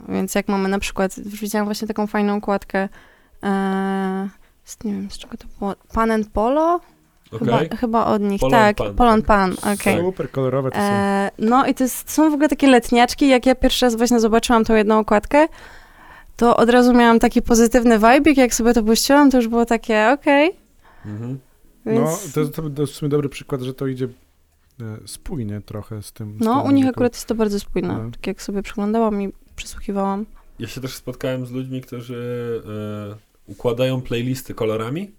Więc 0.08 0.34
jak 0.34 0.48
mamy 0.48 0.68
na 0.68 0.78
przykład, 0.78 1.20
widziałam 1.20 1.66
właśnie 1.66 1.88
taką 1.88 2.06
fajną 2.06 2.36
okładkę, 2.36 2.88
e, 3.42 4.28
z, 4.68 4.84
nie 4.84 4.92
wiem 4.92 5.10
z 5.10 5.18
czego 5.18 5.36
to 5.36 5.46
było, 5.58 5.74
Pan 5.92 6.10
and 6.10 6.28
Polo? 6.30 6.80
Okej. 7.32 7.38
Chyba, 7.38 7.76
chyba 7.76 8.06
od 8.06 8.22
nich, 8.22 8.40
Polon 8.40 8.60
tak, 8.60 8.76
Pan, 8.76 8.94
Polon. 8.94 9.22
Pan, 9.22 9.56
okej. 9.74 10.00
Super 10.00 10.30
kolorowe 10.30 10.70
to 10.70 10.76
są. 10.76 10.82
E, 10.82 11.30
no 11.38 11.66
i 11.66 11.74
to 11.74 11.84
jest, 11.84 12.10
są 12.10 12.30
w 12.30 12.34
ogóle 12.34 12.48
takie 12.48 12.68
letniaczki, 12.68 13.28
jak 13.28 13.46
ja 13.46 13.54
pierwszy 13.54 13.86
raz 13.86 13.96
właśnie 13.96 14.20
zobaczyłam 14.20 14.64
tą 14.64 14.74
jedną 14.74 14.98
okładkę, 14.98 15.46
to 16.36 16.56
od 16.56 16.70
razu 16.70 16.94
miałam 16.94 17.18
taki 17.18 17.42
pozytywny 17.42 17.98
vibe, 17.98 18.32
jak 18.36 18.54
sobie 18.54 18.74
to 18.74 18.82
puściłam, 18.82 19.30
to 19.30 19.36
już 19.36 19.48
było 19.48 19.66
takie, 19.66 20.10
okej. 20.12 20.50
Mhm. 21.06 21.38
Więc... 21.86 22.36
No, 22.36 22.44
to, 22.52 22.70
to, 22.70 22.86
w 22.86 22.90
sumie 22.90 23.08
dobry 23.08 23.28
przykład, 23.28 23.62
że 23.62 23.74
to 23.74 23.86
idzie 23.86 24.08
e, 24.80 24.96
spójnie 25.06 25.60
trochę 25.60 26.02
z 26.02 26.12
tym. 26.12 26.36
z 26.40 26.44
No, 26.44 26.62
u 26.62 26.70
nich 26.70 26.86
akurat 26.86 27.14
jest 27.14 27.26
to 27.26 27.34
bardzo 27.34 27.60
spójne. 27.60 27.88
No. 28.04 28.10
Tak 28.10 28.26
jak 28.26 28.42
sobie 28.42 28.62
przyglądałam 28.62 29.22
i 29.22 29.32
przysłuchiwałam. 29.56 30.26
Ja 30.58 30.68
się 30.68 30.80
też 30.80 30.94
spotkałem 30.94 31.46
z 31.46 31.50
ludźmi, 31.50 31.80
którzy 31.80 32.62
e, 33.14 33.27
układają 33.48 34.00
playlisty 34.00 34.54
kolorami. 34.54 35.10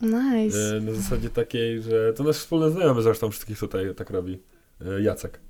Nice. 0.00 0.76
E, 0.76 0.80
na 0.80 0.92
zasadzie 0.92 1.30
takiej, 1.30 1.82
że 1.82 2.12
to 2.12 2.24
nasz 2.24 2.36
wspólny 2.36 2.70
znajomy 2.70 3.02
zresztą 3.02 3.30
wszystkich 3.30 3.58
tutaj 3.58 3.94
tak 3.94 4.10
robi. 4.10 4.38
E, 4.80 5.02
Jacek. 5.02 5.40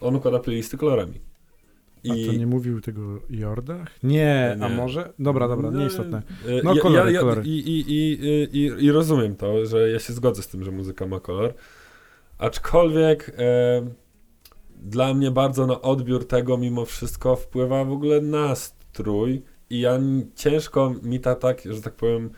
On 0.00 0.16
układa 0.16 0.38
playlisty 0.38 0.76
kolorami. 0.76 1.20
A 2.04 2.08
to 2.26 2.32
nie 2.32 2.46
mówił 2.46 2.80
tego 2.80 3.20
Jordach? 3.30 3.88
Nie, 4.02 4.56
a 4.60 4.68
Nie. 4.68 4.76
może? 4.76 5.12
Dobra, 5.18 5.48
dobra, 5.48 5.70
No, 5.70 5.78
nieistotne. 5.80 6.22
e, 6.46 6.62
No, 6.64 6.74
ja, 6.74 6.80
kolory, 6.82 7.04
ja, 7.12 7.14
ja, 7.14 7.20
kolory. 7.20 7.42
I, 7.44 7.58
i, 7.58 7.84
i, 7.88 8.18
i, 8.52 8.84
I 8.84 8.90
rozumiem 8.92 9.36
to, 9.36 9.66
że 9.66 9.90
ja 9.90 9.98
się 9.98 10.12
zgodzę 10.12 10.42
z 10.42 10.48
tym, 10.48 10.64
że 10.64 10.70
muzyka 10.70 11.06
ma 11.06 11.20
kolor. 11.20 11.54
Aczkolwiek 12.38 13.32
e, 13.38 13.82
dla 14.82 15.14
mnie 15.14 15.30
bardzo 15.30 15.66
na 15.66 15.80
odbiór 15.82 16.26
tego 16.26 16.58
mimo 16.58 16.84
wszystko 16.84 17.36
wpływa 17.36 17.84
w 17.84 17.92
ogóle 17.92 18.20
nastrój 18.20 19.42
i 19.70 19.80
ja 19.80 19.98
ciężko 20.34 20.94
mi 21.02 21.20
ta 21.20 21.34
tak, 21.34 21.60
że 21.64 21.82
tak 21.82 21.94
powiem. 21.94 22.30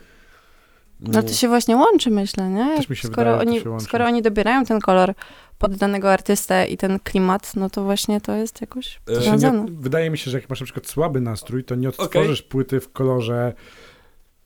No 0.99 1.23
to 1.23 1.33
się 1.33 1.47
właśnie 1.47 1.75
łączy, 1.75 2.11
myślę, 2.11 2.49
nie? 2.49 2.77
Też 2.77 2.89
mi 2.89 2.95
się 2.95 3.07
skoro, 3.07 3.31
wydaje, 3.31 3.49
oni, 3.49 3.61
się 3.61 3.69
łączy. 3.69 3.85
skoro 3.85 4.05
oni 4.05 4.21
dobierają 4.21 4.65
ten 4.65 4.79
kolor 4.79 5.13
pod 5.57 5.75
danego 5.75 6.11
artystę 6.11 6.65
i 6.67 6.77
ten 6.77 6.99
klimat, 6.99 7.55
no 7.55 7.69
to 7.69 7.83
właśnie 7.83 8.21
to 8.21 8.35
jest 8.35 8.61
jakoś 8.61 8.99
E, 9.07 9.13
nie, 9.13 9.21
związane. 9.21 9.65
wydaje 9.69 10.09
mi 10.09 10.17
się, 10.17 10.31
że 10.31 10.37
jak 10.39 10.49
masz 10.49 10.59
na 10.59 10.65
przykład 10.65 10.87
słaby 10.87 11.21
nastrój, 11.21 11.63
to 11.63 11.75
nie 11.75 11.89
odtworzysz 11.89 12.41
płyty 12.41 12.79
w 12.79 12.91
kolorze 12.91 13.53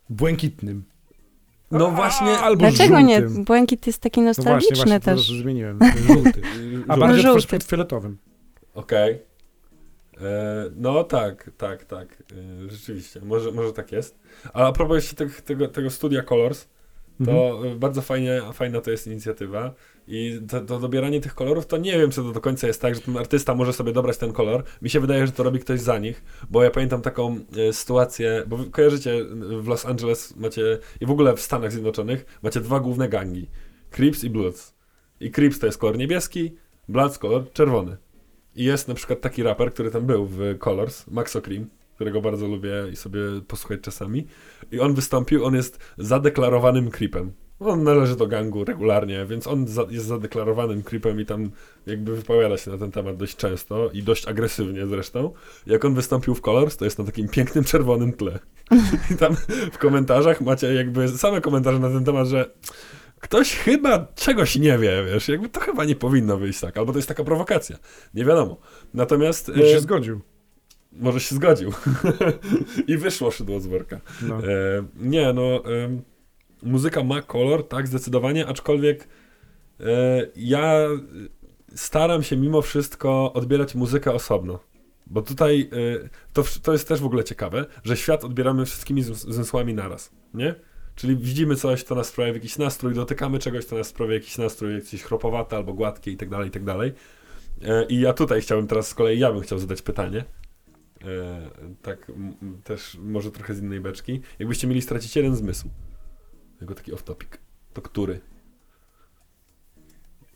błękitnym. 0.09 0.83
No 1.71 1.91
właśnie, 1.91 2.27
Albo 2.39 2.59
Dlaczego 2.59 3.01
nie? 3.01 3.21
żółtym. 3.21 3.43
Błękit 3.43 3.87
jest 3.87 3.99
taki 4.01 4.21
No 4.21 4.25
właśnie, 4.33 4.43
nostalgiczny 4.43 4.75
właśnie, 4.75 4.99
to 4.99 5.05
też. 5.05 5.27
zmieniłem. 5.41 5.79
Żółty. 6.07 6.41
A 6.87 6.97
bardziej 6.97 7.21
żółty. 7.23 7.39
żółty. 7.41 7.59
fioletowym. 7.67 8.17
Okej. 8.73 9.13
E, 9.13 9.19
No 10.75 11.03
tak, 11.03 11.51
tak, 11.57 11.85
tak. 11.85 12.23
E, 12.65 12.69
Rzeczywiście, 12.69 13.21
może, 13.21 13.51
może 13.51 13.73
tak 13.73 13.91
jest. 13.91 14.19
Ale 14.53 14.67
a 14.67 14.71
propos 14.71 14.95
jeszcze 14.95 15.15
tego, 15.15 15.31
tego, 15.45 15.67
tego 15.67 15.89
studia 15.89 16.23
Colors, 16.23 16.67
to 17.25 17.31
Mhm. 17.31 17.73
e, 17.73 17.75
bardzo 17.75 18.01
fajnie, 18.01 18.41
fajna 18.53 18.81
to 18.81 18.91
jest 18.91 19.07
inicjatywa. 19.07 19.73
I 20.07 20.41
to, 20.49 20.61
to 20.61 20.79
dobieranie 20.79 21.21
tych 21.21 21.35
kolorów, 21.35 21.65
to 21.65 21.77
nie 21.77 21.91
wiem, 21.99 22.09
czy 22.11 22.15
to 22.21 22.31
do 22.31 22.41
końca 22.41 22.67
jest 22.67 22.81
tak, 22.81 22.95
że 22.95 23.01
ten 23.01 23.17
artysta 23.17 23.55
może 23.55 23.73
sobie 23.73 23.93
dobrać 23.93 24.17
ten 24.17 24.33
kolor. 24.33 24.63
Mi 24.81 24.89
się 24.89 24.99
wydaje, 24.99 25.25
że 25.25 25.31
to 25.31 25.43
robi 25.43 25.59
ktoś 25.59 25.79
za 25.79 25.99
nich, 25.99 26.23
bo 26.49 26.63
ja 26.63 26.71
pamiętam 26.71 27.01
taką 27.01 27.39
e, 27.69 27.73
sytuację, 27.73 28.43
bo 28.47 28.57
wy 28.57 28.69
kojarzycie 28.69 29.25
w 29.61 29.67
Los 29.67 29.85
Angeles 29.85 30.35
macie, 30.35 30.77
i 31.01 31.05
w 31.05 31.11
ogóle 31.11 31.35
w 31.35 31.41
Stanach 31.41 31.71
Zjednoczonych, 31.71 32.25
macie 32.43 32.61
dwa 32.61 32.79
główne 32.79 33.09
gangi. 33.09 33.47
Crips 33.91 34.23
i 34.23 34.29
Bloods. 34.29 34.73
I 35.19 35.31
Crips 35.31 35.59
to 35.59 35.65
jest 35.65 35.77
kolor 35.77 35.97
niebieski, 35.97 36.55
Bloods 36.89 37.17
kolor 37.17 37.51
czerwony. 37.53 37.97
I 38.55 38.63
jest 38.63 38.87
na 38.87 38.93
przykład 38.93 39.21
taki 39.21 39.43
raper, 39.43 39.73
który 39.73 39.91
tam 39.91 40.05
był 40.05 40.25
w 40.25 40.39
Colors, 40.59 41.07
Maxo 41.07 41.41
Cream, 41.41 41.65
którego 41.95 42.21
bardzo 42.21 42.47
lubię 42.47 42.71
i 42.93 42.95
sobie 42.95 43.19
posłuchać 43.47 43.81
czasami. 43.81 44.27
I 44.71 44.79
on 44.79 44.93
wystąpił, 44.93 45.45
on 45.45 45.55
jest 45.55 45.79
zadeklarowanym 45.97 46.91
creepem. 46.91 47.31
On 47.59 47.83
należy 47.83 48.15
do 48.15 48.27
gangu 48.27 48.65
regularnie, 48.65 49.25
więc 49.25 49.47
on 49.47 49.67
za, 49.67 49.85
jest 49.89 50.05
zadeklarowanym 50.05 50.83
creepem 50.83 51.21
i 51.21 51.25
tam 51.25 51.51
jakby 51.85 52.15
wypowiada 52.15 52.57
się 52.57 52.71
na 52.71 52.77
ten 52.77 52.91
temat 52.91 53.17
dość 53.17 53.35
często 53.35 53.89
i 53.93 54.03
dość 54.03 54.27
agresywnie 54.27 54.87
zresztą. 54.87 55.33
Jak 55.67 55.85
on 55.85 55.93
wystąpił 55.93 56.35
w 56.35 56.41
Colors, 56.41 56.77
to 56.77 56.85
jest 56.85 56.99
na 56.99 57.05
takim 57.05 57.29
pięknym 57.29 57.63
czerwonym 57.63 58.13
tle. 58.13 58.39
I 59.11 59.15
tam 59.15 59.35
w 59.71 59.77
komentarzach 59.77 60.41
macie 60.41 60.73
jakby 60.73 61.09
same 61.09 61.41
komentarze 61.41 61.79
na 61.79 61.89
ten 61.89 62.05
temat, 62.05 62.27
że 62.27 62.51
ktoś 63.25 63.55
chyba 63.55 64.07
czegoś 64.15 64.55
nie 64.55 64.77
wie, 64.77 65.05
wiesz, 65.13 65.27
jakby 65.27 65.49
to 65.49 65.59
chyba 65.59 65.85
nie 65.85 65.95
powinno 65.95 66.37
wyjść 66.37 66.59
tak, 66.59 66.77
albo 66.77 66.91
to 66.91 66.97
jest 66.97 67.07
taka 67.07 67.23
prowokacja. 67.23 67.77
Nie 68.13 68.25
wiadomo. 68.25 68.57
Natomiast 68.93 69.47
Może 69.47 69.69
się 69.69 69.77
e, 69.77 69.81
zgodził. 69.81 70.21
może 70.91 71.19
się 71.19 71.35
zgodził. 71.35 71.71
I 72.87 72.97
wyszło 72.97 73.31
szydło 73.31 73.59
z 73.59 73.67
worka. 73.67 74.01
No. 74.21 74.37
E, 74.39 74.41
nie, 74.95 75.33
no, 75.33 75.63
muzyka 76.63 77.03
ma 77.03 77.21
kolor, 77.21 77.67
tak, 77.67 77.87
zdecydowanie, 77.87 78.47
aczkolwiek 78.47 79.07
e, 79.79 79.85
ja 80.35 80.87
staram 81.75 82.23
się 82.23 82.37
mimo 82.37 82.61
wszystko 82.61 83.33
odbierać 83.33 83.75
muzykę 83.75 84.13
osobno. 84.13 84.59
Bo 85.07 85.21
tutaj 85.21 85.69
e, 86.03 86.09
to, 86.33 86.43
to 86.63 86.71
jest 86.73 86.87
też 86.87 86.99
w 87.01 87.05
ogóle 87.05 87.23
ciekawe, 87.23 87.65
że 87.83 87.97
świat 87.97 88.23
odbieramy 88.23 88.65
wszystkimi 88.65 89.03
zm- 89.03 89.31
zmysłami 89.33 89.73
naraz, 89.73 90.11
nie? 90.33 90.55
Czyli 90.95 91.17
widzimy 91.17 91.55
coś, 91.55 91.83
to 91.83 91.95
nas 91.95 92.07
sprawia 92.07 92.33
jakiś 92.33 92.57
nastrój, 92.57 92.93
dotykamy 92.93 93.39
czegoś, 93.39 93.65
to 93.65 93.75
nas 93.75 93.87
sprawia 93.87 94.13
jakiś 94.13 94.37
nastrój, 94.37 94.75
jakieś 94.75 95.03
chropowate 95.03 95.55
albo 95.55 95.73
gładkie 95.73 96.11
i 96.11 96.17
tak 96.17 96.29
dalej, 96.29 96.47
i 96.47 96.51
tak 96.51 96.63
dalej. 96.63 96.93
E, 97.61 97.85
I 97.85 97.99
ja 97.99 98.13
tutaj 98.13 98.41
chciałbym 98.41 98.67
teraz 98.67 98.87
z 98.87 98.93
kolei, 98.93 99.19
ja 99.19 99.31
bym 99.31 99.41
chciał 99.41 99.59
zadać 99.59 99.81
pytanie. 99.81 100.25
E, 101.05 101.49
tak 101.81 102.11
też 102.63 102.97
może 103.01 103.31
trochę 103.31 103.53
z 103.53 103.61
innej 103.61 103.81
beczki. 103.81 104.21
Jakbyście 104.39 104.67
mieli 104.67 104.81
stracić 104.81 105.15
jeden 105.15 105.35
zmysł, 105.35 105.69
jako 106.61 106.75
taki 106.75 106.91
off-topic, 106.91 107.37
to 107.73 107.81
który? 107.81 108.19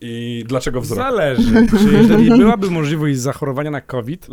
I 0.01 0.43
dlaczego 0.47 0.81
wzrok? 0.81 0.99
Zależy. 0.99 1.67
Czy 1.67 1.93
jeżeli 1.93 2.29
byłaby 2.29 2.71
możliwość 2.71 3.19
zachorowania 3.19 3.71
na 3.71 3.81
COVID, 3.81 4.27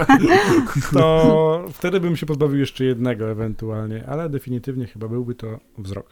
to 0.92 1.64
wtedy 1.72 2.00
bym 2.00 2.16
się 2.16 2.26
pozbawił 2.26 2.58
jeszcze 2.58 2.84
jednego 2.84 3.30
ewentualnie, 3.30 4.04
ale 4.06 4.28
definitywnie 4.28 4.86
chyba 4.86 5.08
byłby 5.08 5.34
to 5.34 5.60
wzrok. 5.78 6.06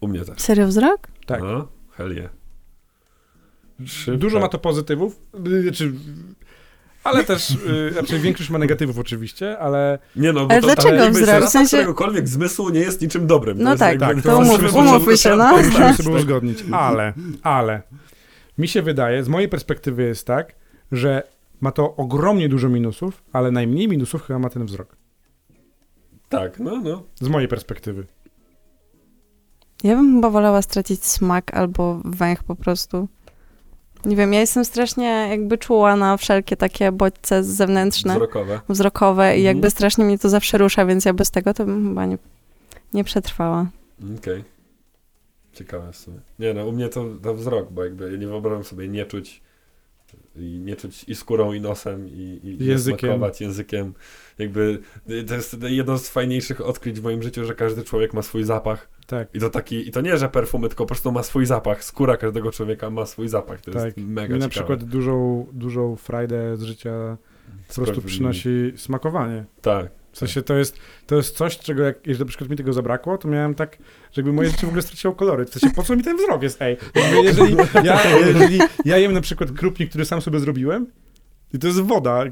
U 0.00 0.08
mnie 0.08 0.24
też. 0.24 0.40
Serio 0.40 0.66
wzrok? 0.66 1.08
Tak. 1.26 1.42
No, 1.42 1.68
hell 1.90 2.16
yeah. 2.16 2.30
Dużo 4.18 4.40
ma 4.40 4.48
to 4.48 4.58
pozytywów, 4.58 5.20
znaczy, 5.62 5.92
ale 7.04 7.24
też, 7.24 7.50
y, 7.50 7.92
znaczy 7.92 8.18
większość 8.18 8.50
ma 8.50 8.58
negatywów 8.58 8.98
oczywiście, 8.98 9.58
ale 9.58 9.98
Nie 10.16 10.32
no, 10.32 10.46
bo 10.46 10.52
Ale 10.52 10.60
to 10.60 10.66
dlaczego 10.66 10.94
jakby 10.94 11.20
wzrok? 11.20 11.44
W 11.44 11.48
sensie- 11.48 11.76
któregokolwiek 11.76 12.28
zmysłu 12.28 12.68
nie 12.70 12.80
jest 12.80 13.00
niczym 13.00 13.26
dobrym. 13.26 13.58
No 13.62 13.70
jest 13.70 13.80
tak, 13.80 14.00
tak, 14.00 14.16
to 14.16 14.22
to 14.22 14.40
musimy 14.40 14.68
umów- 14.68 14.70
sobie 14.72 14.90
umówmy 14.90 15.16
się, 15.16 15.36
no. 15.36 15.44
ustalić, 15.44 15.66
musimy 15.66 15.86
tak. 15.86 15.96
sobie 15.96 16.16
uzgodnić. 16.16 16.64
Ale, 16.72 17.12
ale, 17.42 17.82
mi 18.58 18.68
się 18.68 18.82
wydaje, 18.82 19.24
z 19.24 19.28
mojej 19.28 19.48
perspektywy 19.48 20.02
jest 20.02 20.26
tak, 20.26 20.54
że 20.92 21.22
ma 21.60 21.70
to 21.72 21.96
ogromnie 21.96 22.48
dużo 22.48 22.68
minusów, 22.68 23.22
ale 23.32 23.50
najmniej 23.50 23.88
minusów 23.88 24.22
chyba 24.22 24.38
ma 24.38 24.48
ten 24.50 24.66
wzrok. 24.66 24.96
Tak, 26.28 26.58
no, 26.60 26.80
no. 26.84 27.02
Z 27.20 27.28
mojej 27.28 27.48
perspektywy. 27.48 28.06
Ja 29.84 29.96
bym 29.96 30.14
chyba 30.14 30.30
wolała 30.30 30.62
stracić 30.62 31.04
smak 31.04 31.54
albo 31.54 32.00
węch 32.04 32.44
po 32.44 32.54
prostu. 32.56 33.08
Nie 34.04 34.16
wiem, 34.16 34.32
ja 34.32 34.40
jestem 34.40 34.64
strasznie 34.64 35.26
jakby 35.30 35.58
czuła 35.58 35.96
na 35.96 36.16
wszelkie 36.16 36.56
takie 36.56 36.92
bodźce 36.92 37.44
zewnętrzne, 37.44 38.14
Wzrokowe. 38.14 38.60
wzrokowe 38.68 39.24
i 39.24 39.40
Mhm. 39.40 39.44
jakby 39.44 39.70
strasznie 39.70 40.04
mnie 40.04 40.18
to 40.18 40.28
zawsze 40.28 40.58
rusza, 40.58 40.86
więc 40.86 41.04
ja 41.04 41.12
bez 41.12 41.30
tego 41.30 41.54
to 41.54 41.64
bym 41.64 41.88
chyba 41.88 42.06
nie, 42.06 42.18
nie 42.92 43.04
przetrwała. 43.04 43.66
Okej. 44.18 44.44
Ciekawe 45.52 45.92
w 45.92 45.96
sumie. 45.96 46.18
Nie 46.38 46.54
no, 46.54 46.66
u 46.66 46.72
mnie 46.72 46.88
to, 46.88 47.04
to 47.22 47.34
wzrok, 47.34 47.72
bo 47.72 47.84
jakby 47.84 48.10
ja 48.12 48.16
nie 48.18 48.26
wyobrażam 48.26 48.64
sobie 48.64 48.88
nie 48.88 49.06
czuć 49.06 49.40
i 50.36 50.40
nie 50.64 50.76
czuć 50.76 51.04
i 51.08 51.14
skórą, 51.14 51.52
i 51.52 51.60
nosem, 51.60 52.08
i, 52.08 52.40
i 52.44 52.66
Językiem. 52.66 52.98
smakować 53.10 53.40
językiem. 53.40 53.94
Jakby 54.38 54.78
y, 55.10 55.24
to 55.24 55.34
jest 55.34 55.56
jedno 55.62 55.98
z 55.98 56.08
fajniejszych 56.08 56.60
odkryć 56.60 57.00
w 57.00 57.02
moim 57.02 57.22
życiu, 57.22 57.44
że 57.44 57.54
każdy 57.54 57.82
człowiek 57.84 58.14
ma 58.14 58.22
swój 58.22 58.44
zapach. 58.44 58.88
Tak. 59.08 59.28
I 59.34 59.40
to 59.40 59.50
taki, 59.50 59.88
i 59.88 59.90
to 59.90 60.00
nie, 60.00 60.16
że 60.18 60.28
perfumy, 60.28 60.68
tylko 60.68 60.84
po 60.84 60.88
prostu 60.88 61.12
ma 61.12 61.22
swój 61.22 61.46
zapach. 61.46 61.84
Skóra 61.84 62.16
każdego 62.16 62.50
człowieka 62.52 62.90
ma 62.90 63.06
swój 63.06 63.28
zapach. 63.28 63.60
To 63.60 63.70
Tak. 63.70 63.84
jest 63.84 63.96
mega 63.96 64.34
Mi 64.34 64.40
na 64.40 64.48
ciekawe. 64.48 64.50
przykład 64.76 64.84
dużą, 64.90 65.46
dużą 65.52 65.96
frajdę 65.96 66.56
z 66.56 66.62
życia 66.62 67.16
po 67.76 67.82
prostu 67.82 68.02
przynosi 68.02 68.72
smakowanie. 68.76 69.44
Tak. 69.62 69.86
W 70.12 70.18
sensie 70.18 70.42
to 70.42 70.54
jest, 70.54 70.78
to 71.06 71.16
jest 71.16 71.36
coś, 71.36 71.58
czego 71.58 71.82
jak 71.82 72.06
jeżeli 72.06 72.24
na 72.24 72.28
przykład 72.28 72.50
mi 72.50 72.56
tego 72.56 72.72
zabrakło, 72.72 73.18
to 73.18 73.28
miałem 73.28 73.54
tak, 73.54 73.76
że 74.12 74.20
jakby 74.20 74.32
moje 74.32 74.50
życie 74.50 74.66
w 74.66 74.68
ogóle 74.68 74.82
straciło 74.82 75.14
kolory. 75.14 75.44
W 75.44 75.50
sensie 75.50 75.70
po 75.76 75.82
co 75.82 75.96
mi 75.96 76.02
ten 76.02 76.16
wzrok 76.16 76.42
jest, 76.42 76.62
ej? 76.62 76.76
Jeżeli, 77.24 77.56
ja, 77.84 78.16
jeżeli 78.18 78.58
ja 78.84 78.98
jem 78.98 79.12
na 79.12 79.20
przykład 79.20 79.52
krupnik, 79.52 79.88
który 79.88 80.04
sam 80.04 80.20
sobie 80.22 80.40
zrobiłem, 80.40 80.86
i 81.54 81.58
to 81.58 81.66
jest 81.66 81.80
woda, 81.80 82.24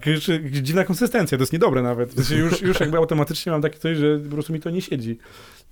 dziwna 0.51 0.85
konsystencja, 0.85 1.39
to 1.39 1.43
jest 1.43 1.53
niedobre 1.53 1.83
nawet. 1.83 2.11
W 2.11 2.15
sensie 2.15 2.37
już, 2.37 2.63
już 2.63 2.81
jakby 2.81 2.97
automatycznie 2.97 3.53
mam 3.53 3.63
takie 3.63 3.79
coś, 3.79 3.97
że 3.99 4.19
po 4.19 4.31
prostu 4.35 4.53
mi 4.53 4.61
to 4.61 4.71
nie 4.71 4.83
siedzi. 4.83 5.19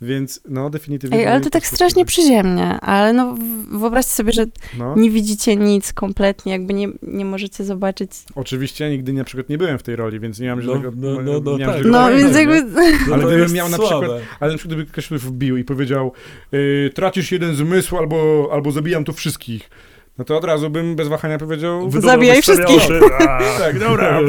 Więc 0.00 0.40
no 0.48 0.70
definitywnie... 0.70 1.18
Ej, 1.18 1.26
ale 1.26 1.40
to 1.40 1.50
tak 1.50 1.66
strasznie 1.66 2.04
przyziemnie, 2.04 2.80
ale 2.80 3.12
no 3.12 3.36
wyobraźcie 3.78 4.10
sobie, 4.12 4.32
że 4.32 4.46
No, 4.78 4.94
nie 4.96 5.10
widzicie 5.10 5.56
nic 5.56 5.92
kompletnie, 5.92 6.52
jakby 6.52 6.74
nie, 6.74 6.88
nie 7.02 7.24
możecie 7.24 7.64
zobaczyć. 7.64 8.10
oczywiście 8.34 8.90
nigdy 8.90 9.12
na 9.12 9.24
przykład 9.24 9.48
nie 9.48 9.58
byłem 9.58 9.78
w 9.78 9.82
tej 9.82 9.96
roli, 9.96 10.20
więc 10.20 10.40
nie 10.40 10.48
mam 10.48 10.58
No, 10.66 10.72
żadnego... 10.72 10.92
no, 10.96 11.22
no, 11.22 11.40
no, 11.44 11.58
tak. 11.58 11.66
żadnego 11.76 11.88
No 11.98 12.04
pojęcia, 12.04 12.24
więc 12.24 12.36
nie? 12.36 12.40
jakby... 12.54 12.70
No 13.08 13.14
Ale 13.14 13.24
gdybym 13.26 13.52
miał 13.52 13.68
na 13.68 13.76
słabe. 13.76 14.00
przykład- 14.06 14.22
Ale 14.40 14.52
na 14.52 14.58
przykład 14.58 14.74
gdyby 14.78 14.92
ktoś 14.92 15.10
mnie 15.10 15.18
wbił 15.20 15.56
i 15.56 15.64
powiedział 15.64 16.12
y, 16.54 16.90
tracisz 16.94 17.32
jeden 17.32 17.54
zmysł 17.56 17.96
albo, 17.96 18.48
albo 18.52 18.72
zabijam 18.72 19.04
tu 19.04 19.12
wszystkich, 19.12 19.70
no 20.18 20.24
to 20.24 20.36
od 20.36 20.44
razu 20.44 20.70
bym 20.70 20.96
bez 20.96 21.08
wahania 21.08 21.38
powiedział 21.38 21.90
Zabijaj 21.90 22.42
wszystkich. 22.42 22.82
A. 23.28 23.38
tak, 23.58 23.78
dobra. 23.78 24.20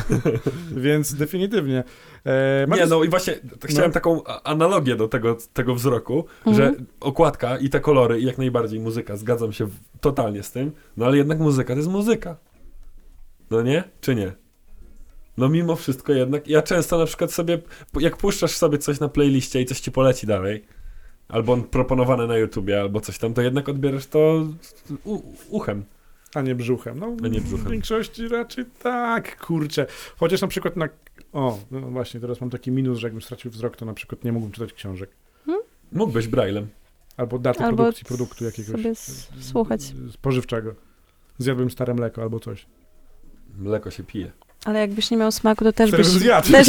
Więc 0.76 1.14
definitywnie. 1.14 1.84
E, 2.26 2.66
Nie, 2.76 2.86
no 2.86 3.04
i 3.04 3.08
właśnie 3.08 3.34
chciałem 3.64 3.90
No. 3.90 3.94
taką 3.94 4.24
analogię 4.24 4.96
do 4.96 5.08
tego, 5.08 5.36
tego 5.52 5.74
wzroku, 5.74 6.24
Mhm. 6.46 6.56
że 6.56 6.84
okładka 7.00 7.58
i 7.58 7.68
te 7.68 7.80
kolory 7.80 8.20
i 8.20 8.24
jak 8.26 8.38
najbardziej 8.38 8.80
muzyka, 8.80 9.16
zgadzam 9.16 9.52
się 9.52 9.68
totalnie 10.00 10.42
z 10.42 10.50
tym, 10.52 10.72
no 10.96 11.06
ale 11.06 11.16
jednak 11.16 11.38
muzyka 11.38 11.72
to 11.74 11.76
jest 11.78 11.90
muzyka. 11.90 12.36
No 13.50 13.62
nie? 13.62 13.84
Czy 14.00 14.14
nie? 14.14 14.32
No 15.36 15.48
mimo 15.48 15.76
wszystko 15.76 16.12
jednak, 16.12 16.48
ja 16.48 16.62
często 16.62 16.98
na 16.98 17.06
przykład 17.06 17.32
sobie, 17.32 17.58
jak 18.00 18.16
puszczasz 18.16 18.50
sobie 18.56 18.78
coś 18.78 19.00
na 19.00 19.08
playliście 19.08 19.60
i 19.60 19.64
coś 19.66 19.80
ci 19.80 19.92
poleci 19.92 20.26
dalej, 20.26 20.64
albo 21.28 21.52
on 21.52 21.62
proponowane 21.62 22.26
na 22.26 22.36
YouTubie, 22.36 22.80
albo 22.80 23.00
coś 23.00 23.18
tam, 23.18 23.34
to 23.34 23.42
jednak 23.42 23.68
odbierasz 23.68 24.06
to 24.06 24.46
u, 25.04 25.20
uchem. 25.48 25.84
A 26.34 26.42
nie 26.42 26.54
brzuchem. 26.54 26.98
No, 26.98 27.16
A 27.24 27.28
nie 27.28 27.40
W 27.40 27.44
brzuchem. 27.44 27.72
większości 27.72 28.28
raczej 28.28 28.64
tak, 28.82 29.40
kurczę. 29.46 29.86
Chociaż 30.16 30.40
na 30.42 30.48
przykład 30.48 30.76
na... 30.76 30.88
O, 31.32 31.58
no 31.70 31.80
właśnie, 31.80 32.20
teraz 32.20 32.40
mam 32.40 32.50
taki 32.50 32.70
minus, 32.70 32.98
że 32.98 33.06
jakbym 33.06 33.22
stracił 33.22 33.50
wzrok, 33.50 33.76
to 33.76 33.84
na 33.86 33.94
przykład 33.94 34.24
nie 34.24 34.32
mógłbym 34.32 34.52
czytać 34.52 34.72
książek. 34.72 35.10
Mógłbyś 35.92 36.26
braillem. 36.28 36.68
Albo 37.16 37.38
daty 37.38 37.64
Albo 37.64 37.76
produkcji 37.76 38.04
produktu 38.04 38.44
jakiegoś 38.44 38.70
sobie 38.76 38.90
s- 38.90 39.28
słuchać. 39.40 39.92
spożywczego. 40.12 40.74
Zjadłbym 41.38 41.70
stare 41.70 41.94
mleko 41.94 42.22
albo 42.22 42.40
coś. 42.40 42.66
Mleko 43.58 43.90
się 43.90 44.04
pije. 44.04 44.32
Ale 44.64 44.80
jakbyś 44.80 45.10
nie 45.10 45.16
miał 45.16 45.32
smaku, 45.32 45.64
to 45.64 45.72
też 45.72 45.90
byś... 45.90 46.00
bym 46.10 46.18
zjadł. 46.20 46.52
Też, 46.52 46.68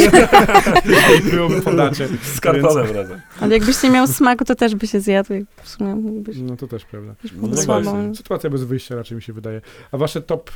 Byłoby 1.31 1.61
podacie. 1.61 2.07
Z 2.35 2.39
kartonem 2.39 2.95
razem. 2.95 3.21
ale 3.39 3.53
jakbyś 3.57 3.83
nie 3.83 3.89
miał 3.89 4.07
smaku, 4.07 4.45
to 4.45 4.55
też 4.55 4.75
by 4.75 4.87
się 4.87 4.99
zjadł. 4.99 5.29
W 5.63 5.69
sumie 5.69 5.95
mógłbyś 5.95 6.37
No 6.39 6.55
to 6.57 6.67
też 6.67 6.85
prawda. 6.85 7.15
No 7.41 7.47
właśnie. 7.47 8.15
Sytuacja 8.15 8.49
bez 8.49 8.63
wyjścia 8.63 8.95
raczej 8.95 9.15
mi 9.15 9.21
się 9.21 9.33
wydaje. 9.33 9.61
A 9.91 9.97
wasze 9.97 10.21
top 10.21 10.51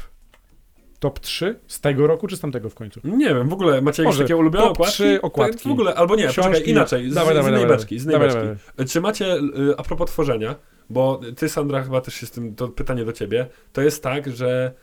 top 1.00 1.20
3 1.20 1.60
z 1.68 1.82
tego 1.82 2.08
roku, 2.08 2.28
czy 2.28 2.36
z 2.38 2.40
tamtego 2.40 2.70
w 2.70 2.76
końcu? 2.76 3.00
Nie 3.04 3.26
wiem, 3.28 3.50
w 3.50 3.54
ogóle 3.54 3.82
macie 3.82 4.04
jakieś 4.04 4.16
Może 4.16 4.24
takie 4.24 4.38
ulubione 4.38 4.64
top 4.64 4.72
okładki? 4.74 4.94
trzy 4.94 5.22
okładki. 5.22 5.64
To 5.64 5.70
W 5.70 5.72
ogóle, 5.72 5.96
albo 5.96 6.16
nie, 6.16 6.28
Książki. 6.28 6.42
poczekaj, 6.52 6.70
inaczej, 6.72 7.12
z, 7.12 7.14
Dawaj, 7.14 7.34
z 7.34 7.38
dawaj, 7.38 7.52
innej 7.52 7.62
dawaj. 7.64 7.78
beczki, 7.78 8.00
z 8.00 8.06
Dawaj, 8.06 8.20
beczki. 8.28 8.42
dawaj. 8.44 8.88
Czy 8.88 9.02
macie, 9.02 9.36
y, 9.36 9.78
a 9.78 9.84
propos 9.84 10.10
tworzenia, 10.12 10.56
bo 10.90 11.22
ty, 11.38 11.50
Sandra, 11.50 11.84
chyba 11.84 12.02
też 12.02 12.14
się 12.14 12.26
z 12.26 12.32
tym, 12.32 12.56
to 12.56 12.68
pytanie 12.68 13.06
do 13.06 13.14
ciebie, 13.14 13.48
to 13.74 13.82
jest 13.82 14.04
tak, 14.04 14.32
że 14.32 14.74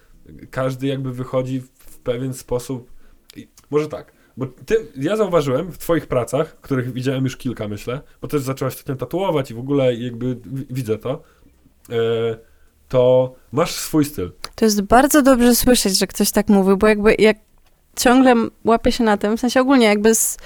każdy 0.51 0.87
jakby 0.87 1.13
wychodzi 1.13 1.61
w 1.61 1.99
pewien 1.99 2.35
sposób, 2.35 2.91
i- 3.37 3.49
może 3.71 3.89
tak, 3.89 4.13
bo 4.37 4.47
ty, 4.47 4.75
ja 4.97 5.17
zauważyłem 5.17 5.73
w 5.73 5.79
twoich 5.79 6.07
pracach, 6.07 6.61
których 6.61 6.93
widziałem 6.93 7.25
już 7.25 7.37
kilka, 7.37 7.69
myślę, 7.69 8.01
bo 8.23 8.29
też 8.29 8.43
zaczęłaś 8.43 8.75
ostatnio 8.75 8.97
tatuować 8.97 9.51
i 9.51 9.55
w 9.55 9.59
ogóle 9.59 9.95
jakby 9.95 10.37
widzę 10.71 10.99
to, 10.99 11.23
e, 11.91 11.95
to 12.89 13.35
masz 13.53 13.75
swój 13.75 14.05
styl. 14.05 14.33
To 14.55 14.65
jest 14.65 14.83
bardzo 14.83 15.23
dobrze 15.23 15.55
słyszeć, 15.55 15.99
że 15.99 16.07
ktoś 16.07 16.31
tak 16.31 16.49
mówi, 16.49 16.77
bo 16.77 16.87
jakby 16.89 17.15
jak 17.19 17.37
ciągle 17.97 18.35
łapię 18.65 18.93
się 18.93 19.05
na 19.05 19.17
tym, 19.17 19.37
w 19.37 19.41
sensie 19.41 19.61
ogólnie 19.61 19.87
jakby 19.87 20.15
z, 20.15 20.39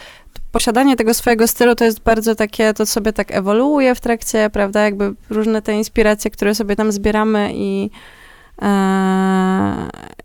posiadanie 0.53 0.97
tego 0.97 1.15
swojego 1.15 1.47
stylu 1.49 1.75
to 1.75 1.85
jest 1.85 2.01
bardzo 2.01 2.35
takie, 2.35 2.75
to 2.75 2.87
sobie 2.87 3.13
tak 3.13 3.33
ewoluuje 3.33 3.95
w 3.95 4.01
trakcie, 4.01 4.51
prawda, 4.53 4.81
jakby 4.85 5.13
różne 5.31 5.63
te 5.63 5.73
inspiracje, 5.75 6.31
które 6.31 6.55
sobie 6.55 6.77
tam 6.77 6.93
zbieramy 6.93 7.51
i, 7.55 7.91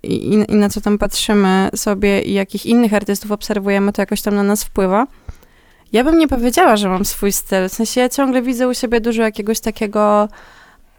i, 0.03 0.33
i 0.49 0.55
na 0.55 0.69
co 0.69 0.81
tam 0.81 0.97
patrzymy 0.97 1.69
sobie 1.75 2.21
i 2.21 2.33
jakich 2.33 2.65
innych 2.65 2.93
artystów 2.93 3.31
obserwujemy, 3.31 3.93
to 3.93 4.01
jakoś 4.01 4.21
tam 4.21 4.35
na 4.35 4.43
nas 4.43 4.63
wpływa. 4.63 5.07
Ja 5.93 6.03
bym 6.03 6.17
nie 6.17 6.27
powiedziała, 6.27 6.77
że 6.77 6.89
mam 6.89 7.05
swój 7.05 7.31
styl, 7.31 7.69
w 7.69 7.73
sensie 7.73 8.01
ja 8.01 8.09
ciągle 8.09 8.41
widzę 8.41 8.67
u 8.67 8.73
siebie 8.73 9.01
dużo 9.01 9.21
jakiegoś 9.21 9.59
takiego 9.59 10.27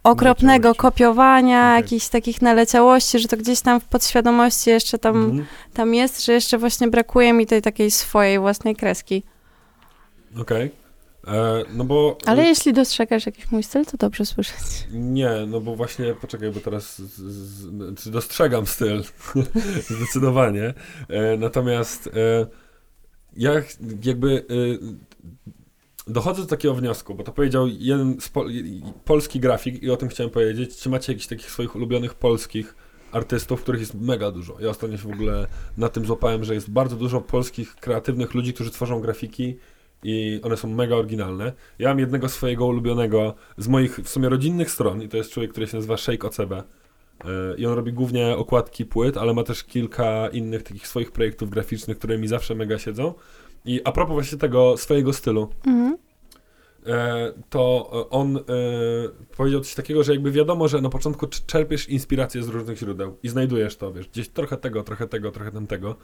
okropnego 0.05 0.75
kopiowania, 0.75 1.69
Okej. 1.71 1.83
jakichś 1.83 2.09
takich 2.09 2.43
naleciałości, 2.43 3.19
że 3.19 3.29
to 3.29 3.37
gdzieś 3.37 3.61
tam 3.61 3.81
w 3.81 3.85
podświadomości 3.85 4.71
jeszcze 4.71 4.99
tam, 4.99 5.17
Mhm. 5.17 5.47
tam 5.75 5.95
jest, 5.95 6.25
że 6.25 6.33
jeszcze 6.33 6.59
właśnie 6.59 6.89
brakuje 6.89 7.33
mi 7.33 7.47
tej 7.47 7.63
takiej 7.63 7.91
swojej 7.91 8.39
własnej 8.39 8.77
kreski. 8.77 9.23
Okej. 10.41 10.67
E, 10.67 10.86
No 11.75 11.85
bo... 11.85 12.19
Ale 12.27 12.45
jeśli 12.45 12.73
dostrzegasz 12.73 13.27
jakiś 13.27 13.51
mój 13.51 13.63
styl, 13.63 13.85
to 13.87 13.97
dobrze 13.97 14.27
słyszeć. 14.27 14.87
Nie, 14.93 15.31
no 15.49 15.61
bo 15.61 15.77
właśnie, 15.77 16.15
poczekaj, 16.21 16.51
bo 16.51 16.61
teraz 16.61 16.99
z, 16.99 17.21
z, 17.21 17.99
czy 17.99 18.11
dostrzegam 18.11 18.67
styl, 18.67 19.03
zdecydowanie. 19.91 20.75
E, 21.09 21.37
natomiast 21.37 22.07
e, 22.07 22.47
ja 23.37 23.53
jakby 24.05 24.47
e, 26.09 26.13
dochodzę 26.13 26.43
do 26.43 26.49
takiego 26.49 26.75
wniosku, 26.75 27.15
bo 27.15 27.25
to 27.25 27.33
powiedział 27.33 27.67
jeden 27.69 28.21
z 28.21 28.29
pol, 28.29 28.51
polski 29.05 29.41
grafik 29.41 29.83
i 29.83 29.91
o 29.91 29.97
tym 29.97 30.09
chciałem 30.09 30.31
powiedzieć. 30.31 30.77
Czy 30.77 30.89
macie 30.89 31.13
jakichś 31.13 31.27
takich 31.27 31.51
swoich 31.51 31.77
ulubionych 31.77 32.15
polskich 32.15 32.75
artystów, 33.13 33.63
których 33.63 33.81
jest 33.81 33.95
mega 33.95 34.31
dużo? 34.31 34.57
Ja 34.61 34.69
ostatnio 34.69 34.97
się 34.97 35.09
w 35.09 35.13
ogóle 35.13 35.47
na 35.77 35.89
tym 35.89 36.07
złapałem, 36.07 36.45
że 36.45 36.55
jest 36.55 36.71
bardzo 36.71 36.97
dużo 36.97 37.21
polskich, 37.21 37.75
kreatywnych 37.75 38.35
ludzi, 38.35 38.55
którzy 38.55 38.71
tworzą 38.71 39.01
grafiki 39.01 39.57
i 40.07 40.41
one 40.43 40.57
są 40.57 40.69
mega 40.69 40.97
oryginalne. 40.97 41.53
Ja 41.79 41.89
mam 41.89 41.99
jednego 41.99 42.29
swojego 42.29 42.67
ulubionego 42.67 43.35
z 43.59 43.69
moich 43.69 43.97
w 43.97 44.09
sumie 44.09 44.29
rodzinnych 44.29 44.71
stron 44.71 45.03
i 45.03 45.09
to 45.09 45.17
jest 45.17 45.31
człowiek, 45.31 45.51
który 45.51 45.67
się 45.67 45.77
nazywa 45.77 45.97
Shake 45.97 46.27
OCB. 46.29 46.53
E, 46.53 46.63
I 47.59 47.67
on 47.67 47.75
robi 47.75 47.93
głównie 47.93 48.37
okładki 48.37 48.85
płyt, 48.85 49.17
ale 49.17 49.35
ma 49.35 49.43
też 49.43 49.65
kilka 49.65 50.29
innych 50.29 50.63
takich 50.63 50.87
swoich 50.89 51.13
projektów 51.13 51.51
graficznych, 51.51 51.99
które 51.99 52.19
mi 52.19 52.29
zawsze 52.29 52.55
mega 52.55 52.79
siedzą. 52.79 53.15
I 53.65 53.81
a 53.85 53.93
propos 53.93 54.13
właśnie 54.13 54.39
tego 54.39 54.77
swojego 54.77 55.13
stylu, 55.13 55.49
Mhm. 55.67 55.97
E, 56.87 57.33
to 57.51 57.91
e, 57.93 58.11
on 58.11 58.37
e, 58.37 58.43
powiedział 59.37 59.61
coś 59.61 59.75
takiego, 59.75 60.05
że 60.05 60.13
jakby 60.13 60.33
wiadomo, 60.33 60.69
że 60.69 60.81
na 60.81 60.89
początku 60.89 61.27
cz- 61.27 61.47
czerpiesz 61.47 61.89
inspirację 61.89 62.43
z 62.43 62.49
różnych 62.49 62.79
źródeł 62.79 63.17
i 63.23 63.29
znajdujesz 63.29 63.77
to, 63.77 63.93
wiesz, 63.93 64.09
gdzieś 64.09 64.29
trochę 64.29 64.57
tego, 64.57 64.83
trochę 64.83 65.09
tego, 65.09 65.31
trochę 65.31 65.53
tamtego, 65.53 65.97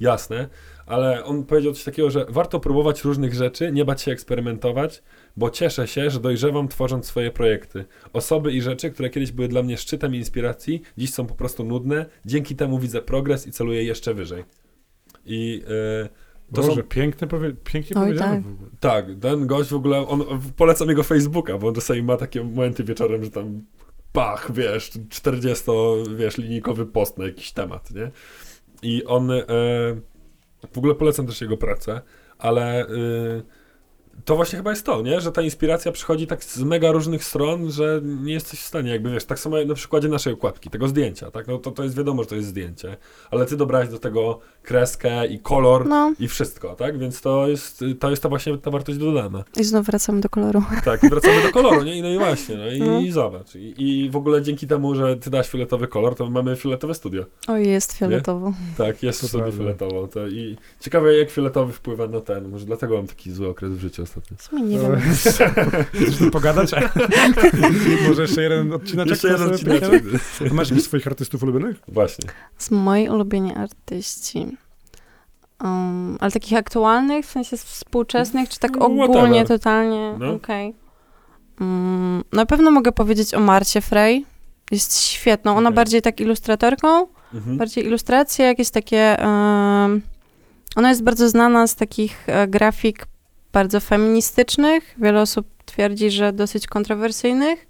jasne, 0.00 0.48
ale 0.86 1.24
on 1.24 1.44
powiedział 1.44 1.72
coś 1.72 1.84
takiego, 1.84 2.10
że 2.10 2.26
warto 2.28 2.60
próbować 2.60 3.04
różnych 3.04 3.34
rzeczy, 3.34 3.72
nie 3.72 3.84
bać 3.84 4.02
się 4.02 4.12
eksperymentować, 4.12 5.02
bo 5.36 5.50
cieszę 5.50 5.88
się, 5.88 6.10
że 6.10 6.20
dojrzewam 6.20 6.68
tworząc 6.68 7.06
swoje 7.06 7.30
projekty. 7.30 7.84
Osoby 8.12 8.52
i 8.52 8.62
rzeczy, 8.62 8.90
które 8.90 9.10
kiedyś 9.10 9.32
były 9.32 9.48
dla 9.48 9.62
mnie 9.62 9.76
szczytem 9.76 10.14
inspiracji, 10.14 10.82
dziś 10.98 11.12
są 11.12 11.26
po 11.26 11.34
prostu 11.34 11.64
nudne, 11.64 12.06
dzięki 12.24 12.56
temu 12.56 12.78
widzę 12.78 13.02
progres 13.02 13.46
i 13.46 13.52
celuję 13.52 13.84
jeszcze 13.84 14.14
wyżej. 14.14 14.44
I 15.26 15.62
e, 16.04 16.29
to 16.54 16.62
Boże, 16.62 16.74
są 16.74 16.82
pięknie, 16.82 17.28
powie, 17.28 17.52
pięknie 17.64 17.96
Oj, 17.96 18.02
powiedziane 18.02 18.34
tak. 18.34 18.44
w 18.44 18.52
ogóle. 18.52 18.70
tak, 18.80 19.06
ten 19.20 19.46
gość 19.46 19.70
w 19.70 19.74
ogóle, 19.74 20.08
on, 20.08 20.24
polecam 20.56 20.88
jego 20.88 21.02
Facebooka, 21.02 21.58
bo 21.58 21.68
on 21.68 21.74
czasami 21.74 22.02
ma 22.02 22.16
takie 22.16 22.44
momenty 22.44 22.84
wieczorem, 22.84 23.24
że 23.24 23.30
tam 23.30 23.62
pach, 24.12 24.52
wiesz, 24.52 24.90
40, 25.08 25.64
wiesz, 26.16 26.38
linijkowy 26.38 26.86
post 26.86 27.18
na 27.18 27.24
jakiś 27.24 27.52
temat, 27.52 27.90
nie? 27.90 28.10
I 28.82 29.04
on, 29.04 29.30
e, 29.30 29.44
w 30.72 30.78
ogóle 30.78 30.94
polecam 30.94 31.26
też 31.26 31.40
jego 31.40 31.56
pracę, 31.56 32.00
ale 32.38 32.86
e, 32.86 32.86
to 34.24 34.36
właśnie 34.36 34.56
chyba 34.56 34.70
jest 34.70 34.86
to, 34.86 35.02
nie? 35.02 35.20
Że 35.20 35.32
ta 35.32 35.42
inspiracja 35.42 35.92
przychodzi 35.92 36.26
tak 36.26 36.44
z 36.44 36.62
mega 36.62 36.92
różnych 36.92 37.24
stron, 37.24 37.70
że 37.70 38.00
nie 38.04 38.32
jesteś 38.32 38.60
w 38.60 38.66
stanie, 38.66 38.90
jakby 38.90 39.10
wiesz, 39.10 39.24
tak 39.24 39.38
samo 39.38 39.58
jak 39.58 39.68
na 39.68 39.74
przykładzie 39.74 40.08
naszej 40.08 40.32
okładki, 40.32 40.70
tego 40.70 40.88
zdjęcia, 40.88 41.30
tak? 41.30 41.46
No 41.48 41.58
to, 41.58 41.70
to 41.70 41.82
jest 41.82 41.96
wiadomo, 41.96 42.22
że 42.22 42.28
to 42.28 42.34
jest 42.34 42.48
zdjęcie, 42.48 42.96
ale 43.30 43.46
ty 43.46 43.56
dobrałeś 43.56 43.88
do 43.88 43.98
tego 43.98 44.38
kreskę 44.62 45.26
i 45.26 45.38
kolor 45.38 45.86
No 45.86 46.12
i 46.20 46.28
wszystko, 46.28 46.74
tak? 46.74 46.98
Więc 46.98 47.20
to 47.20 47.48
jest, 47.48 47.84
to 48.00 48.10
jest 48.10 48.22
ta 48.22 48.28
właśnie 48.28 48.58
ta 48.58 48.70
wartość 48.70 48.98
dodana. 48.98 49.44
i 49.60 49.64
znów 49.64 49.86
wracamy 49.86 50.20
do 50.20 50.28
koloru. 50.28 50.62
Tak, 50.84 51.00
wracamy 51.00 51.42
do 51.42 51.50
koloru, 51.52 51.82
nie? 51.82 51.96
I 51.98 52.02
No 52.02 52.08
i 52.08 52.18
właśnie, 52.18 52.56
no 52.56 52.68
i, 52.68 52.78
No. 52.80 53.00
i 53.00 53.10
zobacz. 53.10 53.54
I, 53.54 53.74
I 53.78 54.10
w 54.10 54.16
ogóle 54.16 54.42
dzięki 54.42 54.66
temu, 54.66 54.94
że 54.94 55.16
ty 55.16 55.30
dasz 55.30 55.48
fioletowy 55.48 55.88
kolor, 55.88 56.14
to 56.14 56.30
mamy 56.30 56.56
fioletowe 56.56 56.94
studio. 56.94 57.24
Oj, 57.48 57.68
jest 57.68 57.92
fioletowo. 57.92 58.52
Tak, 58.76 59.02
jest 59.02 59.20
To 59.20 59.26
w 59.26 59.30
sobie 59.30 59.42
prawda. 59.42 59.58
fioletowo. 59.58 60.08
To 60.08 60.28
I 60.28 60.56
ciekawe, 60.80 61.14
jak 61.14 61.30
fioletowy 61.30 61.72
wpływa 61.72 62.06
na 62.06 62.20
ten. 62.20 62.48
Może 62.48 62.66
dlatego 62.66 62.96
mam 62.96 63.06
taki 63.06 63.30
zły 63.32 63.48
okres 63.48 63.72
w 63.72 63.80
życiu 63.80 64.02
ostatnio. 64.10 64.36
W 64.36 64.42
sumie 64.42 64.62
nie 64.62 64.78
wiem. 64.78 65.00
Chcesz 65.94 66.30
pogadać? 66.32 66.70
Może 68.08 68.22
jeszcze 68.22 68.42
jeden 68.42 68.72
odcinek? 68.72 69.08
Jeszcze 69.08 69.28
jeden 69.28 69.52
odcinek. 69.54 69.82
Masz 70.52 70.70
jakichś 70.70 70.86
swoich 70.86 71.06
artystów 71.06 71.42
ulubionych? 71.42 71.76
Właśnie. 71.88 72.30
Z 72.58 72.70
moi 72.70 73.08
ulubieni 73.08 73.54
artyści. 73.54 74.56
Um, 75.64 76.16
ale 76.20 76.30
takich 76.30 76.58
aktualnych, 76.58 77.26
w 77.26 77.30
sensie 77.30 77.56
współczesnych, 77.56 78.48
czy 78.48 78.58
tak 78.58 78.76
No, 78.76 78.86
ogólnie, 78.86 79.08
whatever. 79.14 79.48
totalnie? 79.48 80.14
No. 80.18 80.32
Okej. 80.32 80.74
Mm, 81.60 82.24
na 82.32 82.46
pewno 82.46 82.70
mogę 82.70 82.92
powiedzieć 82.92 83.34
o 83.34 83.40
Marcie 83.40 83.80
Frey. 83.80 84.24
Jest 84.70 85.00
świetną. 85.02 85.56
Ona 85.56 85.68
Okej. 85.68 85.76
bardziej 85.76 86.02
tak 86.02 86.20
ilustratorką, 86.20 87.06
Mhm. 87.34 87.56
bardziej 87.56 87.86
ilustracje, 87.86 88.46
jakieś 88.46 88.70
takie... 88.70 89.18
em, 89.22 90.00
ona 90.76 90.88
jest 90.88 91.02
bardzo 91.02 91.28
znana 91.28 91.66
z 91.66 91.76
takich 91.76 92.28
e, 92.28 92.48
grafik 92.48 93.06
bardzo 93.52 93.80
feministycznych. 93.80 94.94
Wiele 94.98 95.20
osób 95.20 95.46
twierdzi, 95.64 96.10
że 96.10 96.32
dosyć 96.32 96.66
kontrowersyjnych, 96.66 97.66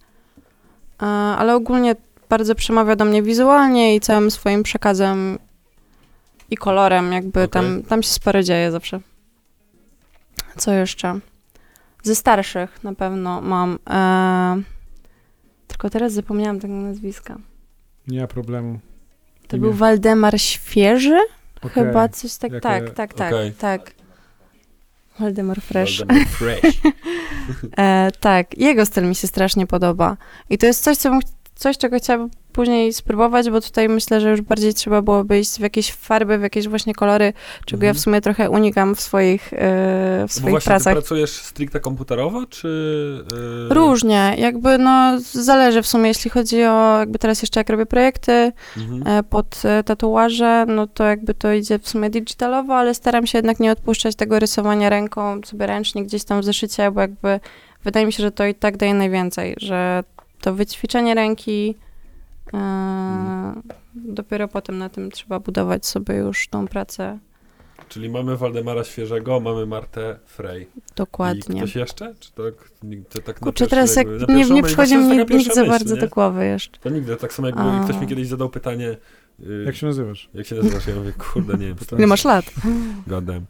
ale 1.38 1.54
ogólnie 1.54 1.96
bardzo 2.28 2.54
przemawia 2.54 2.96
do 2.96 3.04
mnie 3.04 3.22
wizualnie 3.22 3.94
i 3.96 4.00
całym 4.00 4.30
swoim 4.30 4.62
przekazem 4.62 5.38
i 6.50 6.56
kolorem, 6.56 7.12
jakby 7.12 7.42
Okej. 7.42 7.48
tam, 7.48 7.82
tam 7.82 8.02
się 8.02 8.08
sporo 8.08 8.42
dzieje 8.42 8.70
zawsze. 8.70 9.00
Co 10.56 10.72
jeszcze? 10.72 11.20
Ze 12.02 12.14
starszych 12.14 12.84
na 12.84 12.94
pewno 12.94 13.40
mam. 13.40 13.78
E, 13.90 14.62
tylko 15.68 15.90
teraz 15.90 16.12
zapomniałam 16.12 16.60
tego 16.60 16.74
nazwiska. 16.74 17.36
Nie 18.08 18.20
ma 18.20 18.26
problemu. 18.26 18.78
To 19.48 19.56
Imię. 19.56 19.62
był 19.62 19.72
Waldemar 19.72 20.40
Świeży? 20.40 21.18
Okej. 21.62 21.70
Chyba 21.84 22.08
coś 22.08 22.36
tak, 22.36 22.52
Jakie- 22.52 22.60
tak, 22.60 22.90
tak, 22.90 23.14
tak, 23.14 23.32
Okej. 23.32 23.52
tak. 23.52 23.90
Waldemar 25.18 25.60
Fresh. 25.60 25.98
Waldemar 25.98 26.26
Fresh. 26.28 26.80
E, 27.78 28.10
tak, 28.20 28.58
jego 28.58 28.86
styl 28.86 29.04
mi 29.08 29.14
się 29.14 29.26
strasznie 29.26 29.66
podoba. 29.66 30.16
I 30.50 30.58
to 30.58 30.66
jest 30.66 30.84
coś, 30.84 30.96
co 30.96 31.10
bym, 31.10 31.20
coś, 31.54 31.78
czego 31.78 31.98
chciałabym 31.98 32.30
później 32.52 32.92
spróbować, 32.92 33.50
bo 33.50 33.60
tutaj 33.60 33.88
myślę, 33.88 34.20
że 34.20 34.30
już 34.30 34.40
bardziej 34.40 34.74
trzeba 34.74 35.02
byłoby 35.02 35.38
iść 35.40 35.56
w 35.56 35.60
jakieś 35.60 35.92
farby, 35.92 36.38
w 36.38 36.42
jakieś 36.42 36.68
właśnie 36.68 36.94
kolory, 36.94 37.32
czego 37.66 37.84
ja 37.86 37.92
w 37.92 37.96
Mhm. 37.96 38.02
sumie 38.02 38.20
trochę 38.20 38.50
unikam 38.50 38.94
w 38.94 39.00
swoich, 39.00 39.52
e, 39.52 39.56
w 40.28 40.32
swoich 40.32 40.50
właśnie 40.50 40.60
ty 40.60 40.64
pracach. 40.70 40.92
pracujesz 40.92 41.30
stricte 41.30 41.80
komputerowo, 41.80 42.46
czy... 42.46 42.68
y, 43.70 43.74
Różnie, 43.74 44.34
jakby 44.38 44.78
no 44.78 45.20
zależy 45.32 45.82
w 45.82 45.86
sumie, 45.86 46.08
jeśli 46.08 46.30
chodzi 46.30 46.64
o, 46.64 46.98
jakby 46.98 47.18
teraz 47.18 47.42
jeszcze 47.42 47.60
jak 47.60 47.70
robię 47.70 47.86
projekty 47.86 48.52
Mhm. 48.76 49.06
e, 49.06 49.22
pod 49.22 49.62
e, 49.64 49.84
tatuaże, 49.84 50.64
no 50.68 50.86
to 50.86 51.04
jakby 51.04 51.34
to 51.34 51.52
idzie 51.52 51.78
w 51.78 51.88
sumie 51.88 52.10
digitalowo, 52.10 52.74
ale 52.76 52.94
staram 52.94 53.26
się 53.26 53.38
jednak 53.38 53.60
nie 53.60 53.72
odpuszczać 53.72 54.16
tego 54.16 54.38
rysowania 54.38 54.88
ręką, 54.88 55.40
sobie 55.44 55.66
ręcznie 55.66 56.04
gdzieś 56.04 56.24
tam 56.24 56.40
w 56.40 56.44
zeszycie, 56.44 56.90
bo 56.90 57.00
jakby 57.00 57.40
wydaje 57.84 58.06
mi 58.06 58.12
się, 58.12 58.22
że 58.22 58.32
to 58.32 58.46
i 58.46 58.54
tak 58.54 58.76
daje 58.76 58.94
najwięcej, 58.94 59.54
że 59.58 60.04
to 60.40 60.54
wyćwiczenie 60.54 61.14
ręki, 61.14 61.74
e, 61.78 61.89
Mhm. 62.58 63.62
dopiero 63.94 64.48
potem 64.48 64.78
na 64.78 64.88
tym 64.88 65.10
trzeba 65.10 65.40
budować 65.40 65.86
sobie 65.86 66.14
już 66.14 66.48
tą 66.48 66.68
pracę 66.68 67.18
Czyli 67.90 68.10
mamy 68.10 68.36
Waldemara 68.36 68.84
Świeżego, 68.84 69.40
mamy 69.40 69.66
Martę 69.66 70.18
Frey. 70.26 70.62
I 70.62 70.66
dokładnie. 70.96 71.60
ktoś 71.60 71.76
jeszcze? 71.76 72.14
Czy 72.20 72.32
tak, 72.32 72.54
tak 73.24 73.40
na 73.40 73.44
Kurczę, 73.44 73.64
pierwszy 73.64 73.70
teraz 73.70 73.96
jak 73.96 74.06
jakby- 74.06 74.34
nie, 74.34 74.44
nie 74.44 74.62
przychodzi 74.62 74.94
to 74.94 75.00
mi 75.00 75.26
pierwsza 75.26 75.54
za 75.54 75.64
bardzo 75.64 75.94
nie? 75.94 76.00
do 76.00 76.08
głowy 76.08 76.46
jeszcze. 76.46 76.78
To 76.80 76.90
nigdy, 76.90 77.16
tak 77.16 77.32
samo 77.32 77.48
jakby 77.48 77.62
A. 77.62 77.84
ktoś 77.84 78.00
mi 78.00 78.06
kiedyś 78.06 78.26
zadał 78.26 78.50
pytanie, 78.50 78.96
y, 79.40 79.62
Jak 79.66 79.76
się 79.76 79.86
nazywasz? 79.86 80.30
jak 80.34 80.46
się 80.46 80.54
nazywasz? 80.54 80.86
Ja 80.86 80.94
mówię, 80.94 81.12
kurde, 81.18 81.52
nie 81.58 81.66
wiem. 81.66 81.76
Ile 81.98 82.06
masz 82.06 82.24
lat? 82.24 82.44
Godem. 83.06 83.44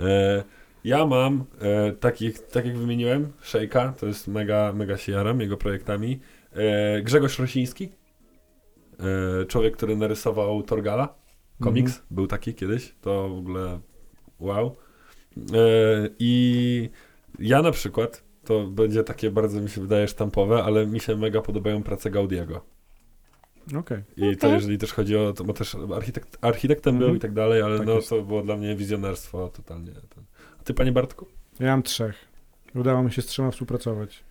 E, 0.00 0.42
ja 0.84 1.06
mam 1.06 1.44
e, 1.60 1.92
takich, 1.92 2.46
tak 2.46 2.66
jak 2.66 2.78
wymieniłem, 2.78 3.32
Szejka, 3.42 3.92
to 4.00 4.06
jest 4.06 4.28
mega, 4.28 4.72
mega 4.72 4.96
się 4.96 5.12
jaram 5.12 5.40
jego 5.40 5.56
projektami. 5.56 6.20
E, 6.52 7.02
Grzegorz 7.02 7.38
Rosiński, 7.38 7.84
e, 7.84 7.88
człowiek, 9.48 9.76
który 9.76 9.96
narysował 9.96 10.62
Torgala, 10.62 11.14
komiks, 11.60 11.92
Mhm. 11.92 12.06
był 12.10 12.26
taki 12.26 12.54
kiedyś, 12.54 12.94
to 13.00 13.28
w 13.28 13.38
ogóle 13.38 13.80
wow. 14.40 14.76
E, 15.36 16.08
I 16.18 16.90
ja 17.38 17.62
na 17.62 17.70
przykład, 17.70 18.24
to 18.44 18.66
będzie 18.66 19.04
takie 19.04 19.30
bardzo 19.30 19.60
mi 19.60 19.68
się 19.70 19.80
wydaje 19.80 20.08
sztampowe, 20.08 20.64
ale 20.64 20.86
mi 20.86 21.00
się 21.00 21.16
mega 21.16 21.40
podobają 21.42 21.82
prace 21.82 22.10
Gaudiego. 22.10 22.64
Okej. 23.78 24.02
I 24.16 24.36
to 24.36 24.46
Okej. 24.46 24.52
jeżeli 24.52 24.78
też 24.78 24.92
chodzi 24.92 25.16
o, 25.16 25.32
to, 25.32 25.44
bo 25.44 25.52
też 25.52 25.76
architekt, 25.96 26.38
architektem 26.40 26.94
Mhm. 26.94 27.10
był 27.10 27.16
i 27.16 27.20
tak 27.20 27.32
dalej, 27.32 27.62
ale 27.62 27.78
Tak 27.78 27.86
no 27.86 27.92
jest. 27.92 28.08
to 28.08 28.22
było 28.22 28.42
dla 28.42 28.56
mnie 28.56 28.76
wizjonerstwo 28.76 29.48
totalnie. 29.48 29.92
A 30.60 30.62
ty, 30.62 30.74
panie 30.74 30.92
Bartku? 30.92 31.26
Ja 31.60 31.66
mam 31.66 31.82
trzech. 31.82 32.14
Udało 32.74 33.02
mi 33.02 33.12
się 33.12 33.22
z 33.22 33.26
trzema 33.26 33.50
współpracować. 33.50 34.24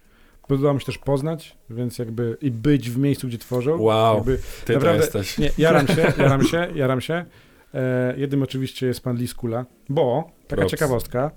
Udało 0.49 0.73
mi 0.73 0.79
się 0.79 0.85
też 0.85 0.97
poznać, 0.97 1.57
więc 1.69 1.99
jakby 1.99 2.37
i 2.41 2.51
być 2.51 2.89
w 2.89 2.97
miejscu, 2.97 3.27
gdzie 3.27 3.37
tworzą. 3.37 3.81
Wow, 3.81 4.15
Jakby, 4.15 4.39
ty 4.65 4.73
naprawdę- 4.73 5.07
to 5.07 5.17
jesteś. 5.17 5.37
nie, 5.37 5.51
jaram 5.57 5.87
się, 5.87 6.13
jaram 6.17 6.43
się, 6.43 6.67
jaram 6.75 7.01
się. 7.01 7.25
E, 7.73 8.13
jednym 8.17 8.43
oczywiście 8.43 8.87
jest 8.87 9.01
pan 9.01 9.17
Liskula, 9.17 9.65
bo 9.89 10.31
taka 10.47 10.55
Props. 10.55 10.71
ciekawostka. 10.71 11.31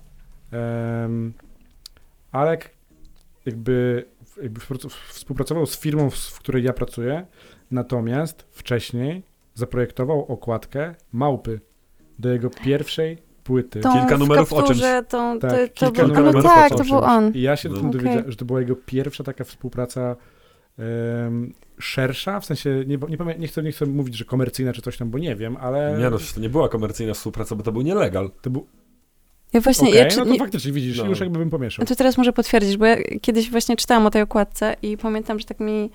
em, 0.53 1.33
Alek 2.33 2.71
jakby, 3.47 4.05
jakby 4.43 4.61
współprac- 4.61 4.89
współpracował 5.09 5.67
z 5.67 5.79
firmą, 5.81 6.11
w 6.11 6.39
której 6.39 6.65
ja 6.65 6.73
pracuję, 6.73 7.27
natomiast 7.71 8.47
wcześniej 8.51 9.23
zaprojektował 9.55 10.25
okładkę 10.33 10.95
małpy 11.13 11.61
do 12.19 12.29
jego 12.33 12.51
pierwszej 12.51 13.19
płyty. 13.47 13.81
Tą 13.81 13.93
Kilka 13.93 14.19
numerów 14.19 14.53
o 14.53 14.63
czymś. 14.63 14.81
Tą, 15.09 15.39
Tak, 15.39 15.51
to, 15.51 15.57
to 15.57 15.93
kilka 15.93 16.05
był, 16.05 16.15
no 16.15 16.21
numerów 16.23 16.43
tak, 16.43 16.67
o 16.67 16.75
to 16.75 16.77
czymś. 16.79 16.91
był 16.91 16.99
on. 16.99 17.33
I 17.35 17.41
ja 17.41 17.57
się 17.57 17.69
No. 17.69 17.77
tym 17.77 17.91
dowiedziałem, 17.91 18.31
że 18.31 18.37
to 18.37 18.45
była 18.45 18.61
jego 18.61 18.77
pierwsza 18.77 19.25
taka 19.25 19.45
współpraca 19.45 20.17
em, 20.79 21.53
szersza, 21.79 22.41
w 22.41 22.45
sensie 22.47 22.71
nie, 22.87 22.97
nie, 23.09 23.19
pamię- 23.19 23.39
nie, 23.39 23.47
chcę, 23.49 23.63
nie 23.63 23.73
chcę 23.73 23.87
mówić, 23.87 24.15
że 24.17 24.25
komercyjna 24.25 24.73
czy 24.73 24.83
coś 24.83 24.97
tam, 24.97 25.11
bo 25.11 25.19
nie 25.19 25.37
wiem, 25.37 25.57
ale 25.61 25.97
Nie 25.99 26.11
no, 26.11 26.19
to 26.35 26.41
nie 26.41 26.49
była 26.49 26.69
komercyjna 26.69 27.15
współpraca, 27.15 27.57
bo 27.57 27.63
to 27.63 27.73
był 27.73 27.83
nielegal. 27.83 28.31
to 28.43 28.51
był... 28.51 28.67
Ja 29.53 29.61
właśnie, 29.61 29.89
Okej, 29.89 30.01
ja, 30.01 30.07
czy, 30.09 30.19
no 30.19 30.25
to 30.25 30.33
nie, 30.33 30.39
faktycznie 30.39 30.73
widzisz, 30.73 30.99
No. 30.99 31.07
już 31.07 31.21
jakby 31.21 31.39
bym 31.39 31.51
pomieszał. 31.51 31.83
no 31.83 31.87
to 31.87 31.97
teraz 31.97 32.19
może 32.19 32.33
potwierdzić, 32.33 32.77
bo 32.77 32.87
ja 32.87 32.97
kiedyś 33.21 33.51
właśnie 33.51 33.77
czytałam 33.77 34.07
o 34.07 34.11
tej 34.11 34.23
okładce 34.23 34.77
i 34.83 34.97
pamiętam, 34.97 35.39
że 35.39 35.45
tak 35.45 35.61
mi 35.61 35.91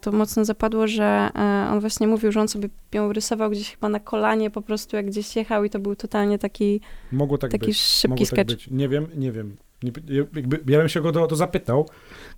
to 0.00 0.12
mocno 0.12 0.44
zapadło, 0.44 0.86
że 0.86 1.30
e, 1.34 1.68
on 1.72 1.80
właśnie 1.80 2.06
mówił, 2.06 2.32
że 2.32 2.40
on 2.40 2.48
sobie 2.48 2.68
ją 2.94 3.12
rysował 3.12 3.50
gdzieś 3.50 3.70
chyba 3.70 3.88
na 3.88 4.00
kolanie 4.00 4.50
po 4.50 4.62
prostu, 4.62 4.96
jak 4.96 5.06
gdzieś 5.06 5.36
jechał 5.36 5.64
i 5.64 5.70
to 5.70 5.78
był 5.78 5.96
totalnie 5.96 6.38
taki, 6.38 6.80
Mogło 7.12 7.38
tak 7.38 7.50
taki 7.50 7.66
być. 7.66 7.76
szybki 7.80 8.08
Mogło 8.10 8.26
sketch. 8.26 8.36
tak 8.38 8.46
być. 8.46 8.68
Nie 8.70 8.88
wiem, 8.88 9.06
nie 9.16 9.32
wiem. 9.32 9.56
Nie, 9.82 9.92
ja- 10.08 10.24
jakby, 10.34 10.60
ja 10.72 10.78
bym 10.78 10.88
się 10.88 11.00
go 11.00 11.12
to, 11.12 11.26
to 11.26 11.36
zapytał, 11.36 11.88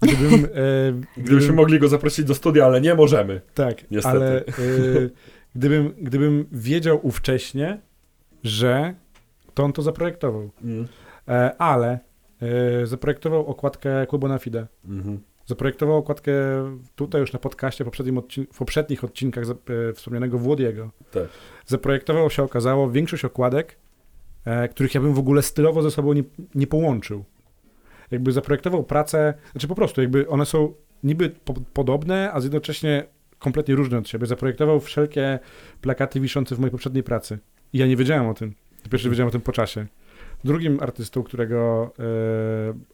gdybym... 0.03 0.45
e, 1.16 1.21
Gdybyśmy 1.23 1.53
mogli 1.53 1.79
go 1.79 1.89
zaprosić 1.89 2.25
do 2.25 2.35
studia, 2.35 2.64
ale 2.66 2.81
nie 2.81 2.95
możemy. 2.95 3.41
Tak, 3.55 3.91
Niestety. 3.91 4.16
ale 4.16 4.39
e, 4.39 4.43
gdybym, 5.55 5.95
gdybym 6.01 6.47
wiedział 6.53 7.01
ówcześnie, 7.03 7.81
że 8.45 8.95
to 9.55 9.62
on 9.64 9.73
to 9.73 9.83
zaprojektował. 9.83 10.51
Mm. 10.64 10.89
E, 11.29 11.57
ale 11.59 11.99
e, 12.83 12.87
zaprojektował 12.87 13.47
okładkę 13.47 14.07
Kubo 14.07 14.29
na 14.29 14.39
Fide. 14.39 14.66
Mhm. 14.85 15.21
Zaprojektował 15.51 15.96
okładkę 15.96 16.32
tutaj 16.96 17.20
już 17.20 17.32
na 17.32 17.38
podcaście 17.38 17.84
w 18.53 18.59
poprzednich 18.59 19.05
odcinkach 19.05 19.44
e, 19.48 19.92
wspomnianego 19.92 20.38
Włodiego. 20.38 20.90
Tak. 21.11 21.28
Zaprojektował 21.66 22.30
się 22.30 22.42
okazało 22.42 22.90
większość 22.90 23.24
okładek, 23.24 23.76
e, 24.44 24.68
których 24.68 24.94
ja 24.94 25.01
bym 25.01 25.14
w 25.14 25.18
ogóle 25.18 25.42
stylowo 25.42 25.82
ze 25.82 25.90
sobą 25.90 26.12
nie, 26.12 26.22
nie 26.55 26.66
połączył. 26.66 27.24
Jakby 28.11 28.32
zaprojektował 28.32 28.84
pracę, 28.84 29.34
znaczy 29.53 29.68
po 29.68 29.74
prostu 29.74 30.01
jakby 30.01 30.28
one 30.28 30.46
są 30.46 30.74
niby 31.03 31.30
po, 31.30 31.55
podobne, 31.55 32.32
a 32.32 32.38
jednocześnie 32.38 33.05
kompletnie 33.38 33.74
różne 33.74 33.98
od 33.98 34.09
siebie. 34.09 34.26
Zaprojektował 34.26 34.80
wszelkie 34.80 35.38
plakaty 35.80 36.20
wiszące 36.20 36.55
w 36.55 36.59
mojej 36.59 36.72
poprzedniej 36.72 37.03
pracy. 37.03 37.38
I 37.72 37.78
ja 37.78 37.86
nie 37.86 37.96
wiedziałem 37.96 38.28
o 38.28 38.34
tym. 38.34 38.55
Dopiero 38.84 39.11
wiedziałem 39.11 39.28
o 39.28 39.32
tym 39.32 39.40
po 39.40 39.53
czasie. 39.53 39.86
Drugim 40.45 40.80
artystą, 40.80 41.22
którego 41.22 41.93
e, 41.99 42.05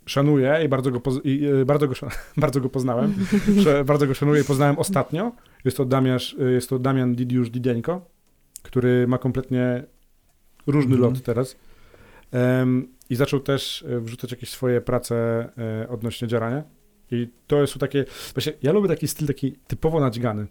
szanuję 0.06 0.60
i 0.64 0.68
bardzo 0.68 0.90
go, 0.90 1.00
i, 1.24 1.46
e, 1.46 1.64
bardzo 1.64 1.88
go, 1.88 1.94
bardzo 2.36 2.60
go 2.60 2.68
poznałem, 2.68 3.14
bardzo 3.86 4.06
go 4.06 4.14
szanuję 4.14 4.42
i 4.42 4.44
poznałem 4.44 4.78
ostatnio, 4.78 5.32
jest 5.64 5.76
to, 5.76 5.84
Damiasz, 5.84 6.36
jest 6.54 6.68
to 6.68 6.78
Damian 6.78 7.14
Didiusz 7.14 7.50
Dideńko, 7.50 8.00
który 8.62 9.06
ma 9.06 9.18
kompletnie 9.18 9.84
różny 10.66 10.94
Mhm. 10.94 11.12
lot 11.12 11.22
teraz. 11.22 11.56
Em, 12.32 12.88
I 13.10 13.16
zaczął 13.16 13.40
też 13.40 13.84
e, 13.88 14.00
wrzucać 14.00 14.30
jakieś 14.30 14.50
swoje 14.50 14.80
prace 14.80 15.16
e, 15.58 15.88
odnośnie 15.88 16.28
dzierania. 16.28 16.62
I 17.10 17.28
to 17.46 17.60
jest 17.60 17.78
takie, 17.78 18.04
właśnie 18.34 18.52
ja 18.62 18.72
lubię 18.72 18.88
taki 18.88 19.08
styl 19.08 19.26
taki 19.26 19.52
typowo 19.66 20.00
nadźgany. 20.00 20.46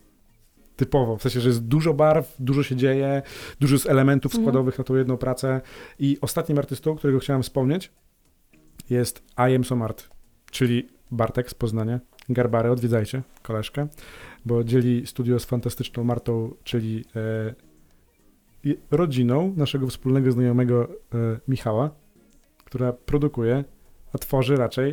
Typowo, 0.75 1.17
w 1.17 1.21
sensie, 1.21 1.39
że 1.41 1.49
jest 1.49 1.63
dużo 1.63 1.93
barw, 1.93 2.35
dużo 2.39 2.63
się 2.63 2.75
dzieje, 2.75 3.21
dużo 3.59 3.75
jest 3.75 3.89
elementów 3.89 4.31
Mhm. 4.31 4.43
składowych 4.43 4.77
na 4.77 4.83
tą 4.83 4.95
jedną 4.95 5.17
pracę. 5.17 5.61
I 5.99 6.17
ostatnim 6.21 6.57
artystą, 6.57 6.95
którego 6.95 7.19
chciałem 7.19 7.43
wspomnieć, 7.43 7.91
jest 8.89 9.23
I 9.37 9.55
Am 9.55 9.63
So 9.63 9.75
Mart, 9.75 10.09
czyli 10.51 10.87
Bartek 11.11 11.49
z 11.49 11.53
Poznania. 11.53 11.99
Garbary, 12.29 12.71
odwiedzajcie, 12.71 13.21
koleżkę, 13.41 13.87
bo 14.45 14.63
dzieli 14.63 15.07
studio 15.07 15.39
z 15.39 15.45
fantastyczną 15.45 16.03
Martą, 16.03 16.53
czyli 16.63 17.05
e, 17.15 18.75
rodziną 18.91 19.53
naszego 19.57 19.87
wspólnego 19.87 20.31
znajomego 20.31 20.83
e, 20.83 20.87
Michała, 21.47 21.89
która 22.65 22.93
produkuje, 22.93 23.63
a 24.13 24.17
tworzy 24.17 24.55
raczej. 24.55 24.91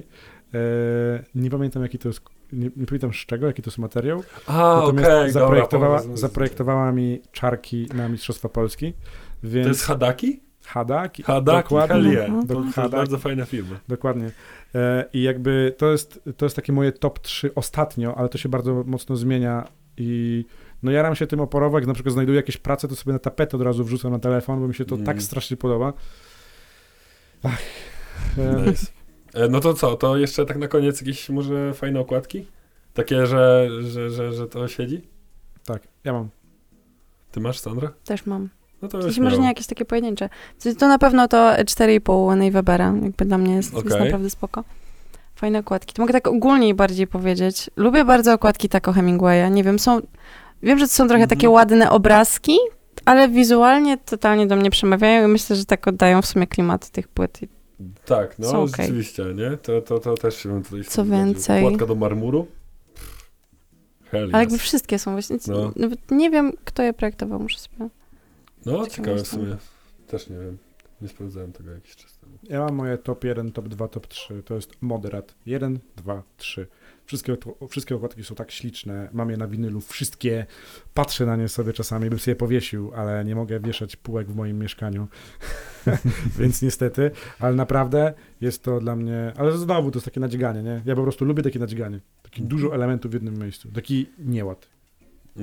E, 0.55 1.25
nie 1.35 1.51
pamiętam 1.51 1.83
jaki 1.83 1.99
to 1.99 2.09
jest, 2.09 2.21
nie, 2.53 2.71
nie 2.77 2.87
pamiętam 2.87 3.13
z 3.13 3.17
czego, 3.17 3.47
jaki 3.47 3.63
to 3.63 3.71
jest 3.71 3.79
materiał. 3.79 4.23
A, 4.47 4.53
Natomiast 4.81 5.33
zaprojektowała, 5.33 6.01
dobra. 6.03 6.17
zaprojektowała 6.17 6.93
mi 6.93 7.21
czarki 7.33 7.89
na 7.95 8.09
Mistrzostwa 8.09 8.49
Polski, 8.49 8.93
więc 9.43 9.65
To 9.67 9.69
jest 9.69 9.85
Hadaki? 9.85 10.41
Hadaki, 10.67 11.23
Hadaki, 11.23 11.63
dokładnie, 11.63 11.95
hell 12.03 12.13
yeah. 12.13 12.29
Mhm. 12.29 12.47
To, 12.47 12.55
to 12.55 12.63
Hadaki. 12.75 12.93
bardzo 12.97 13.19
fajna 13.19 13.45
firma. 13.45 13.77
Dokładnie. 13.89 14.31
E, 14.75 15.05
I 15.13 15.23
jakby 15.23 15.75
to 15.79 15.93
jest, 15.93 16.21
to 16.37 16.47
jest 16.47 16.57
takie 16.57 16.73
moje 16.73 16.93
top 16.93 17.19
3 17.19 17.55
ostatnio, 17.55 18.15
ale 18.19 18.29
to 18.29 18.39
się 18.39 18.49
bardzo 18.49 18.85
mocno 18.87 19.17
zmienia 19.17 19.69
i 19.97 20.45
no 20.83 20.91
jaram 20.91 21.15
się 21.15 21.27
tym 21.27 21.41
oporowo, 21.41 21.79
jak 21.79 21.87
na 21.87 21.95
przykład 21.95 22.13
znajduję 22.13 22.37
jakieś 22.37 22.57
prace, 22.57 22.89
to 22.89 22.97
sobie 22.97 23.13
na 23.13 23.19
tapetę 23.19 23.57
od 23.57 23.63
razu 23.63 23.85
wrzucam 23.85 24.13
na 24.13 24.19
telefon, 24.19 24.61
bo 24.61 24.69
mi 24.69 24.75
się 24.75 24.85
to 24.85 24.95
Mm. 24.95 25.07
tak 25.07 25.23
strasznie 25.23 25.57
podoba. 25.57 25.93
Ach. 27.43 27.59
E, 28.39 28.63
Nice. 28.67 28.87
E, 29.35 29.49
No 29.49 29.61
to 29.61 29.75
co, 29.75 29.97
to 29.97 30.17
jeszcze 30.17 30.47
tak 30.47 30.57
na 30.57 30.69
koniec 30.69 31.01
jakieś 31.01 31.31
może 31.31 31.75
fajne 31.75 32.01
okładki? 32.01 32.47
Takie, 32.95 33.27
że, 33.27 33.69
że, 33.81 34.11
że, 34.11 34.33
że 34.33 34.47
to 34.47 34.69
siedzi? 34.69 35.01
tak, 35.65 35.83
ja 36.05 36.13
mam. 36.13 36.29
Ty 37.33 37.41
masz, 37.41 37.59
Sandra? 37.59 37.93
Też 38.05 38.27
mam. 38.27 38.49
No 38.83 38.89
to 38.89 39.07
Jeśli 39.07 39.23
może 39.23 39.39
nie 39.39 39.47
jakieś 39.47 39.67
takie 39.67 39.85
pojedyncze. 39.85 40.29
To, 40.79 40.89
na 40.89 40.99
pewno 40.99 41.29
to 41.29 41.37
4,5 41.37 42.37
Ney 42.37 42.51
Webera, 42.51 42.95
jakby 43.03 43.25
dla 43.25 43.39
mnie 43.39 43.55
jest, 43.55 43.75
jest 43.75 43.87
Okej. 43.87 44.05
naprawdę 44.05 44.31
spoko. 44.31 44.65
Fajne 45.35 45.59
okładki. 45.59 45.95
To 45.95 46.03
mogę 46.03 46.13
tak 46.13 46.27
ogólniej 46.29 46.75
bardziej 46.75 47.07
powiedzieć. 47.07 47.71
Lubię 47.77 48.05
bardzo 48.05 48.33
okładki 48.35 48.69
Taco 48.69 48.93
Hemingwaya. 48.93 49.51
Nie 49.51 49.65
wiem, 49.65 49.79
są... 49.79 50.01
Wiem, 50.63 50.79
że 50.79 50.87
to 50.89 50.93
są 50.93 51.09
trochę 51.09 51.23
Mhm. 51.23 51.29
takie 51.39 51.51
ładne 51.51 51.91
obrazki, 51.91 52.57
ale 53.05 53.29
wizualnie 53.29 53.99
totalnie 53.99 54.47
do 54.47 54.57
mnie 54.57 54.71
przemawiają 54.71 55.29
i 55.29 55.31
myślę, 55.31 55.57
że 55.57 55.65
tak 55.65 55.89
oddają 55.89 56.23
w 56.23 56.27
sumie 56.27 56.47
klimat 56.47 56.91
tych 56.91 57.09
płyt. 57.09 57.41
Tak, 58.05 58.39
no 58.39 58.51
Są 58.51 58.63
okej. 58.63 58.85
rzeczywiście, 58.87 59.25
nie? 59.35 59.57
To, 59.57 59.83
to, 59.83 59.99
to 59.99 60.15
też 60.15 60.37
się 60.37 60.49
bym 60.49 60.63
tutaj 60.63 60.85
Co 60.85 60.91
zgodził. 60.93 61.13
więcej? 61.13 61.63
Płatka 61.63 61.87
do 61.87 61.95
marmuru? 61.95 62.47
Hell 64.11 64.31
Ale 64.33 64.43
jakby 64.43 64.57
yes. 64.57 64.63
wszystkie 64.63 64.99
są 64.99 65.13
właśnie... 65.13 65.37
No. 65.49 65.73
Nawet 65.77 66.11
nie 66.11 66.31
wiem, 66.31 66.53
kto 66.65 66.83
je 66.83 66.93
projektował, 66.93 67.41
muszę 67.41 67.59
sobie... 67.59 67.89
No, 68.67 68.87
ciekawe 68.87 69.25
w 69.25 69.29
sumie. 69.29 69.57
Też 70.07 70.29
nie 70.31 70.39
wiem. 70.39 70.59
Nie 71.01 71.09
sprawdzałem 71.09 71.53
tego 71.53 71.71
jakiś 71.71 71.97
czas 71.97 72.19
temu. 72.19 72.33
Ja 72.43 72.59
mam 72.59 72.75
moje 72.75 72.99
top 72.99 73.25
1, 73.25 73.53
top 73.53 73.69
2, 73.69 73.89
top 73.89 74.07
3. 74.07 74.43
To 74.43 74.55
jest 74.55 74.71
moderat. 74.81 75.35
1, 75.47 75.79
2, 75.97 76.23
3. 76.37 76.67
Wszystkie, 77.07 77.37
wszystkie 77.69 77.95
okładki 77.95 78.25
są 78.25 78.35
tak 78.35 78.51
śliczne. 78.51 79.09
Mam 79.13 79.31
je 79.31 79.37
na 79.37 79.47
winylu. 79.47 79.81
Wszystkie. 79.81 80.47
Patrzę 80.95 81.27
na 81.27 81.37
nie 81.37 81.49
sobie 81.49 81.73
czasami. 81.73 82.11
Bym 82.11 82.19
sobie 82.19 82.37
powiesił, 82.37 82.93
ale 82.95 83.25
nie 83.25 83.35
mogę 83.35 83.61
wieszać 83.61 83.97
półek 83.97 84.31
w 84.31 84.35
moim 84.35 84.59
mieszkaniu. 84.59 85.09
Więc 86.39 86.63
niestety. 86.63 87.11
Ale 87.39 87.55
naprawdę 87.55 88.15
jest 88.41 88.63
to 88.63 88.81
dla 88.81 88.97
mnie... 88.97 89.33
Ale 89.37 89.59
znowu 89.59 89.91
to 89.91 89.99
jest 89.99 90.05
takie 90.05 90.21
nadziganie, 90.21 90.63
nie? 90.63 90.83
Ja 90.85 90.97
po 90.97 91.03
prostu 91.03 91.25
lubię 91.25 91.43
takie 91.43 91.59
nadziganie. 91.59 92.01
Taki 92.23 92.43
dużo 92.43 92.75
elementów 92.75 93.11
w 93.11 93.15
jednym 93.15 93.39
miejscu. 93.39 93.69
Taki 93.73 94.07
nieład. 94.19 94.69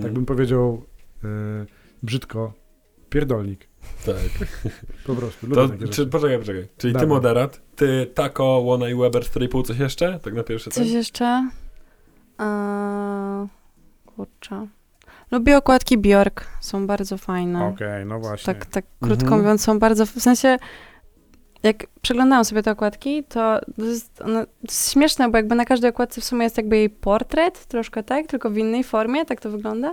Tak 0.01 0.14
bym 0.14 0.26
powiedział 0.26 0.86
e, 1.24 1.66
brzydko. 2.03 2.53
Pierdolnik. 3.10 3.68
Tak. 4.05 4.47
Po 5.07 5.15
prostu. 5.15 5.47
Lubię 5.47 5.55
To, 5.61 5.67
takie 5.69 5.80
czy, 5.88 5.93
rzeczy. 5.93 6.07
poczekaj, 6.07 6.39
poczekaj. 6.39 6.67
Czyli 6.77 6.93
ty 6.93 6.99
Dawaj. 6.99 7.07
moderat, 7.15 7.61
ty 7.75 8.07
Taco, 8.13 8.43
Łona 8.43 8.89
i 8.89 8.95
Weber 8.95 9.23
4,5, 9.23 9.65
coś 9.65 9.80
jeszcze? 9.80 10.19
Tak 10.19 10.34
na 10.34 10.43
pierwszy 10.43 10.69
Coś 10.69 10.88
ten? 10.88 10.93
jeszcze? 10.97 11.49
Eee, 12.39 13.47
kurczę. 14.05 14.67
Lubię 15.32 15.57
okładki 15.57 15.97
Bjork, 15.97 16.45
są 16.61 16.88
bardzo 16.88 17.17
fajne. 17.17 17.65
Okej, 17.65 18.05
no 18.05 18.19
właśnie. 18.19 18.53
Tak, 18.53 18.65
tak 18.65 18.86
krótko 19.01 19.23
Mhm. 19.25 19.41
mówiąc, 19.41 19.61
są 19.63 19.80
bardzo, 19.80 20.05
w 20.05 20.09
sensie, 20.09 20.57
jak 21.63 21.86
przeglądałam 22.01 22.45
sobie 22.45 22.63
te 22.63 22.71
okładki, 22.71 23.23
to, 23.23 23.59
to, 23.77 23.86
jest, 23.86 24.21
one, 24.21 24.45
to 24.45 24.51
jest 24.63 24.91
śmieszne, 24.91 25.30
bo 25.32 25.38
jakby 25.38 25.55
na 25.55 25.65
każdej 25.65 25.89
okładce 25.89 26.21
w 26.21 26.23
sumie 26.23 26.43
jest 26.43 26.57
jakby 26.57 26.77
jej 26.77 26.89
portret, 26.89 27.65
troszkę 27.65 28.03
tak, 28.03 28.27
tylko 28.27 28.49
w 28.49 28.57
innej 28.57 28.84
formie, 28.84 29.25
tak 29.25 29.41
to 29.41 29.49
wygląda. 29.51 29.88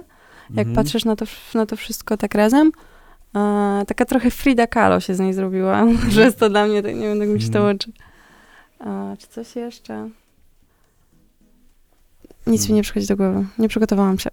Jak 0.51 0.66
Mhm. 0.68 0.74
patrzysz 0.74 1.05
na 1.05 1.16
to, 1.16 1.24
na 1.55 1.66
to 1.66 1.76
wszystko 1.76 2.16
tak 2.16 2.34
razem. 2.34 2.72
E, 3.37 3.84
taka 3.87 4.05
trochę 4.05 4.30
Frida 4.30 4.66
Kahlo 4.66 5.01
się 5.01 5.14
z 5.14 5.20
niej 5.20 5.32
zrobiła, 5.34 5.84
że 6.11 6.22
jest 6.24 6.39
to 6.39 6.49
dla 6.51 6.66
mnie, 6.66 6.82
tak, 6.82 6.95
nie 6.95 7.01
wiem, 7.09 7.18
tak 7.18 7.28
mi 7.28 7.41
się 7.43 7.51
to 7.51 7.59
Mhm. 7.59 7.64
łączy. 7.64 7.93
E, 8.80 9.16
czy 9.18 9.26
coś 9.26 9.57
jeszcze? 9.57 10.09
Nic 12.47 12.68
mi 12.68 12.74
nie 12.74 12.82
przychodzi 12.82 13.07
do 13.07 13.16
głowy. 13.16 13.45
Nie 13.59 13.68
przygotowałam 13.68 14.18
się. 14.18 14.30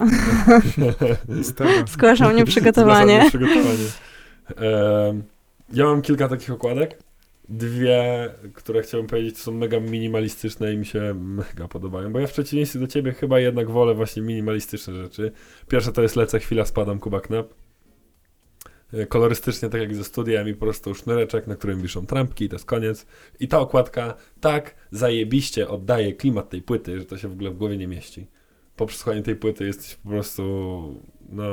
Zgłaszam 1.93 2.35
nieprzygotowanie. 2.35 3.25
Zgłaszam 3.29 3.41
nieprzygotowanie. 3.41 3.87
Em, 5.09 5.23
ja 5.73 5.85
mam 5.85 6.01
kilka 6.01 6.27
takich 6.27 6.51
okładek. 6.51 6.99
Dwie, 7.49 8.29
które 8.53 8.81
chciałbym 8.81 9.07
powiedzieć, 9.09 9.37
są 9.39 9.51
mega 9.51 9.79
minimalistyczne 9.79 10.73
i 10.73 10.77
mi 10.77 10.85
się 10.85 11.13
mega 11.17 11.67
podobają. 11.67 12.11
Bo 12.13 12.19
ja 12.19 12.27
w 12.27 12.31
przeciwieństwie 12.31 12.79
do 12.79 12.87
ciebie 12.87 13.11
chyba 13.13 13.39
jednak 13.39 13.71
wolę 13.71 13.93
właśnie 13.95 14.21
minimalistyczne 14.21 14.93
rzeczy. 14.93 15.31
Pierwsze 15.67 15.91
to 15.91 16.01
jest 16.01 16.15
Lecę, 16.15 16.39
chwila, 16.39 16.65
spadam, 16.65 16.99
Kuba 16.99 17.21
Knap. 17.21 17.47
Kolorystycznie, 19.09 19.69
tak 19.69 19.81
jak 19.81 19.95
ze 19.95 20.03
studiem 20.03 20.49
i 20.49 20.53
po 20.53 20.59
prostu 20.59 20.95
sznureczek, 20.95 21.47
na 21.47 21.55
którym 21.55 21.81
wiszą 21.81 22.05
trampki 22.05 22.45
i 22.45 22.49
to 22.49 22.55
jest 22.55 22.65
koniec. 22.65 23.05
I 23.39 23.47
ta 23.47 23.59
okładka 23.59 24.13
tak 24.41 24.75
zajebiście 24.91 25.67
oddaje 25.67 26.13
klimat 26.13 26.49
tej 26.49 26.61
płyty, 26.61 26.99
że 26.99 27.05
to 27.05 27.17
się 27.17 27.27
w 27.27 27.31
ogóle 27.31 27.49
w 27.49 27.57
głowie 27.57 27.77
nie 27.77 27.87
mieści. 27.87 28.27
Po 28.75 28.85
przesłuchaniu 28.85 29.23
tej 29.23 29.35
płyty 29.35 29.65
jesteś 29.65 29.95
po 29.95 30.09
prostu, 30.09 30.43
no 31.29 31.43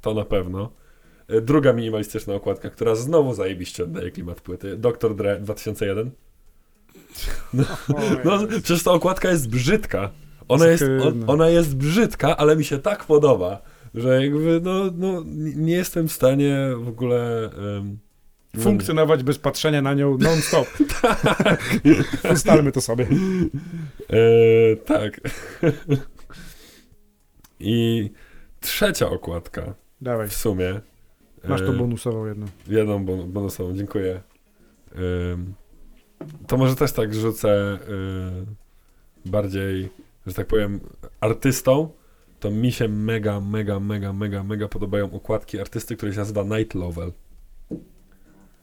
to 0.00 0.14
na 0.14 0.24
pewno. 0.24 0.72
Druga 1.42 1.72
minimalistyczna 1.72 2.34
okładka, 2.34 2.70
która 2.70 2.94
znowu 2.94 3.34
zajebiście 3.34 3.84
oddaje 3.84 4.10
klimat 4.10 4.40
płyty. 4.40 4.76
Dr. 4.76 5.14
Dre 5.14 5.40
2001. 5.40 6.10
No, 7.54 7.64
no 8.24 8.46
przecież 8.48 8.82
ta 8.82 8.92
okładka 8.92 9.30
jest 9.30 9.48
brzydka. 9.48 10.10
Ona 10.48 10.66
jest, 10.66 10.84
ona 11.26 11.48
jest 11.48 11.76
brzydka, 11.76 12.36
ale 12.36 12.56
mi 12.56 12.64
się 12.64 12.78
tak 12.78 13.04
podoba, 13.04 13.62
że 13.94 14.22
jakby 14.24 14.60
no, 14.62 14.90
no 14.96 15.22
nie 15.56 15.72
jestem 15.72 16.08
w 16.08 16.12
stanie 16.12 16.56
w 16.76 16.88
ogóle... 16.88 17.50
Um, 17.76 17.98
Funkcjonować 18.58 19.22
bez 19.22 19.38
patrzenia 19.38 19.82
na 19.82 19.94
nią 19.94 20.18
non-stop. 20.18 20.66
Ustalmy 22.34 22.72
to 22.72 22.80
sobie. 22.80 23.06
E, 24.10 24.76
tak. 24.76 25.20
I 27.60 28.10
trzecia 28.60 29.10
okładka 29.10 29.74
Dawaj, 30.00 30.28
w 30.28 30.34
sumie. 30.34 30.80
masz 31.48 31.60
e, 31.60 31.66
to 31.66 31.72
bonusową 31.72 32.26
jedną. 32.26 32.46
Jedną 32.68 33.04
bon- 33.04 33.26
bonusową, 33.26 33.76
dziękuję. 33.76 34.20
Ym, 35.32 35.54
to 36.46 36.56
może 36.56 36.76
też 36.76 36.92
tak 36.92 37.14
rzucę 37.14 37.78
y, 39.26 39.30
bardziej, 39.30 39.88
że 40.26 40.34
tak 40.34 40.46
powiem, 40.46 40.80
artystą. 41.20 41.90
To 42.40 42.50
mi 42.50 42.72
się 42.72 42.88
mega, 42.88 43.40
mega, 43.40 43.80
mega, 43.80 44.12
mega, 44.12 44.42
mega 44.44 44.68
podobają 44.68 45.12
okładki 45.12 45.60
artysty, 45.60 45.96
który 45.96 46.12
się 46.12 46.18
nazywa 46.18 46.42
Night 46.42 46.74
Lovel. 46.74 47.12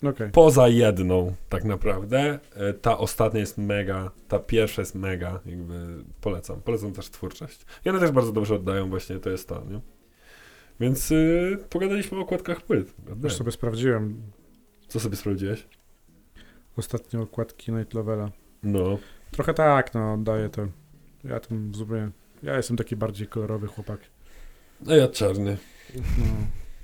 Okej. 0.03 0.31
Poza 0.31 0.67
jedną, 0.67 1.35
tak 1.49 1.63
naprawdę. 1.63 2.39
y, 2.69 2.73
Ta 2.73 2.97
ostatnia 2.97 3.39
jest 3.39 3.57
mega, 3.57 4.11
ta 4.27 4.39
pierwsza 4.39 4.81
jest 4.81 4.95
mega, 4.95 5.39
jakby 5.45 6.03
polecam. 6.21 6.61
Polecam 6.61 6.91
też 6.91 7.09
twórczość. 7.09 7.65
I 7.85 7.89
one 7.89 7.99
też 7.99 8.11
bardzo 8.11 8.31
dobrze 8.31 8.55
oddają, 8.55 8.89
właśnie 8.89 9.19
to 9.19 9.29
jest 9.29 9.47
to, 9.49 9.63
nie? 9.69 9.79
Więc 10.79 11.11
y, 11.11 11.57
pogadaliśmy 11.69 12.17
o 12.17 12.21
okładkach 12.21 12.61
płyt. 12.61 12.93
Już 13.23 13.33
sobie 13.33 13.51
sprawdziłem 13.51 14.21
Co 14.87 14.99
sobie 14.99 15.15
sprawdziłeś? 15.15 15.67
ostatnie 16.77 17.19
okładki 17.21 17.71
Night 17.71 17.93
Lovela. 17.93 18.31
No. 18.63 18.97
Trochę 19.31 19.53
tak, 19.53 19.93
no, 19.93 20.13
oddaję 20.13 20.49
to. 20.49 20.67
Ja 21.23 21.39
tam 21.39 21.75
zupełnie... 21.75 22.09
Ja 22.43 22.57
jestem 22.57 22.77
taki 22.77 22.95
bardziej 22.95 23.27
kolorowy 23.27 23.67
chłopak. 23.67 23.99
A 24.89 24.93
ja 24.95 25.07
czarny. 25.07 25.57
No, 25.95 26.23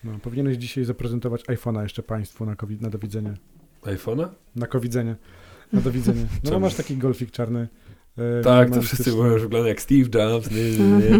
no. 0.03 0.19
Powinieneś 0.19 0.57
dzisiaj 0.57 0.83
zaprezentować 0.85 1.43
iPhone'a 1.43 1.81
jeszcze 1.83 2.03
państwu 2.03 2.45
na, 2.45 2.55
kowi- 2.55 2.81
na 2.81 2.89
do 2.89 2.97
widzenia. 2.97 3.33
iPhone'a? 3.81 4.29
Na 4.55 4.67
covidzenie. 4.67 5.15
Na 5.73 5.81
do 5.81 5.91
widzenia. 5.91 6.25
No 6.43 6.59
masz 6.59 6.75
taki 6.75 6.97
golfik 6.97 7.31
czarny. 7.31 7.67
E, 8.17 8.41
Tak, 8.41 8.43
to 8.43 8.63
minimalistyczny. 8.65 8.81
wszyscy 9.03 9.11
mówią, 9.21 9.37
że 9.37 9.39
wygląda 9.43 9.69
jak 9.69 9.81
Steve 9.81 10.09
Jobs. 10.31 10.51
Nie, 10.51 10.71
nie, 10.71 10.87
nie. 10.99 11.19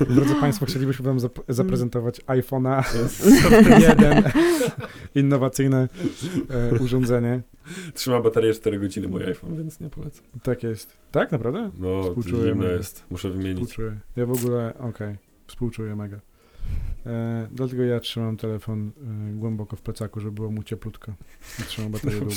E, 0.00 0.14
Drodzy 0.14 0.34
Państwo, 0.40 0.66
chcielibyśmy 0.66 1.04
Wam 1.04 1.18
zap- 1.18 1.42
zaprezentować 1.48 2.20
iPhone'a 2.20 2.82
1, 3.80 4.22
innowacyjne 5.24 5.88
e, 6.50 6.74
urządzenie. 6.78 7.40
Trzyma 7.94 8.20
baterię 8.20 8.54
4 8.54 8.78
godziny 8.78 9.08
mój 9.08 9.24
iPhone, 9.24 9.56
więc 9.56 9.80
nie 9.80 9.90
polecam. 9.90 10.24
Tak 10.42 10.62
jest. 10.62 10.96
Tak, 11.12 11.32
naprawdę? 11.32 11.70
No, 11.78 12.02
Współczuję 12.02 12.42
zimno 12.48 12.54
mega. 12.64 12.72
jest. 12.76 13.04
Muszę 13.10 13.30
wymienić. 13.30 13.68
Współczuję. 13.70 13.96
Ja 14.16 14.26
w 14.26 14.32
ogóle, 14.32 14.74
okej, 14.78 15.16
współczuję 15.46 15.96
mega. 15.96 16.18
E, 17.06 17.48
dlatego 17.52 17.82
ja 17.82 18.00
trzymam 18.00 18.36
telefon 18.36 18.90
e, 19.30 19.32
głęboko 19.32 19.76
w 19.76 19.82
plecaku, 19.82 20.20
żeby 20.20 20.32
było 20.32 20.50
mu 20.50 20.62
cieplutko. 20.62 21.12
I 21.60 21.62
trzymam 21.62 21.92
baterię 21.92 22.20
długo. 22.20 22.34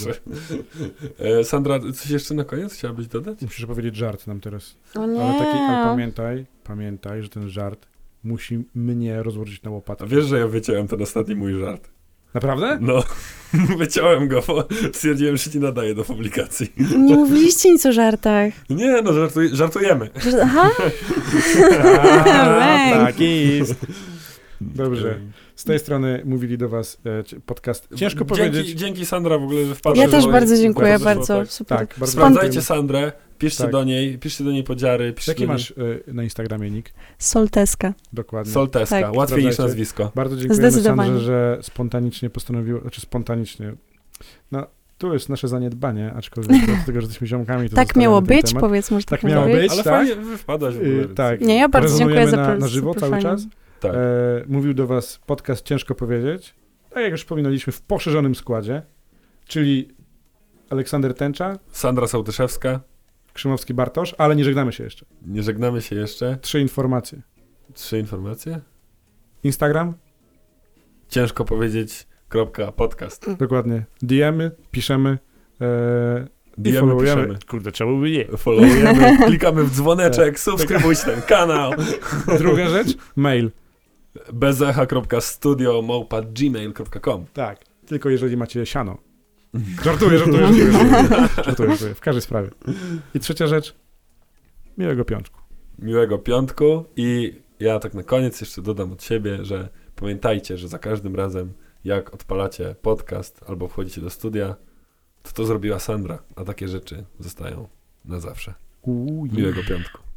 E, 1.19 1.43
Sandra, 1.43 1.79
coś 1.79 2.09
jeszcze 2.09 2.33
na 2.33 2.43
koniec 2.43 2.73
chciałabyś 2.73 3.07
dodać? 3.07 3.41
Musisz 3.41 3.65
powiedzieć 3.65 3.95
żart 3.95 4.27
nam 4.27 4.39
teraz. 4.39 4.75
O 4.95 5.05
nie. 5.07 5.21
Ale, 5.23 5.33
taki, 5.39 5.57
ale 5.57 5.85
pamiętaj, 5.85 6.45
pamiętaj, 6.63 7.23
że 7.23 7.29
ten 7.29 7.49
żart 7.49 7.87
musi 8.23 8.63
mnie 8.75 9.23
rozłożyć 9.23 9.63
na 9.63 9.69
A 9.69 9.73
łopatę. 9.73 10.07
wiesz, 10.07 10.25
że 10.25 10.39
ja 10.39 10.47
wyciąłem 10.47 10.87
ten 10.87 11.01
ostatni 11.01 11.35
mój 11.35 11.59
żart? 11.59 11.89
Naprawdę? 12.33 12.77
No, 12.81 13.03
wyciąłem 13.77 14.27
go, 14.27 14.43
bo 14.47 14.67
stwierdziłem, 14.93 15.37
że 15.37 15.51
nie 15.53 15.59
nadaje 15.59 15.95
do 15.95 16.03
publikacji. 16.03 16.73
Nie 16.97 17.15
mówiliście 17.15 17.71
nic 17.71 17.85
o 17.85 17.91
żartach. 17.91 18.53
Nie, 18.69 19.01
no 19.01 19.13
żartuj, 19.13 19.49
żartujemy. 19.53 20.09
Aha, 20.43 20.69
A, 22.61 23.05
tak 23.05 23.19
jest. 23.19 23.75
Dobrze. 24.61 25.19
Z 25.55 25.63
tej 25.63 25.79
strony 25.79 26.21
mówili 26.25 26.57
do 26.57 26.69
was 26.69 27.01
e, 27.05 27.41
podcast. 27.45 27.87
Ciężko 27.95 28.19
dzięki, 28.25 28.25
powiedzieć. 28.49 28.79
Dzięki 28.79 29.05
Sandra 29.05 29.37
w 29.37 29.43
ogóle, 29.43 29.65
że 29.65 29.75
wpadłaś. 29.75 29.99
ja 29.99 30.07
też 30.07 30.27
bardzo 30.27 30.57
dziękuję, 30.57 30.89
bardzo 30.89 31.05
bardzo, 31.05 31.37
tak. 31.39 31.47
super. 31.47 31.77
Tak, 31.77 31.95
bardzo 31.99 32.11
Sprawdzajcie 32.13 32.61
Sandrę, 32.61 33.11
piszcie 33.39 33.63
Tak. 33.63 33.71
do 33.71 33.83
niej, 33.83 34.17
piszcie 34.17 34.43
do 34.43 34.51
niej 34.51 34.63
podziary, 34.63 35.13
piszcie 35.13 35.31
Jaki 35.31 35.47
masz 35.47 35.71
e, 36.07 36.13
na 36.13 36.23
Instagramie 36.23 36.71
nick? 36.71 36.93
Solteska. 37.19 37.93
Dokładnie. 38.13 38.53
Solteska, 38.53 39.01
Tak. 39.01 39.15
łatwiej 39.15 39.45
niż 39.45 39.57
nazwisko. 39.57 40.11
Bardzo 40.15 40.37
dziękujemy 40.37 40.71
Zdecydowanie. 40.71 41.09
Sandrze, 41.11 41.25
że 41.25 41.59
spontanicznie 41.63 42.29
postanowiło, 42.29 42.81
znaczy 42.81 43.01
spontanicznie. 43.01 43.73
No, 44.51 44.67
tu 44.97 45.13
jest 45.13 45.29
nasze 45.29 45.47
zaniedbanie, 45.47 46.13
aczkolwiek 46.13 46.65
dlatego, 46.65 47.01
że 47.01 47.05
jesteśmy 47.05 47.27
ziomkami. 47.27 47.69
To 47.69 47.75
Tak 47.75 47.95
miało 47.95 48.21
być, 48.21 48.47
temat. 48.47 48.61
powiedz, 48.61 48.91
może 48.91 49.05
Tak 49.05 49.21
tak, 49.21 49.31
miało 49.31 49.45
być. 49.45 49.71
Ale 49.71 49.83
tak? 49.83 49.93
fajnie 49.93 50.15
wy 50.15 50.37
wpadłaś 50.37 50.73
w 50.73 50.77
ogóle. 50.77 50.91
Y, 50.93 50.99
więc- 51.01 51.15
tak. 51.15 51.41
Nie, 51.41 51.57
ja 51.57 51.69
bardzo 51.69 51.89
Rezonujemy 51.89 52.21
dziękuję 52.21 52.45
za 52.45 52.51
na, 52.53 52.57
na 52.57 52.67
żywo 52.67 52.95
cały 52.95 53.21
czas. 53.21 53.41
Tak. 53.81 53.91
E, 53.95 53.97
mówił 54.47 54.73
do 54.73 54.87
was 54.87 55.19
podcast 55.25 55.65
Ciężko 55.65 55.95
Powiedzieć. 55.95 56.55
Tak 56.89 57.03
jak 57.03 57.11
już 57.11 57.21
wspominaliśmy, 57.21 57.73
w 57.73 57.81
poszerzonym 57.81 58.35
składzie, 58.35 58.81
czyli 59.47 59.87
Aleksander 60.69 61.13
Tęcza, 61.13 61.59
Sandra 61.71 62.07
Sołtyszewska, 62.07 62.79
Krzymowski 63.33 63.73
Bartosz, 63.73 64.15
ale 64.17 64.35
nie 64.35 64.43
żegnamy 64.43 64.71
się 64.73 64.83
jeszcze. 64.83 65.05
nie 65.27 65.43
żegnamy 65.43 65.81
się 65.81 65.95
jeszcze. 65.95 66.37
Trzy 66.41 66.61
informacje. 66.61 67.21
Trzy 67.73 67.99
informacje. 67.99 68.59
Instagram, 69.43 69.93
Ciężko 71.09 71.45
powiedzieć, 71.45 72.07
kropka, 72.29 72.71
podcast. 72.71 73.33
dokładnie. 73.33 73.85
DM-y, 74.01 74.51
piszemy 74.71 75.17
e, 75.61 76.27
DM 76.57 76.79
followujemy. 76.79 77.21
piszemy. 77.21 77.39
Kurde, 77.49 77.71
czemu 77.71 77.99
by 77.99 78.11
nie? 78.11 78.25
Followujemy, 78.37 79.17
klikamy 79.27 79.63
w 79.63 79.71
dzwoneczek, 79.75 80.39
subskrybujcie 80.39 81.03
ten 81.03 81.21
kanał. 81.21 81.71
Druga 82.37 82.69
rzecz, 82.69 82.87
mail. 83.15 83.51
bezecha.studio.gmail.com 84.33 87.25
Tak, 87.33 87.59
tylko 87.85 88.09
jeżeli 88.09 88.37
macie 88.37 88.65
siano. 88.65 88.97
Żartuję, 89.85 90.17
żartuję, 90.17 90.47
żartuję. 90.47 90.71
Żartuję, 90.71 91.27
żartuję, 91.45 91.69
żartuję. 91.69 91.95
w 91.95 91.99
każdej 91.99 92.21
sprawie. 92.21 92.49
I 93.15 93.19
trzecia 93.19 93.47
rzecz, 93.47 93.75
miłego 94.77 95.05
piątku. 95.05 95.41
Miłego 95.79 96.17
piątku 96.17 96.85
i 96.95 97.33
ja 97.59 97.79
tak 97.79 97.93
na 97.93 98.03
koniec 98.03 98.41
jeszcze 98.41 98.61
dodam 98.61 98.91
od 98.91 99.03
siebie, 99.03 99.45
że 99.45 99.69
pamiętajcie, 99.95 100.57
że 100.57 100.67
za 100.67 100.79
każdym 100.79 101.15
razem 101.15 101.53
jak 101.83 102.13
odpalacie 102.13 102.75
podcast 102.81 103.41
albo 103.47 103.67
wchodzicie 103.67 104.01
do 104.01 104.09
studia, 104.09 104.55
to 105.23 105.31
to 105.31 105.45
zrobiła 105.45 105.79
Sandra, 105.79 106.19
a 106.35 106.43
takie 106.43 106.67
rzeczy 106.67 107.05
zostają 107.19 107.67
na 108.05 108.19
zawsze. 108.19 108.53
Miłego 109.31 109.63
piątku. 109.63 110.01